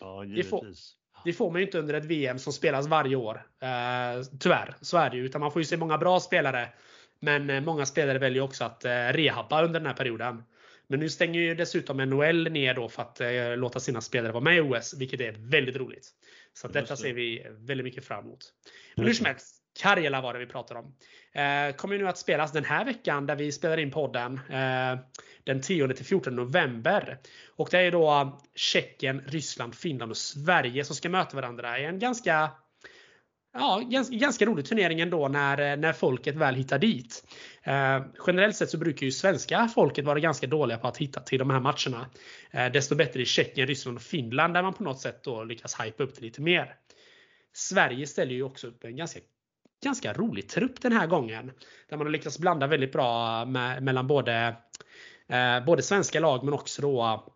Ja, 0.00 0.24
Det 0.24 0.42
får- 0.42 0.58
givetvis. 0.60 0.94
Det 1.24 1.32
får 1.32 1.50
man 1.50 1.60
ju 1.60 1.66
inte 1.66 1.78
under 1.78 1.94
ett 1.94 2.04
VM 2.04 2.38
som 2.38 2.52
spelas 2.52 2.86
varje 2.86 3.16
år. 3.16 3.46
Eh, 3.62 4.22
tyvärr, 4.40 4.74
så 4.80 4.96
är 4.96 5.10
det 5.10 5.16
ju. 5.16 5.24
Utan 5.24 5.40
man 5.40 5.52
får 5.52 5.60
ju 5.62 5.66
se 5.66 5.76
många 5.76 5.98
bra 5.98 6.20
spelare. 6.20 6.68
Men 7.20 7.50
eh, 7.50 7.60
många 7.60 7.86
spelare 7.86 8.18
väljer 8.18 8.42
också 8.42 8.64
att 8.64 8.84
eh, 8.84 8.90
rehabba 8.90 9.64
under 9.64 9.80
den 9.80 9.86
här 9.86 9.94
perioden. 9.94 10.42
Men 10.86 11.00
nu 11.00 11.08
stänger 11.08 11.40
ju 11.40 11.54
dessutom 11.54 11.96
NHL 11.96 12.50
ner 12.50 12.74
då 12.74 12.88
för 12.88 13.02
att 13.02 13.20
låta 13.58 13.80
sina 13.80 14.00
spelare 14.00 14.32
vara 14.32 14.44
med 14.44 14.56
i 14.56 14.60
OS, 14.60 14.94
vilket 14.98 15.20
är 15.20 15.32
väldigt 15.32 15.76
roligt. 15.76 16.08
Så 16.52 16.68
detta 16.68 16.94
det. 16.94 16.96
ser 16.96 17.12
vi 17.12 17.46
väldigt 17.50 17.84
mycket 17.84 18.04
fram 18.04 18.24
emot. 18.24 18.52
Men 18.96 19.06
hur 19.06 19.12
som 19.14 19.26
helst, 19.26 19.61
Karjala 19.80 20.20
var 20.20 20.32
det 20.32 20.38
vi 20.38 20.46
pratade 20.46 20.80
om. 20.80 20.94
Eh, 21.32 21.76
kommer 21.76 21.98
nu 21.98 22.08
att 22.08 22.18
spelas 22.18 22.52
den 22.52 22.64
här 22.64 22.84
veckan 22.84 23.26
där 23.26 23.36
vi 23.36 23.52
spelar 23.52 23.76
in 23.76 23.90
podden. 23.90 24.40
Eh, 24.50 24.98
den 25.44 25.60
10 25.62 25.88
till 25.88 26.06
14 26.06 26.36
november. 26.36 27.18
Och 27.56 27.68
det 27.70 27.78
är 27.78 27.90
då 27.90 28.40
Tjeckien, 28.54 29.22
Ryssland, 29.26 29.74
Finland 29.74 30.10
och 30.10 30.16
Sverige 30.16 30.84
som 30.84 30.96
ska 30.96 31.08
möta 31.08 31.36
varandra 31.36 31.78
i 31.78 31.84
en 31.84 31.98
ganska 31.98 32.50
Ja, 33.54 33.82
ganska, 33.90 34.16
ganska 34.16 34.46
rolig 34.46 34.66
turnering 34.66 35.00
ändå 35.00 35.28
när, 35.28 35.72
eh, 35.72 35.76
när 35.76 35.92
folket 35.92 36.36
väl 36.36 36.54
hittar 36.54 36.78
dit. 36.78 37.24
Eh, 37.62 38.04
generellt 38.26 38.56
sett 38.56 38.70
så 38.70 38.78
brukar 38.78 39.04
ju 39.04 39.12
svenska 39.12 39.68
folket 39.74 40.04
vara 40.04 40.20
ganska 40.20 40.46
dåliga 40.46 40.78
på 40.78 40.88
att 40.88 40.96
hitta 40.96 41.20
till 41.20 41.38
de 41.38 41.50
här 41.50 41.60
matcherna. 41.60 42.10
Eh, 42.50 42.72
desto 42.72 42.94
bättre 42.94 43.22
i 43.22 43.24
Tjeckien, 43.24 43.66
Ryssland 43.66 43.96
och 43.96 44.02
Finland 44.02 44.54
där 44.54 44.62
man 44.62 44.74
på 44.74 44.82
något 44.82 45.00
sätt 45.00 45.24
då 45.24 45.44
lyckas 45.44 45.80
hypa 45.80 46.02
upp 46.02 46.14
det 46.14 46.22
lite 46.22 46.40
mer. 46.40 46.74
Sverige 47.52 48.06
ställer 48.06 48.32
ju 48.32 48.42
också 48.42 48.66
upp 48.66 48.84
en 48.84 48.96
ganska, 48.96 49.20
ganska 49.82 50.12
rolig 50.12 50.48
trupp 50.48 50.80
den 50.80 50.92
här 50.92 51.06
gången. 51.06 51.52
Där 51.88 51.96
man 51.96 52.06
har 52.06 52.12
lyckats 52.12 52.38
blanda 52.38 52.66
väldigt 52.66 52.92
bra 52.92 53.44
med, 53.44 53.82
mellan 53.82 54.06
både, 54.06 54.56
eh, 55.28 55.64
både 55.64 55.82
svenska 55.82 56.20
lag 56.20 56.44
men 56.44 56.54
också 56.54 56.82
då 56.82 57.26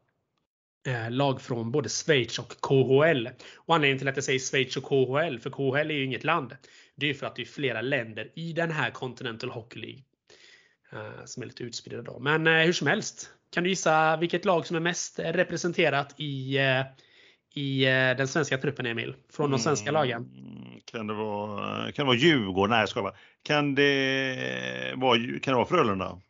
eh, 0.86 1.10
lag 1.10 1.40
från 1.40 1.70
både 1.72 1.88
Schweiz 1.88 2.38
och 2.38 2.60
KHL. 2.60 3.28
Och 3.56 3.74
anledningen 3.74 3.98
till 3.98 4.08
att 4.08 4.16
jag 4.16 4.24
säger 4.24 4.38
Schweiz 4.38 4.76
och 4.76 4.84
KHL, 4.84 5.38
för 5.38 5.50
KHL 5.50 5.90
är 5.90 5.94
ju 5.94 6.04
inget 6.04 6.24
land. 6.24 6.56
Det 6.94 7.06
är 7.06 7.08
ju 7.08 7.14
för 7.14 7.26
att 7.26 7.36
det 7.36 7.42
är 7.42 7.46
flera 7.46 7.80
länder 7.80 8.32
i 8.34 8.52
den 8.52 8.70
här 8.70 8.90
Continental 8.90 9.50
Hockey 9.50 9.80
League. 9.80 10.02
eh, 10.92 11.24
Som 11.24 11.42
är 11.42 11.46
lite 11.46 11.62
utspridda 11.62 12.02
då. 12.02 12.18
Men 12.18 12.46
eh, 12.46 12.52
hur 12.52 12.72
som 12.72 12.86
helst. 12.86 13.30
Kan 13.50 13.64
du 13.64 13.70
gissa 13.70 14.16
vilket 14.16 14.44
lag 14.44 14.66
som 14.66 14.76
är 14.76 14.80
mest 14.80 15.18
representerat 15.18 16.14
i, 16.20 16.58
eh, 16.58 16.80
i 17.56 17.84
eh, 17.84 17.90
den 17.90 18.28
svenska 18.28 18.58
truppen 18.58 18.86
Emil? 18.86 19.14
Från 19.32 19.50
de 19.50 19.58
svenska 19.58 19.90
lagen? 19.90 20.30
Mm, 20.36 20.80
Kan 20.84 21.06
det 21.06 21.14
vara, 21.14 21.92
kan 21.92 22.02
det 22.04 22.06
vara 22.06 22.16
Djurgården? 22.16 22.70
Nej, 22.70 22.80
jag 22.80 22.88
skojar 22.88 23.02
bara. 23.04 23.16
Kan 23.42 23.74
det 23.74 24.92
vara, 24.96 25.18
kan 25.18 25.52
det 25.52 25.56
vara 25.56 25.66
Frölunda? 25.66 26.20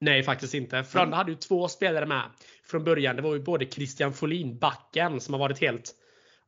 Nej, 0.00 0.22
faktiskt 0.22 0.54
inte. 0.54 0.84
Frölunda 0.84 1.16
hade 1.16 1.30
ju 1.30 1.36
två 1.36 1.68
spelare 1.68 2.06
med 2.06 2.22
från 2.64 2.84
början. 2.84 3.16
Det 3.16 3.22
var 3.22 3.34
ju 3.34 3.40
både 3.42 3.66
Christian 3.66 4.12
Folin, 4.12 4.58
backen, 4.58 5.20
som 5.20 5.34
har 5.34 5.38
varit 5.38 5.60
helt... 5.60 5.94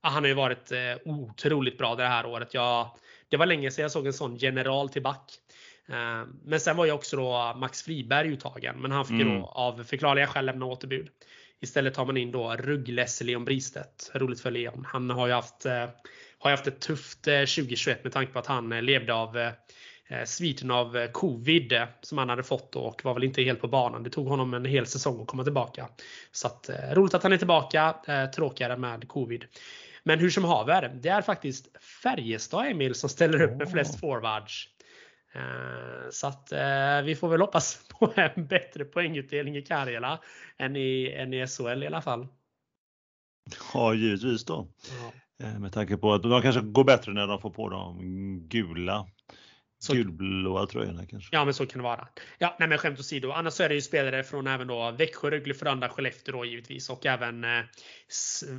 Han 0.00 0.22
har 0.22 0.28
ju 0.28 0.34
varit 0.34 0.72
eh, 0.72 0.78
otroligt 1.12 1.78
bra 1.78 1.94
det 1.94 2.06
här 2.06 2.26
året. 2.26 2.54
Jag, 2.54 2.88
det 3.28 3.36
var 3.36 3.46
länge 3.46 3.70
sedan 3.70 3.82
jag 3.82 3.90
såg 3.92 4.06
en 4.06 4.12
sån 4.12 4.36
general 4.36 4.88
till 4.88 5.02
back. 5.02 5.32
Eh, 5.88 6.24
men 6.44 6.60
sen 6.60 6.76
var 6.76 6.84
ju 6.84 6.92
också 6.92 7.16
då 7.16 7.54
Max 7.56 7.82
Friberg 7.82 8.28
uttagen, 8.28 8.80
men 8.82 8.90
han 8.92 9.04
fick 9.04 9.16
ju 9.16 9.22
Mm. 9.22 9.40
då 9.40 9.46
av 9.46 9.84
förklarliga 9.84 10.26
skäl 10.26 10.46
lämna 10.46 10.66
återbud. 10.66 11.08
Istället 11.62 11.94
tar 11.94 12.06
man 12.06 12.16
in 12.16 12.32
då 12.32 12.56
Rugglesse 12.56 13.24
Leon 13.24 13.44
Bristedt. 13.44 14.10
Roligt 14.14 14.40
för 14.40 14.50
Leon. 14.50 14.86
Han 14.88 15.10
har 15.10 15.26
ju 15.26 15.32
haft, 15.32 15.66
eh, 15.66 15.88
har 16.38 16.50
haft 16.50 16.66
ett 16.66 16.80
tufft 16.80 17.28
eh, 17.28 17.40
2021 17.40 18.04
med 18.04 18.12
tanke 18.12 18.32
på 18.32 18.38
att 18.38 18.46
han 18.46 18.72
eh, 18.72 18.82
levde 18.82 19.14
av 19.14 19.38
eh, 19.38 19.52
eh, 20.08 20.24
sviten 20.24 20.70
av 20.70 20.96
eh, 20.96 21.10
covid 21.10 21.72
eh, 21.72 21.84
som 22.00 22.18
han 22.18 22.28
hade 22.28 22.42
fått 22.42 22.76
och 22.76 23.04
var 23.04 23.14
väl 23.14 23.24
inte 23.24 23.42
helt 23.42 23.60
på 23.60 23.68
banan. 23.68 24.02
Det 24.02 24.10
tog 24.10 24.26
honom 24.26 24.54
en 24.54 24.64
hel 24.64 24.86
säsong 24.86 25.20
att 25.22 25.26
komma 25.26 25.44
tillbaka. 25.44 25.88
Så 26.32 26.46
att, 26.46 26.68
eh, 26.68 26.94
roligt 26.94 27.14
att 27.14 27.22
han 27.22 27.32
är 27.32 27.38
tillbaka. 27.38 27.94
Eh, 28.06 28.26
tråkigare 28.26 28.76
med 28.76 29.08
covid. 29.08 29.44
Men 30.02 30.18
hur 30.18 30.30
som 30.30 30.44
haver, 30.44 30.98
det 31.02 31.08
är 31.08 31.22
faktiskt 31.22 31.66
Färjestad 32.02 32.66
Emil 32.66 32.94
som 32.94 33.08
ställer 33.08 33.42
upp 33.42 33.56
med 33.56 33.70
flest 33.70 34.00
forwards. 34.00 34.68
Eh, 35.34 36.10
Så 36.10 36.26
att 36.26 36.52
eh, 36.52 37.02
vi 37.04 37.16
får 37.16 37.28
väl 37.28 37.40
hoppas 37.40 37.88
på 37.98 38.12
en 38.16 38.46
bättre 38.46 38.84
poängutdelning 38.84 39.56
i 39.56 39.62
Karjala 39.62 40.20
än 40.58 40.76
i, 40.76 41.12
än 41.16 41.34
i 41.34 41.46
SHL 41.46 41.82
i 41.82 41.86
alla 41.86 42.02
fall. 42.02 42.26
Ja, 43.74 43.94
givetvis 43.94 44.44
då. 44.44 44.68
Ja. 45.00 45.46
Eh, 45.46 45.58
Med 45.58 45.72
tanke 45.72 45.96
på 45.96 46.12
att 46.12 46.22
de 46.22 46.42
kanske 46.42 46.60
går 46.60 46.84
bättre 46.84 47.12
när 47.12 47.26
de 47.26 47.40
får 47.40 47.50
på 47.50 47.68
de 47.68 47.98
gula, 48.48 49.06
Så- 49.82 49.92
gulblåa 49.94 50.66
tröjorna 50.66 51.06
kanske. 51.06 51.36
Ja, 51.36 51.44
men 51.44 51.54
så 51.54 51.66
kan 51.66 51.78
det 51.78 51.82
vara. 51.84 52.08
Ja, 52.38 52.56
nej, 52.58 52.68
men 52.68 52.78
skämt 52.78 53.00
åsido. 53.00 53.30
Annars 53.30 53.52
så 53.54 53.62
är 53.62 53.68
det 53.68 53.74
ju 53.74 53.80
spelare 53.80 54.24
från 54.24 54.46
även 54.46 54.66
då 54.66 54.90
Växjö, 54.90 55.30
Rögle, 55.30 55.54
Frölunda, 55.54 55.88
Skellefteå 55.88 56.32
då 56.36 56.44
givetvis 56.44 56.90
och 56.90 57.06
även 57.06 57.44
eh, 57.44 57.60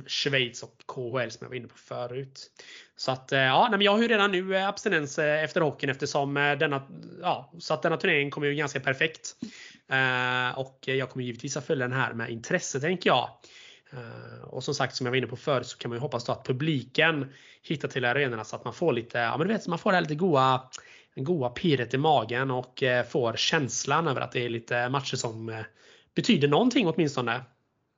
Schweiz 0.06 0.62
och 0.62 0.76
KHL 0.86 1.30
som 1.30 1.38
jag 1.40 1.48
var 1.48 1.56
inne 1.56 1.68
på 1.68 1.78
förut. 1.78 2.50
Så 2.96 3.12
att 3.12 3.32
eh, 3.32 3.40
ja, 3.40 3.62
nej, 3.70 3.78
men 3.78 3.84
jag 3.84 3.92
har 3.92 4.02
ju 4.02 4.08
redan 4.08 4.32
nu 4.32 4.56
eh, 4.56 4.68
abstinens 4.68 5.18
eh, 5.18 5.44
efter 5.44 5.60
hockeyn 5.60 5.90
eftersom 5.90 6.36
eh, 6.36 6.58
denna, 6.58 6.82
ja, 7.22 7.52
så 7.58 7.74
att 7.74 7.82
denna 7.82 7.96
turnering 7.96 8.30
kommer 8.30 8.46
ju 8.46 8.54
ganska 8.54 8.80
perfekt. 8.80 9.36
Eh, 9.90 10.58
och 10.58 10.78
jag 10.82 11.10
kommer 11.10 11.26
givetvis 11.26 11.56
att 11.56 11.66
följa 11.66 11.88
den 11.88 11.96
här 11.98 12.12
med 12.12 12.30
intresse 12.30 12.80
tänker 12.80 13.10
jag. 13.10 13.28
Och 14.42 14.64
som 14.64 14.74
sagt 14.74 14.96
som 14.96 15.06
jag 15.06 15.10
var 15.10 15.16
inne 15.16 15.26
på 15.26 15.36
förut 15.36 15.66
så 15.66 15.78
kan 15.78 15.88
man 15.88 15.96
ju 15.96 16.00
hoppas 16.00 16.24
då 16.24 16.32
att 16.32 16.46
publiken 16.46 17.32
hittar 17.62 17.88
till 17.88 18.04
arenorna 18.04 18.44
så 18.44 18.56
att 18.56 18.64
man 18.64 18.74
får 18.74 18.92
lite, 18.92 19.18
ja 19.18 19.38
men 19.38 19.48
du 19.48 19.54
vet, 19.54 19.66
man 19.66 19.78
får 19.78 19.90
det 19.90 19.96
här 19.96 20.02
lite 20.02 20.14
goa 20.14 20.60
goa 21.16 21.48
pirret 21.48 21.94
i 21.94 21.98
magen 21.98 22.50
och 22.50 22.82
eh, 22.82 23.06
får 23.06 23.36
känslan 23.36 24.08
över 24.08 24.20
att 24.20 24.32
det 24.32 24.44
är 24.44 24.48
lite 24.48 24.88
matcher 24.88 25.16
som 25.16 25.48
eh, 25.48 25.60
betyder 26.14 26.48
någonting 26.48 26.86
åtminstone. 26.86 27.44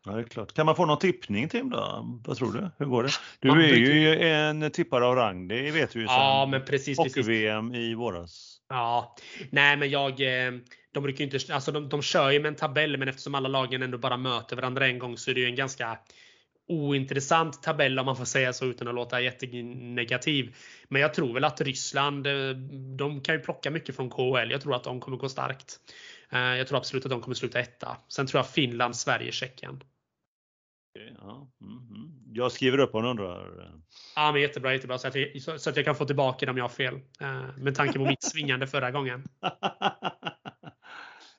Ja, 0.07 0.13
det 0.13 0.21
är 0.21 0.25
klart. 0.25 0.53
Kan 0.53 0.67
man 0.67 0.77
få 0.77 0.87
någon 0.87 0.99
tippning 0.99 1.49
Tim 1.49 1.71
då? 1.71 2.07
Vad 2.25 2.37
tror 2.37 2.53
du? 2.53 2.71
Hur 2.79 2.87
går 2.87 3.03
det? 3.03 3.11
Du 3.41 3.65
är 3.65 3.77
ju 3.77 4.29
en 4.29 4.71
tippare 4.71 5.05
av 5.05 5.17
rang, 5.17 5.49
det 5.49 5.71
vet 5.71 5.97
vi 5.97 6.01
ju 6.01 6.07
Ja, 6.07 6.49
men 6.51 6.65
precis. 6.65 6.99
Hockey-VM 6.99 7.75
i 7.75 7.95
våras. 7.95 8.61
Ja, 8.69 9.17
nej 9.51 9.77
men 9.77 9.91
jag, 9.91 10.11
eh, 10.11 10.53
de 10.93 11.03
brukar 11.03 11.25
inte, 11.25 11.55
alltså 11.55 11.73
de, 11.73 11.89
de 11.89 12.03
kör 12.03 12.31
ju 12.31 12.41
med 12.41 12.49
en 12.49 12.55
tabell 12.55 12.97
men 12.97 13.09
eftersom 13.09 13.35
alla 13.35 13.49
lagen 13.49 13.83
ändå 13.83 13.99
bara 13.99 14.17
möter 14.17 14.57
varandra 14.57 14.87
en 14.87 14.99
gång 14.99 15.17
så 15.17 15.31
är 15.31 15.35
det 15.35 15.41
ju 15.41 15.47
en 15.47 15.57
ganska 15.57 15.99
ointressant 16.69 17.63
tabell 17.63 17.99
om 17.99 18.07
man 18.07 18.17
får 18.17 18.25
säga 18.25 18.53
så 18.53 18.65
utan 18.65 18.89
att 18.89 18.95
låta 18.95 19.21
jättenegativ. 19.21 20.55
Men 20.89 21.03
jag 21.03 21.15
tror 21.15 21.35
väl 21.35 21.45
att 21.45 21.61
Ryssland, 21.61 22.27
eh, 22.27 22.51
de 22.97 23.21
kan 23.21 23.35
ju 23.35 23.41
plocka 23.41 23.71
mycket 23.71 23.97
från 23.97 24.11
KHL. 24.11 24.51
Jag 24.51 24.61
tror 24.61 24.75
att 24.75 24.85
de 24.85 25.01
kommer 25.01 25.17
gå 25.17 25.29
starkt. 25.29 25.81
Eh, 26.31 26.39
Jag 26.39 26.67
tror 26.67 26.79
absolut 26.79 27.05
att 27.05 27.11
de 27.11 27.21
kommer 27.21 27.35
sluta 27.35 27.61
etta. 27.61 27.97
Sen 28.09 28.27
tror 28.27 28.39
jag 28.39 28.51
Finland, 28.51 28.97
Sverige, 28.97 29.33
Tjeckien. 29.33 29.83
Ja, 31.19 31.51
mm, 31.61 31.79
mm. 31.79 32.13
Jag 32.33 32.53
skriver 32.53 32.79
upp 32.79 32.95
om 32.95 33.03
du 33.03 33.09
undrar. 33.09 33.71
Ja, 34.17 34.33
men 34.33 34.43
jättebra, 34.43 34.73
jättebra. 34.73 34.99
Så 34.99 35.09
att, 35.09 35.15
jag, 35.15 35.43
så, 35.61 35.71
att 35.71 35.77
jag 35.77 35.85
kan 35.85 35.95
få 35.97 36.05
tillbaka 36.05 36.47
det 36.47 36.53
om 36.53 36.57
jag 36.59 36.65
har 36.65 36.69
fel. 36.69 36.95
Eh, 37.21 37.57
Med 37.57 37.75
tanke 37.75 37.99
på 37.99 38.05
mitt 38.05 38.23
svingande 38.33 38.67
förra 38.67 38.91
gången. 38.91 39.25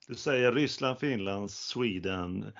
Du 0.07 0.15
säger 0.15 0.51
Ryssland, 0.51 0.99
Finland, 0.99 1.51
Sweden, 1.51 2.53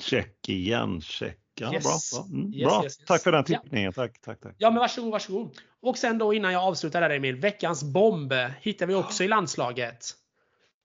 Tjeckien, 0.00 1.00
Tjeck. 1.00 1.40
Ja, 1.60 1.72
Yes. 1.74 1.84
bra. 1.84 2.20
Bra. 2.22 2.38
Mm, 2.38 2.54
Yes, 2.54 2.64
bra. 2.68 2.84
yes. 2.84 2.96
Tack 2.98 3.22
för 3.22 3.32
den 3.32 3.44
Ja. 3.48 3.60
tippningen. 3.60 3.92
Tack, 3.92 4.20
tack, 4.20 4.40
tack. 4.40 4.54
Ja 4.58 4.70
men 4.70 4.80
varsågod, 4.80 5.10
varsågod. 5.12 5.50
Och 5.82 5.98
sen 5.98 6.18
då 6.18 6.34
innan 6.34 6.52
jag 6.52 6.62
avslutar 6.62 7.00
där 7.00 7.10
Emil. 7.10 7.36
Veckans 7.36 7.82
bomb 7.84 8.32
hittar 8.60 8.86
vi 8.86 8.94
också 8.94 9.24
i 9.24 9.28
landslaget. 9.28 10.06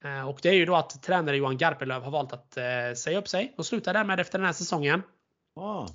Eh, 0.04 0.30
Och 0.30 0.40
det 0.42 0.50
är 0.50 0.54
ju 0.54 0.66
då 0.66 0.76
att 0.76 1.04
tränare 1.04 1.38
Johan 1.38 1.58
Garpenlöv 1.58 2.04
har 2.04 2.12
valt 2.12 2.34
att 2.34 2.58
eh, 2.58 2.64
säga 2.98 3.18
upp 3.20 3.28
sig 3.28 3.54
och 3.58 3.66
sluta 3.66 3.94
därmed 3.94 4.20
efter 4.20 4.38
den 4.40 4.46
här 4.46 4.54
säsongen. 4.54 5.04
Ah, 5.56 5.88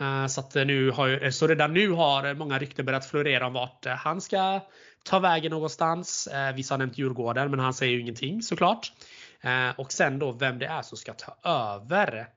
Eh, 0.00 0.26
Så, 0.26 0.40
att 0.40 0.54
nu 0.54 0.90
har, 0.90 1.30
så 1.30 1.46
redan 1.46 1.72
nu 1.72 1.90
har 1.90 2.34
många 2.34 2.58
rykten 2.58 2.84
börjat 2.86 3.06
florera 3.06 3.46
om 3.46 3.52
vart 3.52 3.86
han 3.86 4.20
ska 4.20 4.60
ta 5.04 5.18
vägen 5.18 5.50
någonstans. 5.50 6.28
Vissa 6.54 6.74
har 6.74 6.78
nämnt 6.78 6.98
Djurgården 6.98 7.50
men 7.50 7.60
han 7.60 7.74
säger 7.74 7.92
ju 7.92 8.00
ingenting 8.00 8.42
såklart. 8.42 8.92
Och 9.76 9.92
sen 9.92 10.18
då 10.18 10.32
vem 10.32 10.58
det 10.58 10.66
är 10.66 10.82
som 10.82 10.98
ska 10.98 11.12
ta 11.14 11.36
över. 11.50 12.28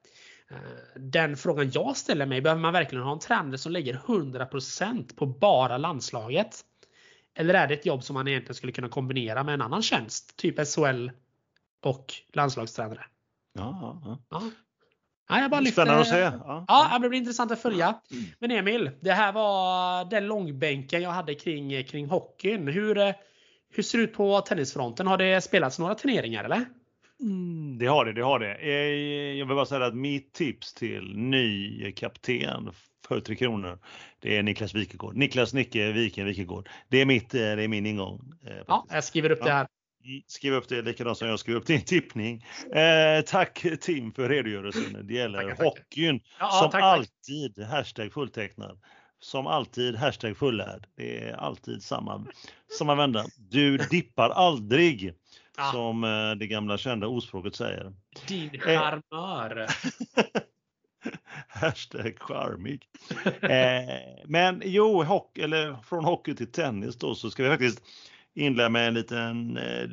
Eh, 0.51 0.57
Den 0.95 1.37
frågan 1.37 1.71
jag 1.73 1.97
ställer 1.97 2.25
mig, 2.25 2.41
behöver 2.41 2.61
man 2.61 2.73
verkligen 2.73 3.03
ha 3.03 3.11
en 3.13 3.19
tränare 3.19 3.57
som 3.57 3.71
lägger 3.71 3.93
100% 3.93 5.15
på 5.15 5.25
bara 5.25 5.77
landslaget? 5.77 6.61
Eller 7.35 7.53
är 7.53 7.67
det 7.67 7.73
ett 7.73 7.85
jobb 7.85 8.03
som 8.03 8.13
man 8.13 8.27
egentligen 8.27 8.55
skulle 8.55 8.71
kunna 8.71 8.89
kombinera 8.89 9.43
med 9.43 9.53
en 9.53 9.61
annan 9.61 9.81
tjänst? 9.81 10.35
Typ 10.37 10.67
SHL 10.67 11.09
och 11.83 12.13
landslagstränare. 12.33 13.01
ja, 13.53 13.79
ja, 13.81 14.01
ja. 14.05 14.17
Ja. 14.39 14.49
Ja, 15.29 15.39
jag 15.41 15.51
bara 15.51 15.61
lyfter- 15.61 15.81
Spännande 15.81 16.01
att 16.01 16.07
se. 16.07 16.17
Ja. 16.17 16.65
Ja, 16.67 16.99
det 17.01 17.09
blir 17.09 17.19
intressant 17.19 17.51
att 17.51 17.61
följa. 17.61 18.01
Men 18.39 18.51
Emil, 18.51 18.91
det 19.01 19.11
här 19.11 19.31
var 19.33 20.05
den 20.09 20.27
långbänken 20.27 21.01
jag 21.01 21.09
hade 21.09 21.35
kring, 21.35 21.83
kring 21.83 22.09
hockeyn. 22.09 22.67
Hur, 22.67 22.97
eh, 22.97 23.13
hur 23.73 23.83
ser 23.83 23.97
det 23.97 24.03
ut 24.03 24.13
på 24.13 24.41
tennisfronten? 24.41 25.07
Har 25.07 25.17
det 25.17 25.41
spelats 25.41 25.79
några 25.79 25.95
turneringar 25.95 26.43
eller? 26.43 26.65
Mm, 27.21 27.77
det 27.77 27.85
har 27.85 28.05
det, 28.05 28.13
det 28.13 28.21
har 28.21 28.39
det. 28.39 28.55
Eh, 28.55 29.39
jag 29.39 29.45
vill 29.45 29.55
bara 29.55 29.65
säga 29.65 29.85
att 29.85 29.95
mitt 29.95 30.33
tips 30.33 30.73
till 30.73 31.17
ny 31.17 31.91
kapten 31.91 32.71
för 33.07 33.19
Tre 33.19 33.35
Kronor, 33.35 33.79
det 34.19 34.37
är 34.37 34.43
Niklas 34.43 34.75
Wikegård. 34.75 35.15
Niklas 35.15 35.53
Nicke 35.53 35.91
Viken 35.91 36.25
Wikegård. 36.25 36.69
Det 36.87 37.01
är, 37.01 37.05
mitt, 37.05 37.33
eh, 37.33 37.39
det 37.39 37.63
är 37.63 37.67
min 37.67 37.85
ingång. 37.85 38.33
Eh, 38.45 38.63
ja, 38.67 38.85
jag 38.89 39.03
skriver 39.03 39.31
upp 39.31 39.43
det 39.43 39.51
här. 39.51 39.67
Skriv 40.27 40.53
upp 40.53 40.69
det 40.69 40.81
likadant 40.81 41.17
som 41.17 41.27
jag 41.27 41.39
skriver 41.39 41.59
upp 41.59 41.67
din 41.67 41.81
tippning. 41.81 42.45
Eh, 42.73 43.21
tack 43.25 43.65
Tim 43.81 44.11
för 44.11 44.29
redogörelsen. 44.29 45.07
Det 45.07 45.13
gäller 45.13 45.41
tackar, 45.41 45.63
hockeyn. 45.63 46.19
Ja, 46.39 46.49
som 46.49 46.71
tack, 46.71 46.83
alltid, 46.83 47.55
tack. 47.55 47.69
hashtag 47.69 48.13
fulltecknad. 48.13 48.79
Som 49.19 49.47
alltid, 49.47 49.95
hashtag 49.95 50.37
fullärd. 50.37 50.87
Det 50.97 51.19
är 51.19 51.33
alltid 51.33 51.83
samma, 51.83 52.25
samma 52.77 52.95
vända. 52.95 53.25
Du 53.37 53.77
dippar 53.77 54.29
aldrig. 54.29 55.13
Ah. 55.57 55.71
Som 55.71 56.03
eh, 56.03 56.31
det 56.31 56.47
gamla 56.47 56.77
kända 56.77 57.07
ordspråket 57.07 57.55
säger. 57.55 57.93
Din 58.27 58.59
charmör. 58.59 59.67
Hashtag 61.47 62.19
charmig. 62.19 62.87
eh, 63.41 64.25
men 64.25 64.61
jo, 64.65 65.03
hockey, 65.03 65.41
eller 65.41 65.75
från 65.83 66.05
hockey 66.05 66.35
till 66.35 66.51
tennis 66.51 66.95
då 66.95 67.15
så 67.15 67.31
ska 67.31 67.43
vi 67.43 67.49
faktiskt 67.49 67.81
inleda 68.33 68.69
med 68.69 68.87
en 68.87 68.93
liten, 68.93 69.57
eh, 69.57 69.89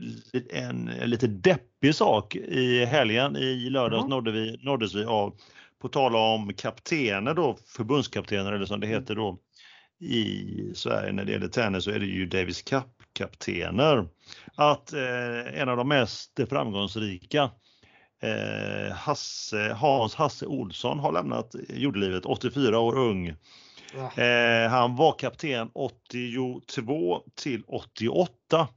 en, 0.51 0.89
en 0.89 1.11
lite 1.11 1.27
deppig 1.27 1.95
sak. 1.95 2.37
I 2.37 2.85
helgen, 2.85 3.37
i 3.37 3.71
lördags 3.71 4.01
mm. 4.01 4.11
nådde 4.11 4.33
vi, 4.33 4.59
nåddes 4.63 4.95
vi 4.95 5.05
av, 5.05 5.35
på 5.79 5.89
tal 5.89 6.17
om 6.17 6.55
kaptener 6.55 7.35
då, 7.35 7.57
förbundskaptener 7.67 8.53
eller 8.53 8.67
som 8.67 8.81
det 8.81 8.87
heter 8.87 9.15
då 9.15 9.39
i 10.01 10.73
Sverige 10.75 11.13
när 11.13 11.25
det 11.25 11.33
gäller 11.33 11.49
tennis 11.49 11.85
så 11.85 11.91
är 11.91 11.99
det 11.99 12.07
ju 12.07 12.27
Davis 12.27 12.63
Cup-kaptener. 12.63 14.09
Att 14.61 14.93
eh, 14.93 15.61
en 15.61 15.69
av 15.69 15.77
de 15.77 15.89
mest 15.89 16.41
framgångsrika 16.49 17.51
eh, 18.23 18.93
Hasse, 18.93 19.73
Hans 19.73 20.15
Hasse 20.15 20.47
Olsson 20.47 20.99
har 20.99 21.13
lämnat 21.13 21.55
jordelivet, 21.69 22.27
84 22.27 22.79
år 22.79 22.99
ung. 22.99 23.35
Ja. 23.95 24.23
Eh, 24.23 24.71
han 24.71 24.97
var 24.97 25.19
kapten 25.19 25.71
82 25.75 27.23
till 27.35 27.63
88. 27.67 28.69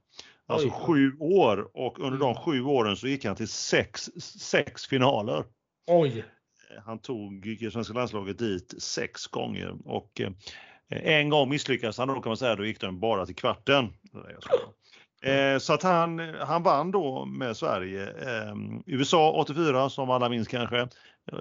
Alltså 0.47 0.67
Oj. 0.67 0.73
sju 0.73 1.17
år 1.19 1.69
och 1.73 1.99
under 1.99 2.19
de 2.19 2.32
mm. 2.32 2.43
sju 2.43 2.63
åren 2.63 2.97
så 2.97 3.07
gick 3.07 3.25
han 3.25 3.36
till 3.36 3.47
sex, 3.47 4.09
sex 4.21 4.86
finaler. 4.86 5.43
Oj! 5.88 6.19
Eh, 6.19 6.84
han 6.86 6.99
tog 6.99 7.57
svenska 7.71 7.93
landslaget 7.93 8.39
dit 8.39 8.73
sex 8.82 9.27
gånger 9.27 9.75
och 9.86 10.21
eh, 10.21 10.32
en 10.89 11.29
gång 11.29 11.49
misslyckades 11.49 11.97
han 11.97 12.07
då 12.07 12.13
kan 12.13 12.29
man 12.29 12.38
säga, 12.38 12.55
då 12.55 12.65
gick 12.65 12.82
de 12.82 12.99
bara 12.99 13.25
till 13.25 13.36
kvarten. 13.36 13.93
Eh, 15.24 15.57
så 15.57 15.74
att 15.74 15.84
han, 15.84 16.19
han 16.39 16.63
vann 16.63 16.91
då 16.91 17.26
med 17.26 17.57
Sverige. 17.57 18.03
Eh, 18.03 18.55
USA 18.86 19.32
84 19.32 19.89
som 19.89 20.09
alla 20.09 20.30
minns 20.30 20.47
kanske. 20.47 20.88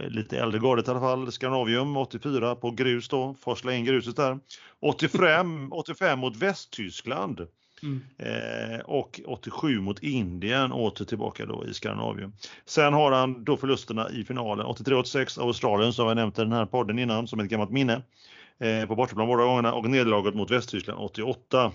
Lite 0.09 0.39
äldre 0.39 0.61
gardet 0.61 0.89
i 0.89 0.91
alla 0.91 1.01
fall. 1.01 1.33
Skandinavium 1.33 1.97
84 1.97 2.55
på 2.55 2.70
grus 2.70 3.09
då, 3.09 3.35
forsla 3.35 3.74
in 3.74 3.85
gruset 3.85 4.16
där. 4.16 4.39
85, 4.81 5.72
85 5.72 6.18
mot 6.18 6.37
Västtyskland. 6.37 7.47
Mm. 7.83 8.01
Eh, 8.18 8.81
och 8.81 9.20
87 9.26 9.81
mot 9.81 10.03
Indien 10.03 10.72
åter 10.72 11.05
tillbaka 11.05 11.47
då 11.47 11.66
i 11.66 11.74
Skandinavium. 11.74 12.33
Sen 12.66 12.93
har 12.93 13.12
han 13.12 13.45
då 13.45 13.57
förlusterna 13.57 14.11
i 14.11 14.24
finalen 14.24 14.66
83-86 14.66 15.41
Australien 15.41 15.93
som 15.93 16.07
jag 16.07 16.16
nämnt 16.16 16.39
i 16.39 16.43
den 16.43 16.53
här 16.53 16.66
podden 16.66 16.99
innan 16.99 17.26
som 17.26 17.41
ett 17.41 17.49
gammalt 17.49 17.70
minne. 17.70 18.03
Eh, 18.59 18.87
på 18.87 18.97
bortaplan 18.97 19.26
båda 19.26 19.45
gångerna 19.45 19.72
och 19.74 19.91
nederlaget 19.91 20.35
mot 20.35 20.51
Västtyskland 20.51 21.01
88. 21.01 21.72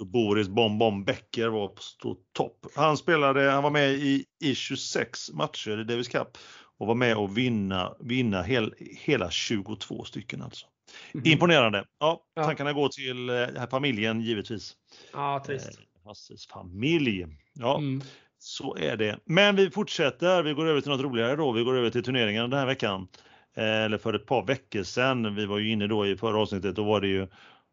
Då 0.00 0.06
Boris 0.06 0.48
Bom 0.48 1.04
Becker 1.04 1.48
var 1.48 1.68
på 2.02 2.16
topp. 2.32 2.66
Han 2.76 2.96
spelade, 2.96 3.50
han 3.50 3.62
var 3.62 3.70
med 3.70 3.92
i, 3.92 4.24
i 4.42 4.54
26 4.54 5.32
matcher 5.32 5.80
i 5.80 5.84
Davis 5.84 6.08
Cup 6.08 6.38
och 6.78 6.86
var 6.86 6.94
med 6.94 7.16
och 7.16 7.38
vinna, 7.38 7.94
vinna 8.00 8.42
hel, 8.42 8.74
hela 8.78 9.30
22 9.30 10.04
stycken 10.04 10.42
alltså. 10.42 10.66
Mm. 11.14 11.26
Imponerande. 11.26 11.84
Ja, 11.98 12.22
ja. 12.34 12.44
Tankarna 12.44 12.72
går 12.72 12.88
till 12.88 13.28
eh, 13.28 13.68
familjen 13.70 14.20
givetvis. 14.20 14.76
Ja, 15.12 15.42
trist. 15.46 15.68
Eh, 15.68 16.08
Hasses 16.08 16.46
familj. 16.46 17.26
Ja, 17.52 17.78
mm. 17.78 18.02
så 18.38 18.76
är 18.76 18.96
det. 18.96 19.18
Men 19.24 19.56
vi 19.56 19.70
fortsätter. 19.70 20.42
Vi 20.42 20.52
går 20.52 20.66
över 20.66 20.80
till 20.80 20.90
något 20.90 21.00
roligare 21.00 21.36
då. 21.36 21.52
Vi 21.52 21.64
går 21.64 21.76
över 21.76 21.90
till 21.90 22.02
turneringen 22.02 22.50
den 22.50 22.58
här 22.58 22.66
veckan. 22.66 23.08
Eh, 23.56 23.64
eller 23.64 23.98
för 23.98 24.14
ett 24.14 24.26
par 24.26 24.46
veckor 24.46 24.82
sedan. 24.82 25.34
Vi 25.34 25.46
var 25.46 25.58
ju 25.58 25.70
inne 25.70 25.86
då 25.86 26.06
i 26.06 26.16
förra 26.16 26.38
avsnittet. 26.38 26.76
Då 26.76 26.84
var 26.84 27.00
det 27.00 27.08
ju 27.08 27.28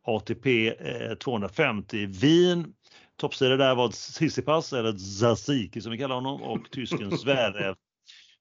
ATP 0.08 0.74
250 1.20 2.03
eh, 2.03 2.10
Wien. 2.10 2.74
Toppsida 3.18 3.58
där 3.58 3.76
var 3.76 3.89
Tsitsipas, 3.89 4.74
eller 4.74 4.97
Zasiki 4.97 5.82
som 5.82 5.91
vi 5.91 5.97
kallar 5.97 6.16
honom, 6.16 6.41
och 6.41 6.72
tysken 6.72 7.18
Zverev. 7.18 7.76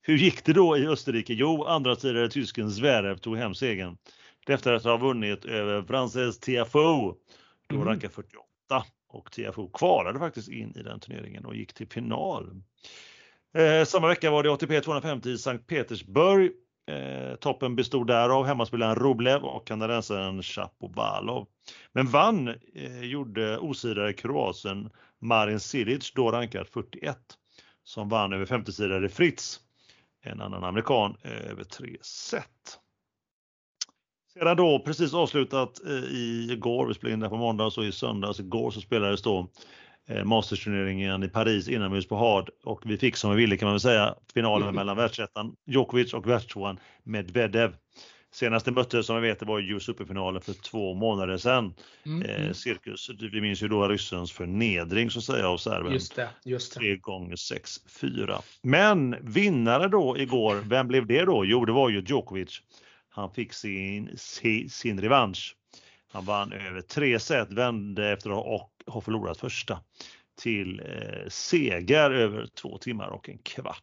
Hur 0.03 0.17
gick 0.17 0.45
det 0.45 0.53
då 0.53 0.77
i 0.77 0.87
Österrike? 0.87 1.33
Jo, 1.33 1.65
andra 1.65 1.97
sidan 1.97 2.31
tysken 2.31 2.71
Zverev 2.71 3.17
tog 3.17 3.37
hem 3.37 3.55
segern. 3.55 3.97
Efter 4.49 4.73
att 4.73 4.85
ha 4.85 4.97
vunnit 4.97 5.45
över 5.45 5.83
Frances 5.83 6.41
Tiafoe, 6.41 7.15
då 7.69 7.77
mm. 7.77 7.89
rankar 7.89 8.09
48. 8.09 8.45
Och 9.09 9.33
Tiafoe 9.33 9.71
kvalade 9.73 10.19
faktiskt 10.19 10.49
in 10.49 10.77
i 10.77 10.83
den 10.83 11.01
turneringen 11.01 11.45
och 11.45 11.57
gick 11.57 11.75
till 11.75 11.89
final. 11.89 12.63
Eh, 13.55 13.85
samma 13.85 14.09
vecka 14.09 14.31
var 14.31 14.43
det 14.43 14.53
ATP 14.53 14.81
250 14.81 15.31
i 15.31 15.39
Sankt 15.39 15.67
Petersburg 15.67 16.53
Eh, 16.87 17.37
toppen 17.37 17.77
bestod 17.77 18.07
därav 18.07 18.47
hemmaspelaren 18.47 18.95
Rublev 18.95 19.45
och 19.45 19.67
kanadensaren 19.67 20.43
Shapovalov. 20.43 21.47
Men 21.93 22.07
vann 22.07 22.49
eh, 22.75 23.01
gjorde 23.01 23.59
osidare 23.59 24.13
kroaten 24.13 24.91
Marin 25.21 25.61
Cilic, 25.61 26.13
då 26.15 26.31
rankad 26.31 26.67
41, 26.69 27.19
som 27.85 28.09
vann 28.09 28.33
över 28.33 28.47
50-sidare 28.47 29.09
Fritz, 29.09 29.61
en 30.23 30.41
annan 30.41 30.65
amerikan, 30.65 31.17
eh, 31.23 31.51
över 31.51 31.65
tre 31.65 31.97
set. 32.03 32.81
Sedan 34.33 34.57
då 34.57 34.83
precis 34.85 35.15
avslutat 35.15 35.85
eh, 35.87 36.15
igår, 36.51 36.87
vi 36.87 36.95
spelade 36.95 37.15
in 37.15 37.21
det 37.21 37.29
på 37.29 37.37
måndag, 37.37 37.71
så 37.71 37.85
i 37.85 37.93
söndags 37.93 38.41
igår 38.41 38.71
så 38.71 38.81
spelades 38.81 39.23
då 39.23 39.49
Eh, 39.49 39.86
Mastersturneringen 40.25 41.23
i 41.23 41.29
Paris 41.29 41.69
inomhus 41.69 42.09
på 42.09 42.17
hard 42.17 42.51
och 42.65 42.81
vi 42.85 42.97
fick 42.97 43.17
som 43.17 43.31
vi 43.31 43.37
ville 43.37 43.57
kan 43.57 43.67
man 43.67 43.75
väl 43.75 43.81
säga 43.81 44.15
finalen 44.35 44.75
mellan 44.75 44.97
världsettan 44.97 45.57
Djokovic 45.67 46.15
och 46.15 46.29
världstvåan 46.29 46.79
Medvedev. 47.03 47.75
Senast 48.33 48.67
det 48.67 48.73
möttes 48.73 49.07
som 49.07 49.17
vi 49.17 49.29
vet 49.29 49.41
det 49.41 49.47
var 49.47 49.59
ju 49.59 49.81
superfinalen 49.81 50.43
för 50.43 50.53
två 50.53 50.95
månader 50.95 51.37
sedan. 51.37 51.75
Mm. 52.07 52.23
Eh, 52.23 52.41
mm. 52.41 52.55
cirkus. 52.55 53.11
Vi 53.33 53.41
minns 53.41 53.63
ju 53.63 53.69
då 53.69 53.89
ryssens 53.89 54.33
förnedring 54.33 55.11
så 55.11 55.19
att 55.19 55.25
säga 55.25 55.49
av 55.49 55.57
serben. 55.57 55.93
Just 55.93 56.17
det, 56.17 56.29
just 56.45 56.75
det. 56.75 56.81
3 56.81 56.97
gånger 56.97 57.37
6-4. 57.37 58.43
Men 58.63 59.17
vinnare 59.21 59.89
då 59.89 60.19
igår, 60.19 60.57
vem 60.65 60.89
blev 60.89 61.07
det 61.07 61.25
då? 61.25 61.45
Jo, 61.45 61.65
det 61.65 61.73
var 61.73 61.91
ju 61.91 62.01
Djokovic. 62.01 62.63
Han 63.09 63.31
fick 63.31 63.53
sin, 63.53 64.19
sin 64.69 65.01
revansch. 65.01 65.57
Han 66.13 66.25
vann 66.25 66.53
över 66.53 66.81
tre 66.81 67.19
set, 67.19 67.53
vände 67.53 68.13
efter 68.13 68.31
att 68.31 68.37
ha 68.37 68.71
förlorat 69.01 69.39
första 69.39 69.81
till 70.37 70.81
eh, 70.81 71.29
seger 71.29 72.11
över 72.11 72.47
två 72.47 72.79
timmar 72.79 73.09
och 73.09 73.29
en 73.29 73.39
kvart. 73.39 73.83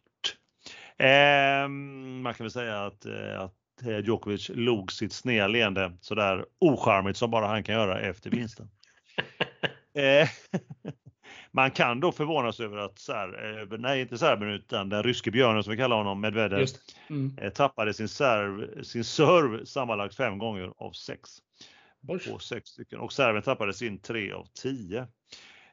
Eh, 0.97 1.67
man 2.21 2.33
kan 2.33 2.43
väl 2.43 2.51
säga 2.51 2.85
att, 2.85 3.05
eh, 3.05 3.41
att 3.41 3.83
eh, 3.85 3.97
Djokovic 3.97 4.49
log 4.49 4.91
sitt 4.91 5.13
sneda 5.13 5.47
leende 5.47 5.97
sådär 6.01 6.45
ocharmigt 6.59 7.17
som 7.17 7.31
bara 7.31 7.47
han 7.47 7.63
kan 7.63 7.75
göra 7.75 7.99
efter 7.99 8.29
vinsten. 8.29 8.69
eh, 9.93 10.29
man 11.51 11.71
kan 11.71 11.99
då 11.99 12.11
förvånas 12.11 12.59
över 12.59 12.77
att, 12.77 12.99
Ser, 12.99 13.77
nej 13.77 14.01
inte 14.01 14.17
Serben 14.17 14.49
utan 14.49 14.89
den 14.89 15.03
ryske 15.03 15.31
björnen 15.31 15.63
som 15.63 15.71
vi 15.71 15.77
kallar 15.77 15.97
honom, 15.97 16.21
Medvedev, 16.21 16.67
mm. 17.09 17.37
Eh, 17.41 17.49
tappade 17.49 17.93
sin, 17.93 18.09
serv, 18.09 18.83
sin 18.83 19.03
serve 19.03 19.65
sammanlagt 19.65 20.15
fem 20.15 20.37
gånger 20.37 20.73
av 20.77 20.91
sex. 20.91 21.29
På 22.07 22.39
sex 22.39 22.69
stycken 22.69 22.99
och 22.99 23.13
Serbien 23.13 23.43
tappade 23.43 23.73
sin 23.73 23.99
3 23.99 24.31
av 24.31 24.47
10. 24.61 25.07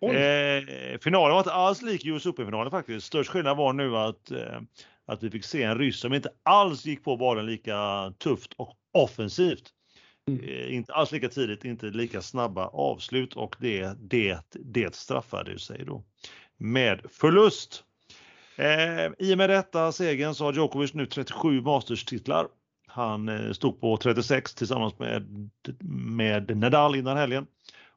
Eh, 0.03 0.99
finalen 1.01 1.33
var 1.33 1.39
inte 1.39 1.53
alls 1.53 1.83
lik 1.83 2.07
US 2.07 2.26
Open-finalen 2.26 2.70
faktiskt. 2.70 3.07
Störst 3.07 3.31
skillnad 3.31 3.57
var 3.57 3.72
nu 3.72 3.97
att, 3.97 4.31
eh, 4.31 4.61
att 5.07 5.22
vi 5.22 5.31
fick 5.31 5.45
se 5.45 5.62
en 5.62 5.78
ryss 5.78 6.01
som 6.01 6.14
inte 6.14 6.31
alls 6.43 6.87
gick 6.87 7.05
på 7.05 7.16
bollen 7.16 7.47
lika 7.47 8.12
tufft 8.18 8.53
och 8.57 8.76
offensivt. 8.93 9.72
Mm. 10.28 10.45
Eh, 10.45 10.74
inte 10.74 10.93
alls 10.93 11.12
lika 11.12 11.28
tidigt, 11.28 11.64
inte 11.64 11.87
lika 11.87 12.22
snabba 12.22 12.66
avslut 12.66 13.35
och 13.37 13.57
det, 13.59 13.93
det, 13.99 14.39
det 14.51 14.95
straffade 14.95 15.59
sig 15.59 15.85
då 15.85 16.05
med 16.57 17.01
förlust. 17.11 17.85
Eh, 18.57 19.12
I 19.18 19.35
och 19.35 19.39
med 19.39 19.51
detta 19.51 19.93
segern 19.93 20.35
så 20.35 20.45
har 20.45 20.53
Djokovic 20.53 20.95
nu 20.95 21.07
37 21.07 21.61
Masters-titlar 21.61 22.49
han 22.93 23.28
eh, 23.28 23.53
stod 23.53 23.80
på 23.80 23.97
36 23.97 24.55
tillsammans 24.55 24.99
med, 24.99 25.51
med 26.05 26.57
Nadal 26.57 26.97
innan 26.97 27.16
helgen 27.16 27.47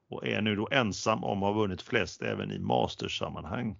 och 0.09 0.27
är 0.27 0.41
nu 0.41 0.55
då 0.55 0.67
ensam 0.71 1.23
om 1.23 1.43
att 1.43 1.53
ha 1.53 1.61
vunnit 1.61 1.81
flest 1.81 2.21
även 2.21 2.51
i 2.51 2.59
Masters-sammanhang. 2.59 3.77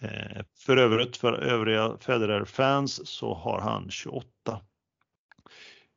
Mm. 0.00 0.44
För 0.58 0.76
övrigt, 0.76 1.16
för 1.16 1.32
övriga 1.32 1.96
Federer-fans 2.00 3.08
så 3.08 3.34
har 3.34 3.60
han 3.60 3.90
28. 3.90 4.26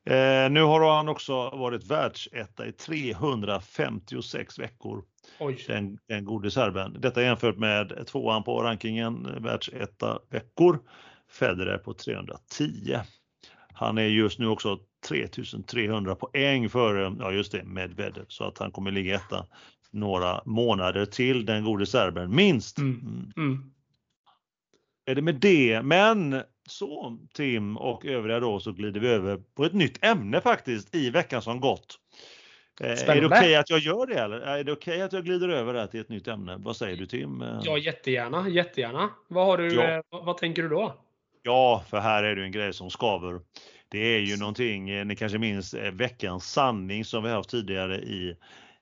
Eh, 0.06 0.50
nu 0.50 0.62
har 0.62 0.96
han 0.96 1.10
också 1.10 1.34
varit 1.50 1.84
världsetta 1.84 2.68
i 2.68 2.72
356 2.72 4.60
veckor. 4.60 5.04
Oj. 5.40 5.66
Den, 5.68 5.98
den 6.08 6.26
gode 6.26 6.52
serben. 6.52 6.98
Detta 7.00 7.24
jämfört 7.24 7.58
med 7.58 8.08
tvåan 8.08 8.44
på 8.44 8.64
rankingen, 8.64 9.44
världsetta 9.44 10.20
veckor, 10.30 10.80
Federer 11.30 11.78
på 11.78 11.94
310. 11.94 13.00
Han 13.80 13.98
är 13.98 14.08
just 14.08 14.40
nu 14.40 14.48
också 14.48 14.80
3300 15.08 16.16
poäng 16.16 16.70
före, 16.70 17.16
ja 17.20 17.32
just 17.32 17.52
det, 17.52 17.64
Medvedev, 17.64 18.26
så 18.28 18.44
att 18.44 18.58
han 18.58 18.72
kommer 18.72 18.92
ligga 18.92 19.16
etta 19.16 19.46
några 19.92 20.42
månader 20.46 21.06
till, 21.06 21.46
den 21.46 21.64
gode 21.64 21.86
serben, 21.86 22.36
minst. 22.36 22.78
Mm. 22.78 23.00
Mm. 23.00 23.32
mm. 23.38 23.72
Är 25.06 25.16
det 25.16 25.22
med 25.22 25.36
det, 25.36 25.82
men 25.82 26.42
så 26.70 27.18
Tim 27.34 27.78
och 27.78 28.06
övriga 28.06 28.40
då 28.40 28.60
så 28.60 28.72
glider 28.72 29.00
vi 29.00 29.08
över 29.08 29.42
på 29.56 29.66
ett 29.66 29.74
nytt 29.74 30.06
ämne 30.06 30.42
faktiskt 30.42 30.96
i 30.96 31.10
veckan 31.10 31.42
som 31.42 31.60
gått. 31.60 32.00
Spännande. 32.78 33.04
Eh, 33.04 33.18
är 33.18 33.22
det 33.22 33.28
okej 33.28 33.40
okay 33.40 33.56
att 33.56 33.70
jag 33.70 33.80
gör 33.80 34.08
det 34.08 34.20
eller? 34.20 34.40
Är 34.40 34.64
det 34.64 34.72
okej 34.72 34.94
okay 34.94 35.02
att 35.02 35.14
jag 35.14 35.26
glider 35.26 35.50
över 35.50 35.74
det 35.74 35.88
till 35.88 36.00
ett 36.00 36.10
nytt 36.10 36.28
ämne? 36.28 36.56
Vad 36.60 36.76
säger 36.76 36.98
du 36.98 37.06
Tim? 37.06 37.44
Ja, 37.64 37.78
jättegärna, 37.78 38.50
jättegärna. 38.50 39.10
Vad, 39.28 39.46
har 39.46 39.58
du, 39.58 39.74
ja. 39.74 39.98
Eh, 39.98 40.02
vad 40.10 40.38
tänker 40.38 40.64
du 40.64 40.70
då? 40.70 40.96
Ja, 41.44 41.84
för 41.90 42.00
här 42.00 42.24
är 42.24 42.36
det 42.36 42.44
en 42.44 42.52
grej 42.52 42.74
som 42.74 42.90
skaver. 42.90 43.40
Det 43.90 44.00
är 44.00 44.20
ju 44.20 44.38
någonting, 44.38 44.90
eh, 44.90 45.06
ni 45.06 45.16
kanske 45.16 45.38
minns 45.38 45.74
eh, 45.74 45.92
veckans 45.92 46.52
sanning 46.52 47.06
som 47.06 47.24
vi 47.24 47.30
haft 47.30 47.50
tidigare 47.50 47.98
i 47.98 48.36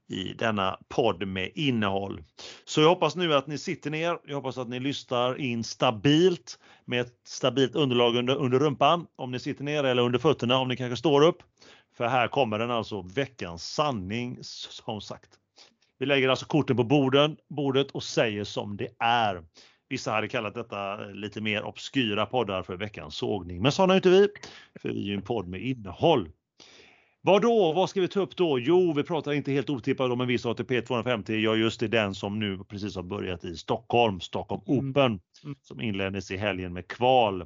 i 0.09 0.33
denna 0.33 0.79
podd 0.87 1.27
med 1.27 1.51
innehåll. 1.55 2.23
Så 2.65 2.81
jag 2.81 2.89
hoppas 2.89 3.15
nu 3.15 3.33
att 3.33 3.47
ni 3.47 3.57
sitter 3.57 3.89
ner. 3.89 4.19
Jag 4.27 4.35
hoppas 4.35 4.57
att 4.57 4.69
ni 4.69 4.79
lyssnar 4.79 5.41
in 5.41 5.63
stabilt 5.63 6.59
med 6.85 7.01
ett 7.01 7.13
stabilt 7.27 7.75
underlag 7.75 8.15
under, 8.15 8.35
under 8.35 8.59
rumpan 8.59 9.07
om 9.15 9.31
ni 9.31 9.39
sitter 9.39 9.63
ner 9.63 9.83
eller 9.83 10.01
under 10.01 10.19
fötterna 10.19 10.57
om 10.57 10.67
ni 10.67 10.77
kanske 10.77 10.97
står 10.97 11.21
upp. 11.21 11.43
För 11.97 12.07
här 12.07 12.27
kommer 12.27 12.59
den 12.59 12.71
alltså 12.71 13.01
veckans 13.01 13.73
sanning 13.73 14.37
som 14.41 15.01
sagt. 15.01 15.29
Vi 15.99 16.05
lägger 16.05 16.29
alltså 16.29 16.45
korten 16.45 16.77
på 16.77 16.83
borden, 16.83 17.37
bordet 17.49 17.91
och 17.91 18.03
säger 18.03 18.43
som 18.43 18.77
det 18.77 18.89
är. 18.99 19.43
Vissa 19.89 20.11
hade 20.11 20.27
kallat 20.27 20.53
detta 20.53 20.97
lite 20.97 21.41
mer 21.41 21.63
obskyra 21.63 22.25
poddar 22.25 22.63
för 22.63 22.77
veckans 22.77 23.15
sågning, 23.15 23.61
men 23.61 23.71
sådana 23.71 23.93
är 23.93 23.97
inte 23.97 24.09
vi. 24.09 24.27
För 24.79 24.89
vi 24.89 25.01
är 25.01 25.05
ju 25.05 25.13
en 25.13 25.21
podd 25.21 25.47
med 25.47 25.61
innehåll. 25.61 26.29
Vad 27.21 27.41
då? 27.41 27.73
Vad 27.73 27.89
ska 27.89 28.01
vi 28.01 28.07
ta 28.07 28.19
upp 28.19 28.35
då? 28.35 28.59
Jo, 28.59 28.93
vi 28.93 29.03
pratar 29.03 29.31
inte 29.31 29.51
helt 29.51 29.69
otippat 29.69 30.11
om 30.11 30.21
en 30.21 30.27
viss 30.27 30.45
ATP 30.45 30.81
250. 30.81 31.33
Ja, 31.33 31.55
just 31.55 31.79
det, 31.79 31.87
den 31.87 32.15
som 32.15 32.39
nu 32.39 32.57
precis 32.57 32.95
har 32.95 33.03
börjat 33.03 33.45
i 33.45 33.55
Stockholm, 33.55 34.19
Stockholm 34.19 34.61
mm. 34.67 34.89
Open, 34.89 35.19
mm. 35.43 35.55
som 35.61 35.81
inleddes 35.81 36.31
i 36.31 36.37
helgen 36.37 36.73
med 36.73 36.87
kval 36.87 37.45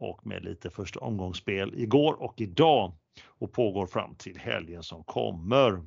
och 0.00 0.26
med 0.26 0.44
lite 0.44 0.70
första 0.70 1.00
omgångsspel 1.00 1.74
igår 1.76 2.22
och 2.22 2.40
idag 2.40 2.92
och 3.26 3.52
pågår 3.52 3.86
fram 3.86 4.14
till 4.14 4.38
helgen 4.38 4.82
som 4.82 5.04
kommer. 5.04 5.82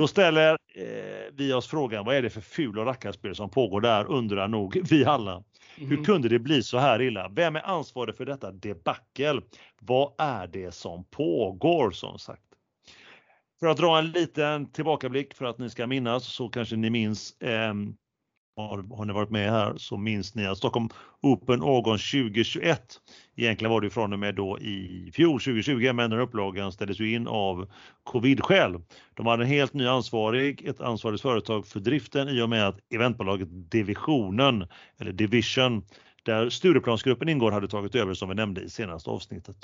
Då 0.00 0.06
ställer 0.06 0.58
eh, 0.74 1.32
vi 1.32 1.52
oss 1.52 1.66
frågan, 1.66 2.04
vad 2.04 2.14
är 2.16 2.22
det 2.22 2.30
för 2.30 2.40
ful 2.40 2.78
och 2.78 2.86
rackarspel 2.86 3.34
som 3.34 3.50
pågår 3.50 3.80
där, 3.80 4.10
undrar 4.10 4.48
nog 4.48 4.80
vi 4.90 5.04
alla. 5.04 5.32
Mm. 5.32 5.90
Hur 5.90 6.04
kunde 6.04 6.28
det 6.28 6.38
bli 6.38 6.62
så 6.62 6.78
här 6.78 7.02
illa? 7.02 7.28
Vem 7.28 7.56
är 7.56 7.66
ansvarig 7.66 8.16
för 8.16 8.26
detta 8.26 8.52
debacle? 8.52 9.40
Vad 9.80 10.12
är 10.18 10.46
det 10.46 10.74
som 10.74 11.04
pågår 11.04 11.90
som 11.90 12.18
sagt? 12.18 12.42
För 13.60 13.66
att 13.66 13.76
dra 13.76 13.98
en 13.98 14.10
liten 14.10 14.72
tillbakablick 14.72 15.34
för 15.34 15.44
att 15.44 15.58
ni 15.58 15.70
ska 15.70 15.86
minnas 15.86 16.24
så 16.24 16.48
kanske 16.48 16.76
ni 16.76 16.90
minns 16.90 17.40
eh, 17.40 17.74
har, 18.56 18.96
har 18.96 19.04
ni 19.04 19.12
varit 19.12 19.30
med 19.30 19.50
här 19.50 19.74
så 19.76 19.96
minns 19.96 20.34
ni 20.34 20.46
att 20.46 20.58
Stockholm 20.58 20.88
Open 21.22 21.62
årgång 21.62 21.98
2021 21.98 23.00
Egentligen 23.36 23.72
var 23.72 23.80
det 23.80 23.90
från 23.90 24.12
och 24.12 24.18
med 24.18 24.34
då 24.34 24.58
i 24.58 25.10
fjol 25.14 25.40
2020 25.40 25.92
men 25.92 26.10
den 26.10 26.20
upplagan 26.20 26.72
ställdes 26.72 27.00
ju 27.00 27.14
in 27.14 27.26
av 27.26 27.68
covid-skäl. 28.04 28.80
De 29.14 29.26
hade 29.26 29.42
en 29.42 29.48
helt 29.48 29.74
ny 29.74 29.86
ansvarig, 29.86 30.68
ett 30.68 30.80
ansvarigt 30.80 31.22
företag 31.22 31.66
för 31.66 31.80
driften 31.80 32.28
i 32.28 32.42
och 32.42 32.48
med 32.48 32.68
att 32.68 32.78
eventbolaget 32.94 33.48
Divisionen, 33.50 34.66
eller 34.98 35.12
Division, 35.12 35.82
där 36.22 36.50
Stureplansgruppen 36.50 37.28
ingår 37.28 37.50
hade 37.50 37.68
tagit 37.68 37.94
över 37.94 38.14
som 38.14 38.28
vi 38.28 38.34
nämnde 38.34 38.60
i 38.60 38.68
senaste 38.68 39.10
avsnittet. 39.10 39.56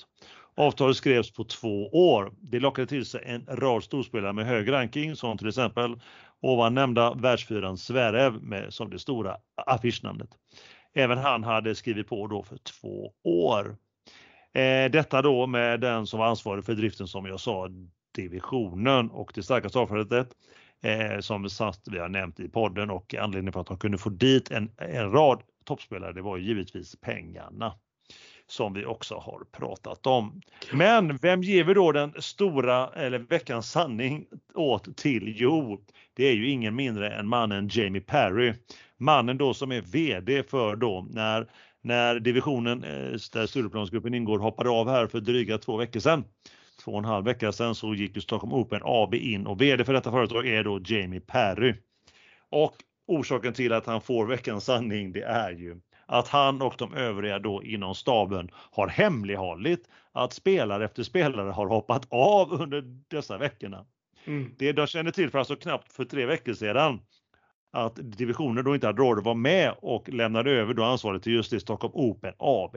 Avtalet 0.57 0.97
skrevs 0.97 1.31
på 1.31 1.45
två 1.45 1.89
år. 1.89 2.33
Det 2.41 2.61
lockade 2.61 2.87
till 2.87 3.07
sig 3.07 3.23
en 3.27 3.47
rad 3.49 3.85
storspelare 3.85 4.33
med 4.33 4.47
hög 4.47 4.73
ranking 4.73 5.17
som 5.17 5.39
till 5.39 5.49
exempel 5.49 6.01
ovan 6.43 6.75
nämnda 6.75 7.15
världsfyran 7.15 7.79
Zverev 7.79 8.43
med, 8.43 8.75
som 8.75 8.91
det 8.91 8.99
stora 8.99 9.37
affischnamnet. 9.67 10.31
Även 10.95 11.19
han 11.19 11.45
hade 11.45 11.75
skrivit 11.75 12.09
på 12.09 12.27
då 12.27 12.43
för 12.43 12.57
två 12.57 13.13
år. 13.23 13.77
Eh, 14.53 14.91
detta 14.91 15.23
då 15.23 15.47
med 15.47 15.81
den 15.81 16.07
som 16.07 16.19
var 16.19 16.27
ansvarig 16.27 16.65
för 16.65 16.75
driften 16.75 17.09
som 17.09 17.27
jag 17.27 17.41
sa, 17.41 17.69
divisionen 18.15 19.11
och 19.11 19.33
det 19.35 19.43
starkaste 19.43 19.79
avfallet 19.79 20.13
eh, 20.83 21.21
som 21.21 21.51
satt, 21.51 21.81
vi 21.91 21.99
har 21.99 22.09
nämnt 22.09 22.41
i 22.41 22.49
podden 22.49 22.91
och 22.91 23.15
anledningen 23.15 23.53
för 23.53 23.61
att 23.61 23.67
de 23.67 23.79
kunde 23.79 23.99
få 23.99 24.11
dit 24.11 24.51
en, 24.51 24.71
en 24.77 25.11
rad 25.11 25.43
toppspelare, 25.65 26.13
det 26.13 26.23
var 26.23 26.37
givetvis 26.37 26.97
pengarna 27.01 27.75
som 28.47 28.73
vi 28.73 28.85
också 28.85 29.15
har 29.15 29.43
pratat 29.53 30.07
om. 30.07 30.41
Men 30.73 31.17
vem 31.17 31.43
ger 31.43 31.65
vi 31.65 31.75
då 31.75 31.93
den 31.93 32.13
stora 32.19 32.89
eller 32.89 33.19
veckans 33.19 33.71
sanning 33.71 34.27
åt 34.55 34.97
till? 34.97 35.35
Jo, 35.37 35.81
det 36.15 36.25
är 36.29 36.33
ju 36.33 36.51
ingen 36.51 36.75
mindre 36.77 37.11
än 37.11 37.29
mannen 37.29 37.69
Jamie 37.73 38.01
Perry. 38.01 38.55
Mannen 38.99 39.39
då 39.39 39.55
som 39.55 39.73
är 39.73 39.81
VD 39.81 40.43
för 40.43 40.77
då 40.77 41.07
när, 41.11 41.51
när 41.83 42.21
divisionen 42.21 42.85
eh, 42.85 43.19
där 43.33 43.47
Stureplansgruppen 43.47 44.15
ingår 44.15 44.39
hoppade 44.39 44.71
av 44.71 44.89
här 44.89 45.07
för 45.07 45.21
dryga 45.21 45.59
två 45.59 45.77
veckor 45.77 46.01
sedan. 46.01 46.25
Två 46.85 46.93
och 46.93 46.99
en 46.99 47.05
halv 47.05 47.25
vecka 47.25 47.53
sedan 47.53 47.75
så 47.75 47.95
gick 47.95 48.17
ju 48.17 48.21
Stockholm 48.21 48.53
Open 48.53 48.81
AB 48.85 49.15
in 49.15 49.47
och 49.47 49.61
VD 49.61 49.85
för 49.85 49.93
detta 49.93 50.11
företag 50.11 50.47
är 50.47 50.65
då 50.65 50.81
Jamie 50.85 51.21
Perry. 51.21 51.75
Och 52.51 52.75
orsaken 53.07 53.53
till 53.53 53.73
att 53.73 53.87
han 53.87 54.01
får 54.01 54.27
veckans 54.27 54.65
sanning 54.65 55.13
det 55.13 55.23
är 55.23 55.51
ju 55.51 55.81
att 56.07 56.29
han 56.29 56.63
och 56.63 56.75
de 56.79 56.95
övriga 56.95 57.39
då 57.39 57.63
inom 57.63 57.95
staben 57.95 58.51
har 58.55 58.89
hemlighållit 58.89 59.89
att 60.13 60.33
spelare 60.33 60.85
efter 60.85 61.03
spelare 61.03 61.51
har 61.51 61.67
hoppat 61.67 62.07
av 62.11 62.53
under 62.53 62.85
dessa 63.09 63.39
veckorna. 63.39 63.87
Mm. 64.25 64.55
Det 64.59 64.73
de 64.73 64.87
känner 64.87 65.11
till 65.11 65.31
för 65.31 65.39
alltså 65.39 65.57
knappt 65.57 65.93
för 65.93 66.05
tre 66.05 66.27
veckor 66.27 66.55
sedan 66.55 67.01
att 67.73 67.97
divisionen 67.97 68.65
då 68.65 68.75
inte 68.75 68.87
hade 68.87 69.03
råd 69.03 69.19
att 69.19 69.25
vara 69.25 69.35
med 69.35 69.75
och 69.83 70.09
lämnade 70.09 70.51
över 70.51 70.75
då 70.75 70.85
ansvaret 70.85 71.23
till 71.23 71.33
just 71.33 71.51
det 71.51 71.61
Stockholm 71.61 71.93
Open 71.95 72.33
AB. 72.39 72.77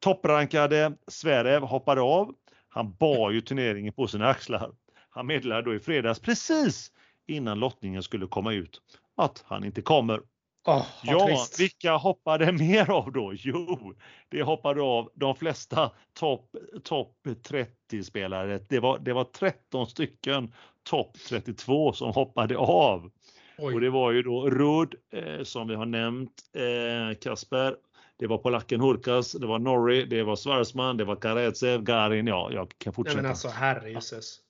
Topprankade 0.00 0.92
Zverev 1.08 1.62
hoppade 1.62 2.00
av. 2.00 2.34
Han 2.68 2.94
bar 2.94 3.30
ju 3.30 3.40
turneringen 3.40 3.92
på 3.92 4.06
sina 4.06 4.28
axlar. 4.28 4.70
Han 5.10 5.26
meddelade 5.26 5.62
då 5.62 5.74
i 5.74 5.78
fredags 5.78 6.20
precis 6.20 6.92
innan 7.26 7.58
lottningen 7.58 8.02
skulle 8.02 8.26
komma 8.26 8.52
ut 8.52 8.80
att 9.16 9.44
han 9.46 9.64
inte 9.64 9.82
kommer. 9.82 10.20
Oh, 10.66 10.86
ja, 11.02 11.26
trist. 11.26 11.60
vilka 11.60 11.96
hoppade 11.96 12.52
mer 12.52 12.90
av 12.90 13.12
då? 13.12 13.32
Jo, 13.34 13.94
det 14.28 14.42
hoppade 14.42 14.82
av 14.82 15.10
de 15.14 15.36
flesta 15.36 15.90
topp 16.12 16.56
top 16.84 17.16
30 17.42 18.02
spelare. 18.04 18.60
Det 18.68 18.80
var, 18.80 18.98
det 18.98 19.12
var 19.12 19.24
13 19.24 19.86
stycken 19.86 20.54
topp 20.82 21.16
32 21.28 21.92
som 21.92 22.12
hoppade 22.12 22.56
av. 22.56 23.10
Oj. 23.58 23.74
Och 23.74 23.80
det 23.80 23.90
var 23.90 24.12
ju 24.12 24.22
då 24.22 24.50
Rud 24.50 24.94
eh, 25.12 25.42
som 25.42 25.68
vi 25.68 25.74
har 25.74 25.86
nämnt, 25.86 26.32
eh, 26.52 27.18
Kasper, 27.18 27.76
det 28.16 28.26
var 28.26 28.38
polacken 28.38 28.80
Hurkas, 28.80 29.32
det 29.32 29.46
var 29.46 29.58
Norrie, 29.58 30.04
det 30.04 30.22
var 30.22 30.36
Svarsman, 30.36 30.96
det 30.96 31.04
var 31.04 31.16
Karetsev, 31.16 31.82
Garin, 31.82 32.26
ja, 32.26 32.50
jag 32.52 32.72
kan 32.78 32.92
fortsätta. 32.92 33.16
Nej, 33.16 33.22
men 33.22 33.30
alltså 33.30 33.48
herrejösses. 33.48 34.40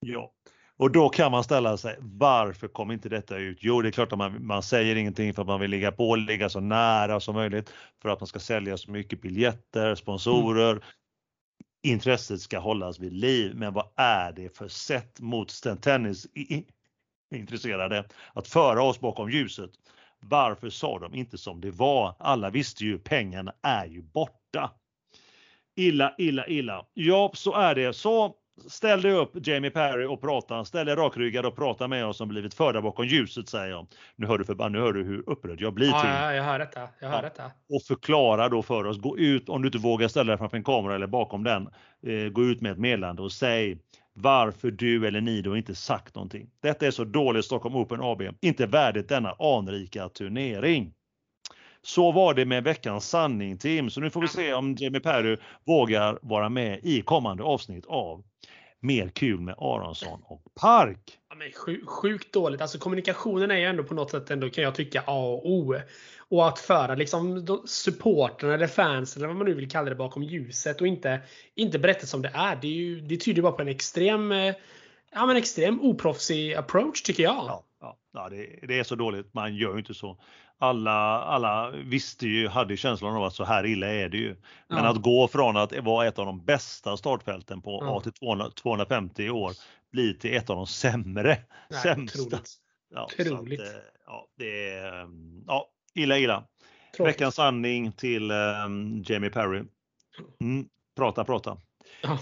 Ja, 0.00 0.32
och 0.78 0.90
då 0.90 1.08
kan 1.08 1.32
man 1.32 1.44
ställa 1.44 1.76
sig, 1.76 1.96
varför 2.00 2.68
kom 2.68 2.90
inte 2.90 3.08
detta 3.08 3.36
ut? 3.36 3.58
Jo, 3.60 3.82
det 3.82 3.88
är 3.88 3.92
klart 3.92 4.12
att 4.12 4.18
man, 4.18 4.46
man 4.46 4.62
säger 4.62 4.96
ingenting 4.96 5.34
för 5.34 5.42
att 5.42 5.48
man 5.48 5.60
vill 5.60 5.70
ligga 5.70 5.92
på, 5.92 6.16
ligga 6.16 6.48
så 6.48 6.60
nära 6.60 7.20
som 7.20 7.34
möjligt 7.34 7.72
för 8.02 8.08
att 8.08 8.20
man 8.20 8.26
ska 8.26 8.38
sälja 8.38 8.76
så 8.76 8.90
mycket 8.90 9.20
biljetter, 9.20 9.94
sponsorer. 9.94 10.72
Mm. 10.72 10.82
Intresset 11.86 12.40
ska 12.40 12.58
hållas 12.58 12.98
vid 12.98 13.12
liv, 13.12 13.54
men 13.54 13.72
vad 13.72 13.86
är 13.96 14.32
det 14.32 14.56
för 14.56 14.68
sätt 14.68 15.20
mot 15.20 15.62
tennis 15.82 16.26
intresserade 17.34 18.04
att 18.32 18.48
föra 18.48 18.82
oss 18.82 19.00
bakom 19.00 19.30
ljuset? 19.30 19.70
Varför 20.20 20.70
sa 20.70 20.98
de 20.98 21.14
inte 21.14 21.38
som 21.38 21.60
det 21.60 21.70
var? 21.70 22.14
Alla 22.18 22.50
visste 22.50 22.84
ju, 22.84 22.98
pengarna 22.98 23.52
är 23.62 23.86
ju 23.86 24.02
borta. 24.02 24.70
Illa, 25.76 26.14
illa, 26.18 26.46
illa. 26.46 26.86
Ja, 26.94 27.30
så 27.34 27.54
är 27.54 27.74
det. 27.74 27.92
Så 27.92 28.36
Ställ 28.66 29.02
dig 29.02 29.12
upp 29.12 29.46
Jamie 29.46 29.70
Perry 29.70 30.04
och 30.04 30.20
prata. 30.20 30.64
Ställ 30.64 30.86
dig 30.86 30.94
rakryggad 30.94 31.46
och 31.46 31.56
prata 31.56 31.88
med 31.88 32.06
oss 32.06 32.16
som 32.16 32.28
blivit 32.28 32.54
förda 32.54 32.82
bakom 32.82 33.06
ljuset 33.06 33.48
säger 33.48 33.70
jag. 33.70 33.86
Nu 34.16 34.26
hör 34.26 34.38
du 34.38 34.44
för, 34.44 34.68
nu 34.68 34.80
hör 34.80 34.92
du 34.92 35.02
hur 35.02 35.30
upprörd 35.30 35.60
jag 35.60 35.74
blir. 35.74 35.88
Ja, 35.88 36.00
till. 36.00 36.10
ja, 36.10 36.34
jag 36.34 36.44
hör 36.44 36.58
detta. 36.58 36.80
Jag 37.00 37.08
hör 37.08 37.16
ja. 37.16 37.22
detta. 37.22 37.44
Och 37.44 37.82
förklara 37.82 38.48
då 38.48 38.62
för 38.62 38.84
oss. 38.86 38.98
Gå 38.98 39.18
ut 39.18 39.48
om 39.48 39.62
du 39.62 39.68
inte 39.68 39.78
vågar 39.78 40.08
ställa 40.08 40.30
dig 40.30 40.38
framför 40.38 40.56
en 40.56 40.64
kamera 40.64 40.94
eller 40.94 41.06
bakom 41.06 41.44
den. 41.44 41.68
Eh, 42.06 42.28
gå 42.28 42.44
ut 42.44 42.60
med 42.60 42.72
ett 42.72 42.78
meddelande 42.78 43.22
och 43.22 43.32
säg 43.32 43.78
varför 44.12 44.70
du 44.70 45.06
eller 45.06 45.20
ni 45.20 45.42
då 45.42 45.56
inte 45.56 45.74
sagt 45.74 46.14
någonting. 46.14 46.50
Detta 46.62 46.86
är 46.86 46.90
så 46.90 47.04
dåligt 47.04 47.44
Stockholm 47.44 47.76
Open 47.76 48.00
AB. 48.02 48.22
Inte 48.40 48.66
värdigt 48.66 49.08
denna 49.08 49.32
anrika 49.38 50.08
turnering. 50.08 50.92
Så 51.84 52.12
var 52.12 52.34
det 52.34 52.44
med 52.44 52.64
veckans 52.64 53.08
sanning 53.08 53.58
team. 53.58 53.90
Så 53.90 54.00
nu 54.00 54.10
får 54.10 54.20
vi 54.20 54.28
se 54.28 54.54
om 54.54 54.74
Jamie 54.78 55.00
Perry 55.00 55.36
vågar 55.64 56.18
vara 56.22 56.48
med 56.48 56.80
i 56.82 57.02
kommande 57.02 57.42
avsnitt 57.42 57.86
av 57.86 58.24
Mer 58.80 59.08
kul 59.08 59.40
med 59.40 59.54
Aronsson 59.58 60.22
och 60.24 60.42
Park. 60.60 61.18
Ja, 61.28 61.36
men 61.36 61.52
sjuk, 61.52 61.88
sjukt 61.88 62.32
dåligt. 62.32 62.60
Alltså 62.60 62.78
kommunikationen 62.78 63.50
är 63.50 63.56
ju 63.56 63.64
ändå 63.64 63.84
på 63.84 63.94
något 63.94 64.10
sätt 64.10 64.30
ändå 64.30 64.50
kan 64.50 64.64
jag 64.64 64.74
tycka 64.74 65.00
A 65.06 65.18
och 65.18 65.50
O. 65.50 65.74
Och 66.28 66.48
att 66.48 66.58
föra 66.58 66.94
liksom 66.94 67.46
supporterna 67.66 68.54
eller 68.54 68.66
fansen 68.66 69.20
eller 69.20 69.28
vad 69.28 69.36
man 69.36 69.46
nu 69.46 69.54
vill 69.54 69.70
kalla 69.70 69.88
det 69.88 69.94
bakom 69.94 70.22
ljuset 70.22 70.80
och 70.80 70.86
inte, 70.86 71.20
inte 71.54 71.78
berätta 71.78 72.06
som 72.06 72.22
det 72.22 72.30
är. 72.34 72.56
Det, 72.56 72.66
är 72.66 72.72
ju, 72.72 73.00
det 73.00 73.16
tyder 73.16 73.42
bara 73.42 73.52
på 73.52 73.62
en 73.62 73.68
extrem 73.68 74.32
eh, 74.32 74.54
ja, 75.12 75.26
men 75.26 75.36
extrem 75.36 75.80
oproffsig 75.80 76.54
approach 76.54 77.02
tycker 77.02 77.22
jag. 77.22 77.34
Ja, 77.34 77.64
ja, 77.80 77.96
ja 78.12 78.28
det, 78.28 78.58
det, 78.62 78.78
är 78.78 78.84
så 78.84 78.94
dåligt. 78.94 79.34
Man 79.34 79.56
gör 79.56 79.72
ju 79.72 79.78
inte 79.78 79.94
så. 79.94 80.18
Alla, 80.58 81.22
alla 81.22 81.70
visste 81.70 82.26
ju, 82.26 82.48
hade 82.48 82.76
känslan 82.76 83.16
av 83.16 83.24
att 83.24 83.34
så 83.34 83.44
här 83.44 83.66
illa 83.66 83.86
är 83.86 84.08
det 84.08 84.16
ju. 84.16 84.36
Men 84.68 84.84
ja. 84.84 84.90
att 84.90 85.02
gå 85.02 85.28
från 85.28 85.56
att 85.56 85.72
vara 85.78 86.06
ett 86.06 86.18
av 86.18 86.26
de 86.26 86.44
bästa 86.44 86.96
startfälten 86.96 87.62
på 87.62 87.78
ja. 87.82 87.96
A 87.96 88.00
till 88.00 88.12
200, 88.12 88.50
250 88.50 89.22
i 89.22 89.30
år 89.30 89.52
bli 89.92 90.14
till 90.14 90.36
ett 90.36 90.50
av 90.50 90.56
de 90.56 90.66
sämre. 90.66 91.38
Nej, 91.70 91.82
sämsta. 91.82 92.20
Otroligt. 92.20 92.50
Ja, 92.94 93.08
otroligt. 93.18 93.60
Att, 93.60 93.66
ja, 94.06 94.26
det 94.38 94.70
är 94.70 95.06
ja, 95.46 95.68
illa 95.94 96.18
illa. 96.18 96.44
Tråkigt. 96.96 97.14
Veckans 97.14 97.34
sanning 97.34 97.92
till 97.92 98.30
um, 98.30 99.02
Jamie 99.06 99.30
Perry. 99.30 99.62
Mm, 100.40 100.68
prata, 100.96 101.24
prata. 101.24 101.56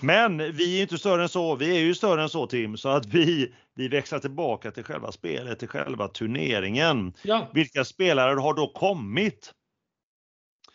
Men 0.01 0.39
vi 0.39 0.79
är 0.79 0.83
inte 0.83 0.99
större 0.99 1.23
än 1.23 1.29
så. 1.29 1.57
Vi 1.57 1.77
är 1.77 1.81
ju 1.81 1.95
större 1.95 2.23
än 2.23 2.29
så 2.29 2.47
Tim, 2.47 2.77
så 2.77 2.89
att 2.89 3.07
vi, 3.07 3.55
vi 3.75 3.89
växlar 3.89 4.19
tillbaka 4.19 4.71
till 4.71 4.85
själva 4.85 5.13
spelet, 5.13 5.59
till 5.59 5.69
själva 5.69 6.09
turneringen. 6.09 7.13
Ja. 7.23 7.51
Vilka 7.55 7.85
spelare 7.85 8.41
har 8.41 8.55
då 8.55 8.73
kommit? 8.73 9.53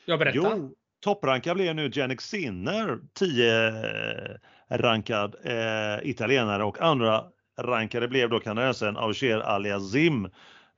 Jag 0.05 0.19
berättar. 0.19 0.57
Jo, 0.57 0.73
topprankad 1.03 1.57
blev 1.57 1.75
nu 1.75 1.89
Jannik 1.93 2.21
Sinner, 2.21 2.99
10 3.13 4.39
rankad 4.69 5.35
eh, 5.43 6.09
italienare 6.09 6.63
och 6.63 6.81
andra 6.81 7.23
rankade 7.59 8.07
blev 8.07 8.29
då 8.29 8.39
kanadensaren 8.39 8.97
Auger 8.97 9.39
Aliazim 9.39 10.29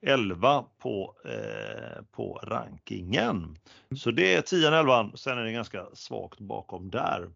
11 0.02 0.66
på, 0.82 1.16
eh, 1.26 2.04
på 2.12 2.40
rankingen. 2.44 3.56
Så 3.96 4.12
det 4.12 4.36
är 4.36 4.42
10 4.42 4.68
11 4.68 5.12
sen 5.16 5.38
är 5.38 5.44
det 5.44 5.52
ganska 5.52 5.86
svagt 5.94 6.40
bakom 6.40 6.90
där. 6.90 7.30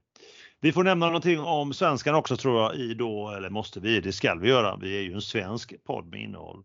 Vi 0.63 0.71
får 0.71 0.83
nämna 0.83 1.05
någonting 1.05 1.39
om 1.39 1.73
svenskan 1.73 2.15
också 2.15 2.37
tror 2.37 2.61
jag 2.61 2.75
i 2.75 2.93
då, 2.93 3.29
eller 3.29 3.49
måste 3.49 3.79
vi, 3.79 3.99
det 3.99 4.11
ska 4.11 4.35
vi 4.35 4.49
göra. 4.49 4.75
Vi 4.75 4.97
är 4.97 5.01
ju 5.01 5.13
en 5.13 5.21
svensk 5.21 5.83
podd 5.83 6.11
med 6.11 6.21
innehåll. 6.21 6.63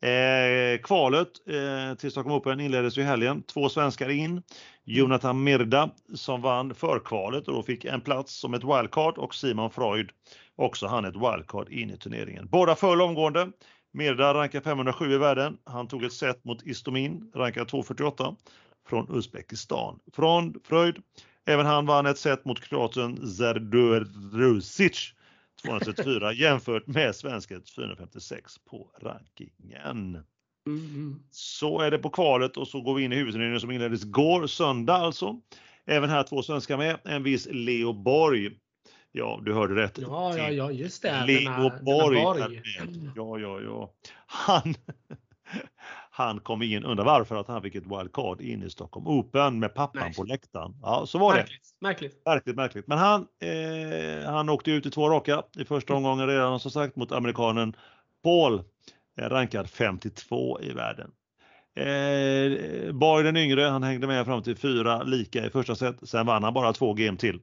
Eh, 0.00 0.80
kvalet 0.82 1.28
eh, 1.46 1.94
till 1.94 2.10
Stockholm 2.10 2.36
Open 2.36 2.60
inleddes 2.60 2.98
ju 2.98 3.02
helgen. 3.02 3.42
Två 3.42 3.68
svenskar 3.68 4.08
in. 4.08 4.42
Jonathan 4.84 5.44
Mirda 5.44 5.90
som 6.14 6.42
vann 6.42 6.74
förkvalet 6.74 7.48
och 7.48 7.54
då 7.54 7.62
fick 7.62 7.84
en 7.84 8.00
plats 8.00 8.40
som 8.40 8.54
ett 8.54 8.64
wildcard 8.64 9.18
och 9.18 9.34
Simon 9.34 9.70
Freud 9.70 10.10
också 10.56 10.86
han 10.86 11.04
ett 11.04 11.16
wildcard 11.16 11.68
in 11.68 11.90
i 11.90 11.96
turneringen. 11.96 12.48
Båda 12.50 12.74
föll 12.74 13.00
omgående. 13.00 13.50
Mirda 13.92 14.34
rankar 14.34 14.60
507 14.60 15.12
i 15.12 15.18
världen. 15.18 15.56
Han 15.64 15.88
tog 15.88 16.04
ett 16.04 16.12
set 16.12 16.44
mot 16.44 16.66
Istomin, 16.66 17.32
rankad 17.34 17.68
248 17.68 18.36
från 18.88 19.16
Uzbekistan. 19.16 19.98
Från 20.12 20.54
Freud 20.64 20.96
Även 21.48 21.66
han 21.66 21.86
vann 21.86 22.06
ett 22.06 22.18
set 22.18 22.44
mot 22.44 22.60
kroaten 22.60 23.30
Zerdorusic 23.30 25.12
234 25.62 26.32
jämfört 26.32 26.86
med 26.86 27.16
svensken 27.16 27.62
456 27.76 28.58
på 28.70 28.90
rankingen. 29.00 30.24
Mm. 30.66 31.22
Så 31.30 31.80
är 31.80 31.90
det 31.90 31.98
på 31.98 32.10
kvalet 32.10 32.56
och 32.56 32.68
så 32.68 32.80
går 32.80 32.94
vi 32.94 33.02
in 33.02 33.12
i 33.12 33.16
huvudturneringen 33.16 33.60
som 33.60 33.70
inleddes 33.70 34.04
igår, 34.04 34.46
söndag 34.46 34.94
alltså. 34.94 35.40
Även 35.86 36.10
här 36.10 36.22
två 36.22 36.42
svenskar 36.42 36.76
med, 36.76 36.98
en 37.04 37.22
viss 37.22 37.48
Leo 37.50 37.92
Borg. 37.92 38.50
Ja, 39.12 39.40
du 39.44 39.54
hörde 39.54 39.74
rätt. 39.74 39.98
Ja, 39.98 40.38
ja, 40.38 40.50
ja, 40.50 40.70
just 40.70 41.02
det. 41.02 41.24
Leo 41.26 41.38
denna, 41.38 41.78
Borg. 41.82 42.16
Denna 42.16 42.48
Borg. 42.48 42.62
Ja, 43.16 43.38
ja, 43.38 43.60
ja. 43.60 43.92
Han, 44.26 44.74
han 46.18 46.40
kom 46.40 46.62
in, 46.62 46.84
undrar 46.84 47.04
varför 47.04 47.36
att 47.36 47.48
han 47.48 47.62
fick 47.62 47.74
ett 47.74 47.86
wildcard 47.86 48.40
in 48.40 48.62
i 48.62 48.70
Stockholm 48.70 49.06
Open 49.06 49.58
med 49.58 49.74
pappan 49.74 50.02
Nej. 50.04 50.14
på 50.14 50.24
läktaren. 50.24 50.74
Ja, 50.82 51.06
så 51.06 51.18
var 51.18 51.34
märkligt, 51.34 51.62
det. 51.80 51.86
Märkligt. 51.86 52.22
Märkligt, 52.26 52.56
märkligt. 52.56 52.86
Men 52.86 52.98
han, 52.98 53.26
eh, 53.40 54.30
han 54.30 54.48
åkte 54.48 54.70
ut 54.70 54.86
i 54.86 54.90
två 54.90 55.10
raka 55.10 55.42
i 55.58 55.64
första 55.64 55.92
mm. 55.92 56.04
omgången 56.04 56.26
redan 56.26 56.60
som 56.60 56.70
sagt 56.70 56.96
mot 56.96 57.12
amerikanen 57.12 57.76
Paul, 58.24 58.62
eh, 59.20 59.28
rankad 59.28 59.70
52 59.70 60.60
i 60.60 60.72
världen. 60.72 61.10
Eh, 61.76 62.92
Borg 62.92 63.24
den 63.24 63.36
yngre, 63.36 63.62
han 63.62 63.82
hängde 63.82 64.06
med 64.06 64.24
fram 64.24 64.42
till 64.42 64.56
fyra 64.56 65.02
lika 65.02 65.46
i 65.46 65.50
första 65.50 65.74
set. 65.74 66.08
Sen 66.08 66.26
vann 66.26 66.44
han 66.44 66.54
bara 66.54 66.72
två 66.72 66.94
game 66.94 67.16
till. 67.18 67.40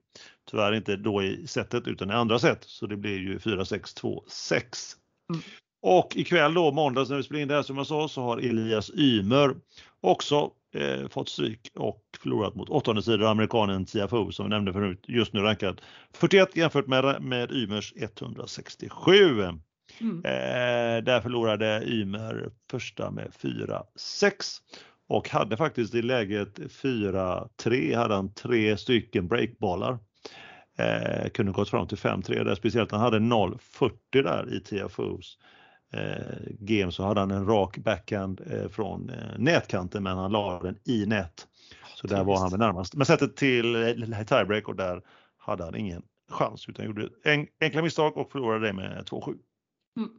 Tyvärr 0.51 0.73
inte 0.73 0.95
då 0.95 1.23
i 1.23 1.47
setet 1.47 1.87
utan 1.87 2.11
i 2.11 2.13
andra 2.13 2.39
set, 2.39 2.63
så 2.63 2.87
det 2.87 2.97
blir 2.97 3.17
ju 3.17 3.37
4-6, 3.37 3.97
2-6. 4.01 4.95
Mm. 5.33 5.41
Och 5.87 6.15
ikväll 6.15 6.53
då, 6.53 6.71
måndags 6.71 7.09
när 7.09 7.17
vi 7.17 7.23
spelar 7.23 7.41
in 7.41 7.47
det 7.47 7.55
här 7.55 7.61
som 7.61 7.77
jag 7.77 7.87
sa, 7.87 8.07
så 8.07 8.21
har 8.21 8.37
Elias 8.37 8.91
Ymer 8.97 9.55
också 10.01 10.51
eh, 10.73 11.07
fått 11.07 11.29
stryk 11.29 11.71
och 11.75 12.01
förlorat 12.23 12.55
mot 12.55 12.69
åttonde 12.69 13.03
sidor 13.03 13.27
amerikanen 13.27 13.85
Tiafoe 13.85 14.31
som 14.31 14.45
vi 14.45 14.49
nämnde 14.49 14.73
förut, 14.73 15.03
just 15.07 15.33
nu 15.33 15.39
rankad 15.39 15.81
41 16.13 16.55
jämfört 16.55 16.87
med, 16.87 17.21
med 17.21 17.51
Ymers 17.51 17.93
167. 17.95 19.41
Mm. 19.41 19.61
Eh, 20.25 21.03
där 21.03 21.21
förlorade 21.21 21.83
Ymer 21.87 22.49
första 22.71 23.11
med 23.11 23.31
4-6 23.41 23.83
och 25.07 25.29
hade 25.29 25.57
faktiskt 25.57 25.95
i 25.95 26.01
läget 26.01 26.59
4-3 26.59 27.97
hade 27.97 28.15
han 28.15 28.33
tre 28.33 28.77
stycken 28.77 29.27
breakbollar. 29.27 29.97
Eh, 30.77 31.29
kunde 31.29 31.51
gått 31.51 31.69
fram 31.69 31.87
till 31.87 31.97
5-3 31.97 32.43
där, 32.43 32.55
speciellt 32.55 32.91
han 32.91 33.01
hade 33.01 33.19
0-40 33.19 33.91
där 34.11 34.53
i 34.53 34.59
TFOs 34.59 35.37
game 36.59 36.91
så 36.91 37.03
hade 37.03 37.19
han 37.19 37.31
en 37.31 37.45
rak 37.45 37.77
backhand 37.77 38.41
eh, 38.51 38.69
från 38.69 39.09
eh, 39.09 39.15
nätkanten 39.37 40.03
men 40.03 40.17
han 40.17 40.31
la 40.31 40.59
den 40.59 40.77
i 40.85 41.05
nät. 41.05 41.47
Så 41.95 42.07
där 42.07 42.23
var 42.23 42.37
han 42.39 42.49
väl 42.49 42.59
närmast. 42.59 42.95
Men 42.95 43.05
sättet 43.05 43.35
till 43.35 43.75
eh, 43.75 44.23
tiebreak 44.25 44.67
och 44.67 44.75
där 44.75 45.01
hade 45.37 45.63
han 45.63 45.75
ingen 45.75 46.01
chans 46.31 46.69
utan 46.69 46.85
gjorde 46.85 47.09
en, 47.23 47.47
enkla 47.61 47.81
misstag 47.81 48.17
och 48.17 48.31
förlorade 48.31 48.67
det 48.67 48.73
med 48.73 49.03
2-7. 49.09 49.35
Mm. 49.97 50.09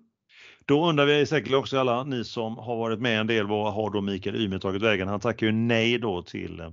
Då 0.65 0.89
undrar 0.89 1.07
vi 1.07 1.27
säkert 1.27 1.55
också 1.55 1.79
alla 1.79 2.05
ni 2.05 2.25
som 2.25 2.59
har 2.59 2.77
varit 2.77 3.01
med 3.01 3.21
en 3.21 3.27
del, 3.27 3.47
vad 3.47 3.75
har 3.75 3.91
då 3.91 4.01
Mikael 4.01 4.37
Ymer 4.37 4.59
tagit 4.59 4.83
vägen? 4.83 5.09
Han 5.09 5.21
tackar 5.21 5.47
ju 5.47 5.53
nej 5.53 5.99
då 5.99 6.23
till, 6.23 6.73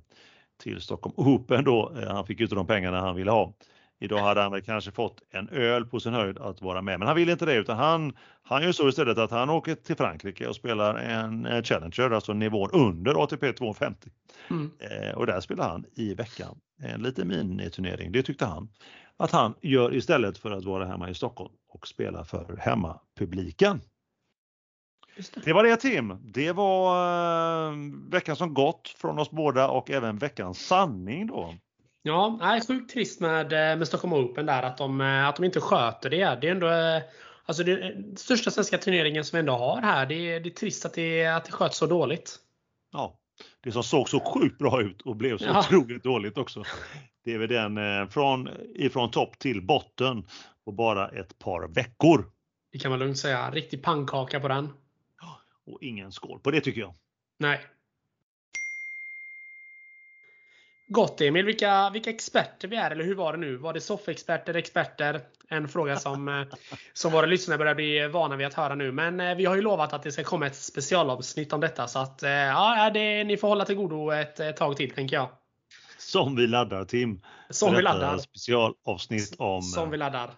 till 0.63 0.81
Stockholm 0.81 1.13
Open 1.17 1.63
då. 1.63 1.93
Eh, 2.01 2.07
han 2.07 2.25
fick 2.25 2.39
ju 2.39 2.45
inte 2.45 2.55
de 2.55 2.67
pengarna 2.67 3.01
han 3.01 3.15
ville 3.15 3.31
ha. 3.31 3.53
Idag 3.99 4.19
hade 4.19 4.41
han 4.41 4.51
väl 4.51 4.61
kanske 4.61 4.91
fått 4.91 5.21
en 5.29 5.49
öl 5.49 5.85
på 5.85 5.99
sin 5.99 6.13
höjd 6.13 6.37
att 6.37 6.61
vara 6.61 6.81
med, 6.81 6.99
men 6.99 7.07
han 7.07 7.17
vill 7.17 7.29
inte 7.29 7.45
det 7.45 7.53
utan 7.53 7.77
han, 7.77 8.13
han 8.43 8.63
gör 8.63 8.71
så 8.71 8.89
istället 8.89 9.17
att 9.17 9.31
han 9.31 9.49
åker 9.49 9.75
till 9.75 9.95
Frankrike 9.95 10.47
och 10.47 10.55
spelar 10.55 10.95
en 10.95 11.45
eh, 11.45 11.63
Challenger, 11.63 12.11
alltså 12.11 12.33
nivån 12.33 12.69
under 12.73 13.23
ATP 13.23 13.53
250. 13.53 14.09
Mm. 14.49 14.71
Eh, 14.79 15.11
och 15.15 15.25
där 15.25 15.41
spelar 15.41 15.69
han 15.69 15.85
i 15.95 16.13
veckan 16.13 16.59
en 16.81 17.03
liten 17.03 17.27
miniturnering. 17.27 18.11
Det 18.11 18.23
tyckte 18.23 18.45
han 18.45 18.69
att 19.17 19.31
han 19.31 19.53
gör 19.61 19.95
istället 19.95 20.37
för 20.37 20.51
att 20.51 20.65
vara 20.65 20.85
hemma 20.85 21.09
i 21.09 21.13
Stockholm 21.13 21.53
och 21.69 21.87
spela 21.87 22.25
för 22.25 22.57
hemmapubliken. 22.59 23.81
Det. 25.15 25.45
det 25.45 25.53
var 25.53 25.63
det 25.63 25.77
Tim. 25.77 26.17
Det 26.21 26.51
var 26.51 27.67
eh, 27.67 27.77
veckan 28.09 28.35
som 28.35 28.53
gått 28.53 28.87
från 28.97 29.19
oss 29.19 29.31
båda 29.31 29.69
och 29.69 29.91
även 29.91 30.17
veckans 30.17 30.67
sanning 30.67 31.27
då. 31.27 31.55
Ja, 32.05 32.37
nej, 32.41 32.61
sjukt 32.61 32.93
trist 32.93 33.19
med, 33.19 33.53
eh, 33.53 33.77
med 33.77 33.87
Stockholm 33.87 34.13
Open 34.13 34.45
där 34.45 34.63
att 34.63 34.77
de, 34.77 35.01
eh, 35.01 35.27
att 35.27 35.35
de 35.35 35.45
inte 35.45 35.61
sköter 35.61 36.09
det. 36.09 36.37
Det 36.41 36.47
är 36.47 36.51
ändå 36.51 36.69
eh, 36.69 37.01
alltså 37.45 37.63
det, 37.63 37.95
största 38.15 38.51
svenska 38.51 38.77
turneringen 38.77 39.25
som 39.25 39.37
vi 39.37 39.39
ändå 39.39 39.53
har 39.53 39.81
här. 39.81 40.05
Det 40.05 40.15
är, 40.15 40.39
det 40.39 40.49
är 40.49 40.53
trist 40.53 40.85
att 40.85 40.93
det, 40.93 41.25
att 41.25 41.45
det 41.45 41.51
sköts 41.51 41.77
så 41.77 41.85
dåligt. 41.85 42.39
Ja, 42.91 43.17
det 43.63 43.71
som 43.71 43.83
såg 43.83 44.09
så 44.09 44.19
sjukt 44.19 44.57
bra 44.57 44.81
ut 44.81 45.01
och 45.01 45.15
blev 45.15 45.37
så 45.37 45.45
ja. 45.45 45.59
otroligt 45.59 46.03
dåligt 46.03 46.37
också. 46.37 46.63
Det 47.25 47.33
är 47.33 47.37
väl 47.37 47.49
den 47.49 48.07
från 48.09 48.49
ifrån 48.75 49.11
topp 49.11 49.39
till 49.39 49.61
botten 49.61 50.27
på 50.65 50.71
bara 50.71 51.09
ett 51.09 51.39
par 51.39 51.67
veckor. 51.67 52.31
Det 52.71 52.79
kan 52.79 52.91
man 52.91 52.99
lugnt 52.99 53.17
säga. 53.17 53.51
Riktig 53.51 53.83
pannkaka 53.83 54.39
på 54.39 54.47
den. 54.47 54.69
Och 55.65 55.77
ingen 55.81 56.11
skål 56.11 56.39
på 56.39 56.51
det 56.51 56.61
tycker 56.61 56.81
jag. 56.81 56.93
Nej. 57.39 57.61
Gott 60.87 61.21
Emil, 61.21 61.45
vilka, 61.45 61.89
vilka 61.89 62.09
experter 62.09 62.67
vi 62.67 62.75
är, 62.75 62.91
eller 62.91 63.03
hur 63.03 63.15
var 63.15 63.33
det 63.33 63.39
nu? 63.39 63.57
Var 63.57 63.73
det 63.73 63.81
soffexperter, 63.81 64.53
experter? 64.53 65.21
En 65.49 65.67
fråga 65.67 65.95
som, 65.95 66.27
eh, 66.27 66.43
som 66.93 67.11
våra 67.11 67.25
lyssnare 67.25 67.57
börjar 67.57 67.75
bli 67.75 68.07
vana 68.07 68.35
vid 68.35 68.47
att 68.47 68.53
höra 68.53 68.75
nu. 68.75 68.91
Men 68.91 69.19
eh, 69.19 69.35
vi 69.35 69.45
har 69.45 69.55
ju 69.55 69.61
lovat 69.61 69.93
att 69.93 70.03
det 70.03 70.11
ska 70.11 70.23
komma 70.23 70.47
ett 70.47 70.55
specialavsnitt 70.55 71.53
om 71.53 71.61
detta. 71.61 71.87
Så 71.87 71.99
att, 71.99 72.23
eh, 72.23 72.31
ja, 72.31 72.91
det, 72.93 73.23
ni 73.23 73.37
får 73.37 73.47
hålla 73.47 73.65
till 73.65 73.75
godo 73.75 74.11
ett, 74.11 74.57
tag 74.57 74.77
till 74.77 74.91
tänker 74.91 75.15
jag. 75.15 75.29
Som 75.97 76.35
vi 76.35 76.47
laddar 76.47 76.85
Tim. 76.85 77.21
Som 77.49 77.75
vi 77.75 77.81
laddar. 77.81 78.17
Specialavsnitt 78.17 79.35
om... 79.37 79.61
Som 79.61 79.91
vi 79.91 79.97
laddar. 79.97 80.29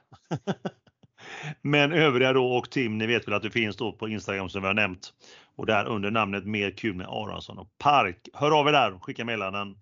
Men 1.61 1.93
övriga 1.93 2.33
då 2.33 2.45
och 2.45 2.69
Tim, 2.69 2.97
ni 2.97 3.07
vet 3.07 3.27
väl 3.27 3.33
att 3.33 3.43
det 3.43 3.51
finns 3.51 3.75
då 3.75 3.91
på 3.91 4.09
Instagram 4.09 4.49
som 4.49 4.61
vi 4.61 4.67
har 4.67 4.73
nämnt 4.73 5.13
och 5.55 5.65
där 5.65 5.85
under 5.85 6.11
namnet 6.11 6.45
Mer 6.45 6.71
kul 6.71 6.95
med 6.95 7.07
Aronsson 7.07 7.59
och 7.59 7.77
Park. 7.77 8.17
Hör 8.33 8.59
av 8.59 8.67
er 8.67 8.71
där, 8.71 8.99
skicka 8.99 9.25
meddelanden 9.25 9.75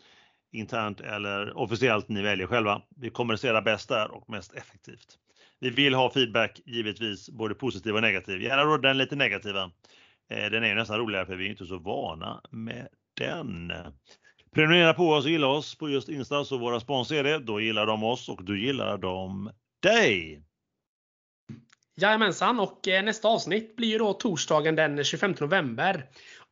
internt 0.54 1.02
eller 1.02 1.58
officiellt, 1.58 2.10
ni 2.10 2.22
väljer 2.22 2.48
själva. 2.48 2.82
Vi 2.96 3.10
kommunicerar 3.10 3.62
bäst 3.62 3.90
där 3.90 4.12
och 4.12 4.30
mest 4.30 4.54
effektivt. 4.54 5.18
Vi 5.60 5.70
vill 5.70 5.94
ha 5.94 6.14
feedback, 6.14 6.62
givetvis 6.66 7.30
både 7.30 7.56
positiv 7.56 7.96
och 7.96 8.02
negativ. 8.02 8.42
Gärna 8.42 8.64
då 8.64 8.78
den 8.78 8.98
lite 8.98 9.16
negativa. 9.16 9.72
Eh, 10.30 10.50
den 10.52 10.64
är 10.64 10.76
nästan 10.76 11.00
roligare 11.00 11.26
för 11.26 11.36
vi 11.36 11.46
är 11.46 11.50
inte 11.50 11.66
så 11.66 11.78
vana 11.78 12.42
med 12.52 12.88
den. 13.18 13.74
Prenumerera 14.56 14.94
på 14.94 15.10
oss 15.10 15.26
och 15.26 15.32
gilla 15.32 15.48
oss 15.48 15.76
på 15.76 15.90
just 15.90 16.10
Insta 16.10 16.46
så 16.46 16.58
våra 16.58 16.80
spons 16.80 17.12
är 17.12 17.24
det. 17.24 17.40
Då 17.40 17.62
gillar 17.62 17.86
de 17.86 18.04
oss 18.04 18.30
och 18.30 18.44
då 18.44 18.56
gillar 18.56 18.98
de 18.98 19.52
dig. 19.82 20.44
Jajamensan 21.96 22.60
och 22.60 22.88
eh, 22.88 23.04
nästa 23.04 23.28
avsnitt 23.28 23.76
blir 23.76 23.88
ju 23.88 23.98
då 23.98 24.14
torsdagen 24.14 24.76
den 24.76 25.04
25 25.04 25.36
november 25.40 26.06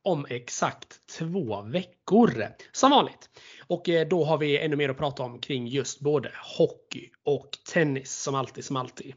om 0.04 0.26
exakt 0.30 1.08
två 1.18 1.62
veckor. 1.62 2.46
Som 2.72 2.92
vanligt. 2.92 3.30
Och 3.68 3.90
eh, 3.90 4.08
då 4.08 4.24
har 4.24 4.38
vi 4.38 4.58
ännu 4.58 4.76
mer 4.76 4.90
att 4.90 4.98
prata 4.98 5.24
om 5.24 5.40
kring 5.40 5.68
just 5.68 6.00
både 6.00 6.32
hockey 6.58 7.10
och 7.24 7.50
tennis 7.74 8.14
som 8.14 8.36
alltid 8.36 8.66
som 8.66 8.76
alltid. 8.76 9.14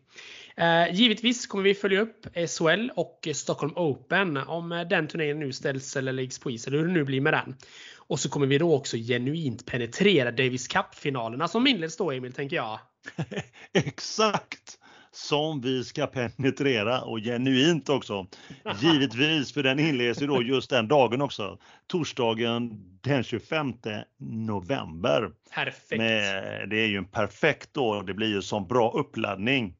Eh, 0.56 0.94
givetvis 0.94 1.46
kommer 1.46 1.64
vi 1.64 1.74
följa 1.74 2.00
upp 2.00 2.26
SHL 2.34 2.90
och 2.96 3.28
Stockholm 3.34 3.72
Open 3.76 4.36
om 4.36 4.72
eh, 4.72 4.88
den 4.88 5.08
turneringen 5.08 5.40
nu 5.40 5.52
ställs 5.52 5.96
eller 5.96 6.12
läggs 6.12 6.38
på 6.38 6.50
is 6.50 6.66
eller 6.66 6.78
hur 6.78 6.86
det 6.86 6.92
nu 6.92 7.04
blir 7.04 7.20
med 7.20 7.32
den. 7.32 7.56
Och 7.96 8.20
så 8.20 8.28
kommer 8.28 8.46
vi 8.46 8.58
då 8.58 8.74
också 8.74 8.96
genuint 8.96 9.66
penetrera 9.66 10.30
Davis 10.30 10.68
Cup-finalerna 10.68 11.48
som 11.48 11.66
inleds 11.66 11.96
då 11.96 12.12
Emil, 12.12 12.32
tänker 12.32 12.56
jag. 12.56 12.78
Exakt! 13.72 14.78
Som 15.14 15.60
vi 15.60 15.84
ska 15.84 16.06
penetrera 16.06 17.00
och 17.00 17.18
genuint 17.18 17.88
också. 17.88 18.26
Givetvis, 18.80 19.52
för 19.52 19.62
den 19.62 19.78
inleds 19.78 20.22
ju 20.22 20.26
då 20.26 20.42
just 20.42 20.70
den 20.70 20.88
dagen 20.88 21.22
också. 21.22 21.58
Torsdagen 21.86 22.70
den 23.00 23.24
25 23.24 23.72
november. 24.18 25.30
Perfekt. 25.54 25.98
Med, 25.98 26.68
det 26.68 26.76
är 26.76 26.86
ju 26.86 26.96
en 26.96 27.04
perfekt 27.04 27.68
då, 27.72 28.02
det 28.02 28.14
blir 28.14 28.28
ju 28.28 28.42
som 28.42 28.66
bra 28.66 28.90
uppladdning 28.90 29.74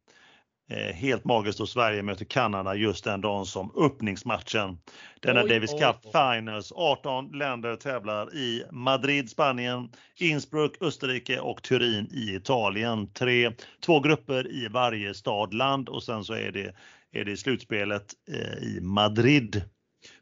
Eh, 0.70 0.94
helt 0.94 1.24
magiskt 1.24 1.58
då 1.58 1.66
Sverige 1.66 2.02
möter 2.02 2.24
Kanada 2.24 2.74
just 2.74 3.04
den 3.04 3.20
dagen 3.20 3.46
som 3.46 3.72
öppningsmatchen. 3.76 4.78
Denna 5.20 5.42
oj, 5.42 5.48
Davis 5.48 5.70
Cup 5.70 5.96
oj. 6.04 6.10
Finals. 6.12 6.72
18 6.72 7.38
länder 7.38 7.76
tävlar 7.76 8.34
i 8.34 8.64
Madrid, 8.70 9.30
Spanien, 9.30 9.88
Innsbruck, 10.20 10.76
Österrike 10.80 11.40
och 11.40 11.62
Turin 11.62 12.08
i 12.12 12.34
Italien. 12.34 13.12
Tre, 13.12 13.52
två 13.86 14.00
grupper 14.00 14.52
i 14.52 14.68
varje 14.68 15.14
stad, 15.14 15.54
land 15.54 15.88
och 15.88 16.02
sen 16.02 16.24
så 16.24 16.34
är 16.34 16.52
det, 16.52 16.74
är 17.12 17.24
det 17.24 17.36
slutspelet 17.36 18.06
eh, 18.32 18.68
i 18.68 18.80
Madrid. 18.80 19.62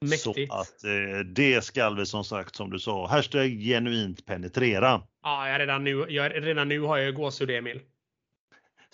Mäktigt. 0.01 0.22
Så 0.22 0.55
att 0.55 0.84
eh, 0.84 1.18
det 1.26 1.64
ska 1.64 1.90
vi 1.90 2.07
som 2.07 2.24
sagt 2.24 2.57
som 2.57 2.70
du 2.70 2.78
sa, 2.78 3.07
hashtag 3.07 3.51
genuint 3.51 4.26
penetrera. 4.26 5.03
Ja, 5.22 5.49
jag 5.49 5.61
redan, 5.61 5.84
nu, 5.84 6.07
jag, 6.09 6.47
redan 6.47 6.68
nu 6.68 6.80
har 6.80 6.99
jag 6.99 7.14
gåshud 7.14 7.51
Emil 7.51 7.80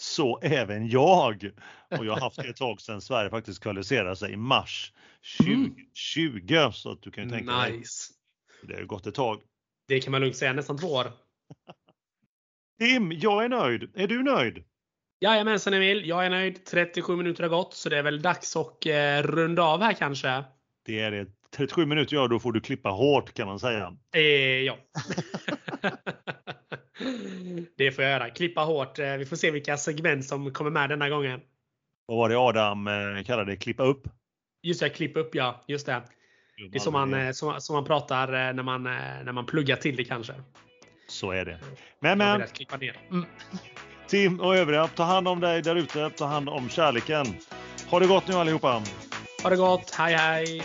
så 0.01 0.39
även 0.43 0.89
jag. 0.89 1.51
Och 1.99 2.07
jag 2.07 2.13
har 2.13 2.21
haft 2.21 2.37
det 2.37 2.49
ett 2.49 2.57
tag 2.57 2.81
sedan 2.81 3.01
Sverige 3.01 3.31
faktiskt 3.31 3.63
kvalificerade 3.63 4.17
sig 4.17 4.33
i 4.33 4.37
mars 4.37 4.93
2020. 5.39 6.55
Mm. 6.55 6.73
Så 6.73 6.93
att 6.93 7.03
du 7.03 7.11
kan 7.11 7.25
ju 7.25 7.31
tänka 7.31 7.63
nice. 7.63 8.13
dig. 8.63 8.69
Det 8.69 8.81
har 8.81 8.87
gått 8.87 9.07
ett 9.07 9.15
tag. 9.15 9.41
Det 9.89 10.01
kan 10.01 10.11
man 10.11 10.21
lugnt 10.21 10.37
säga, 10.37 10.53
nästan 10.53 10.79
två 10.79 10.89
år. 10.89 11.07
Tim, 12.79 13.13
jag 13.13 13.45
är 13.45 13.49
nöjd. 13.49 13.91
Är 13.95 14.07
du 14.07 14.23
nöjd? 14.23 14.65
Jajamensan 15.21 15.75
Emil, 15.75 16.09
jag 16.09 16.27
är 16.27 16.31
nöjd. 16.31 16.65
37 16.65 17.17
minuter 17.17 17.43
har 17.43 17.51
gått 17.51 17.75
så 17.75 17.89
det 17.89 17.99
är 17.99 18.03
väl 18.03 18.23
dags 18.23 18.57
att 18.57 18.87
eh, 18.87 19.23
runda 19.23 19.63
av 19.63 19.83
här 19.83 19.93
kanske. 19.93 20.45
Det 20.85 21.01
är 21.01 21.11
det. 21.11 21.27
37 21.57 21.87
minuter, 21.87 22.17
ja 22.17 22.29
då 22.29 22.39
får 22.39 22.53
du 22.53 22.61
klippa 22.61 22.89
hårt 22.89 23.35
kan 23.35 23.47
man 23.47 23.59
säga. 23.59 23.97
Eh, 24.15 24.23
ja. 24.23 24.77
Det 27.79 27.93
får 27.93 28.05
jag 28.05 28.13
göra. 28.13 28.31
Klippa 28.31 28.61
hårt. 28.61 28.99
Eh, 28.99 29.17
vi 29.17 29.27
får 29.27 29.37
se 29.37 29.51
vilka 29.51 29.77
segment 29.77 30.25
som 30.25 30.53
kommer 30.53 30.71
med 30.71 30.89
denna 30.89 31.09
gången. 31.09 31.41
Vad 32.07 32.19
var 32.19 32.29
det 32.29 32.39
Adam 32.39 32.87
eh, 32.87 33.25
kallade 33.25 33.53
det? 33.53 33.57
Klippa 33.57 33.83
upp? 33.83 34.09
Just 34.63 34.81
det, 34.81 34.89
klippa 34.89 35.21
upp 35.21 35.35
ja. 35.35 35.65
Just 35.69 35.87
det. 35.87 36.03
Det 36.71 36.79
är 36.79 36.81
så 36.81 36.91
man, 36.91 37.15
eh, 37.15 37.31
så, 37.31 37.61
så 37.61 37.73
man 37.73 37.85
pratar 37.85 38.53
när 38.53 38.63
man, 38.63 38.83
när 38.83 39.33
man 39.33 39.47
pluggar 39.47 39.77
till 39.77 39.97
det 39.97 40.05
kanske. 40.05 40.33
Så 41.09 41.31
är 41.31 41.45
det. 41.45 41.59
Men 42.01 42.19
men. 42.19 42.43
Mm. 43.11 43.25
Tim 44.07 44.41
och 44.41 44.57
övriga, 44.57 44.87
ta 44.87 45.03
hand 45.03 45.29
om 45.29 45.41
dig 45.41 45.63
där 45.63 45.77
ute. 45.77 46.11
Ta 46.11 46.27
hand 46.27 46.49
om 46.49 46.69
kärleken. 46.69 47.27
Ha 47.91 48.01
det 48.01 48.07
gott 48.07 48.29
nu 48.29 48.35
allihopa. 48.35 48.83
Ha 49.43 49.51
det 49.51 49.57
gott. 49.57 49.91
Hej 49.91 50.15
hej. 50.15 50.63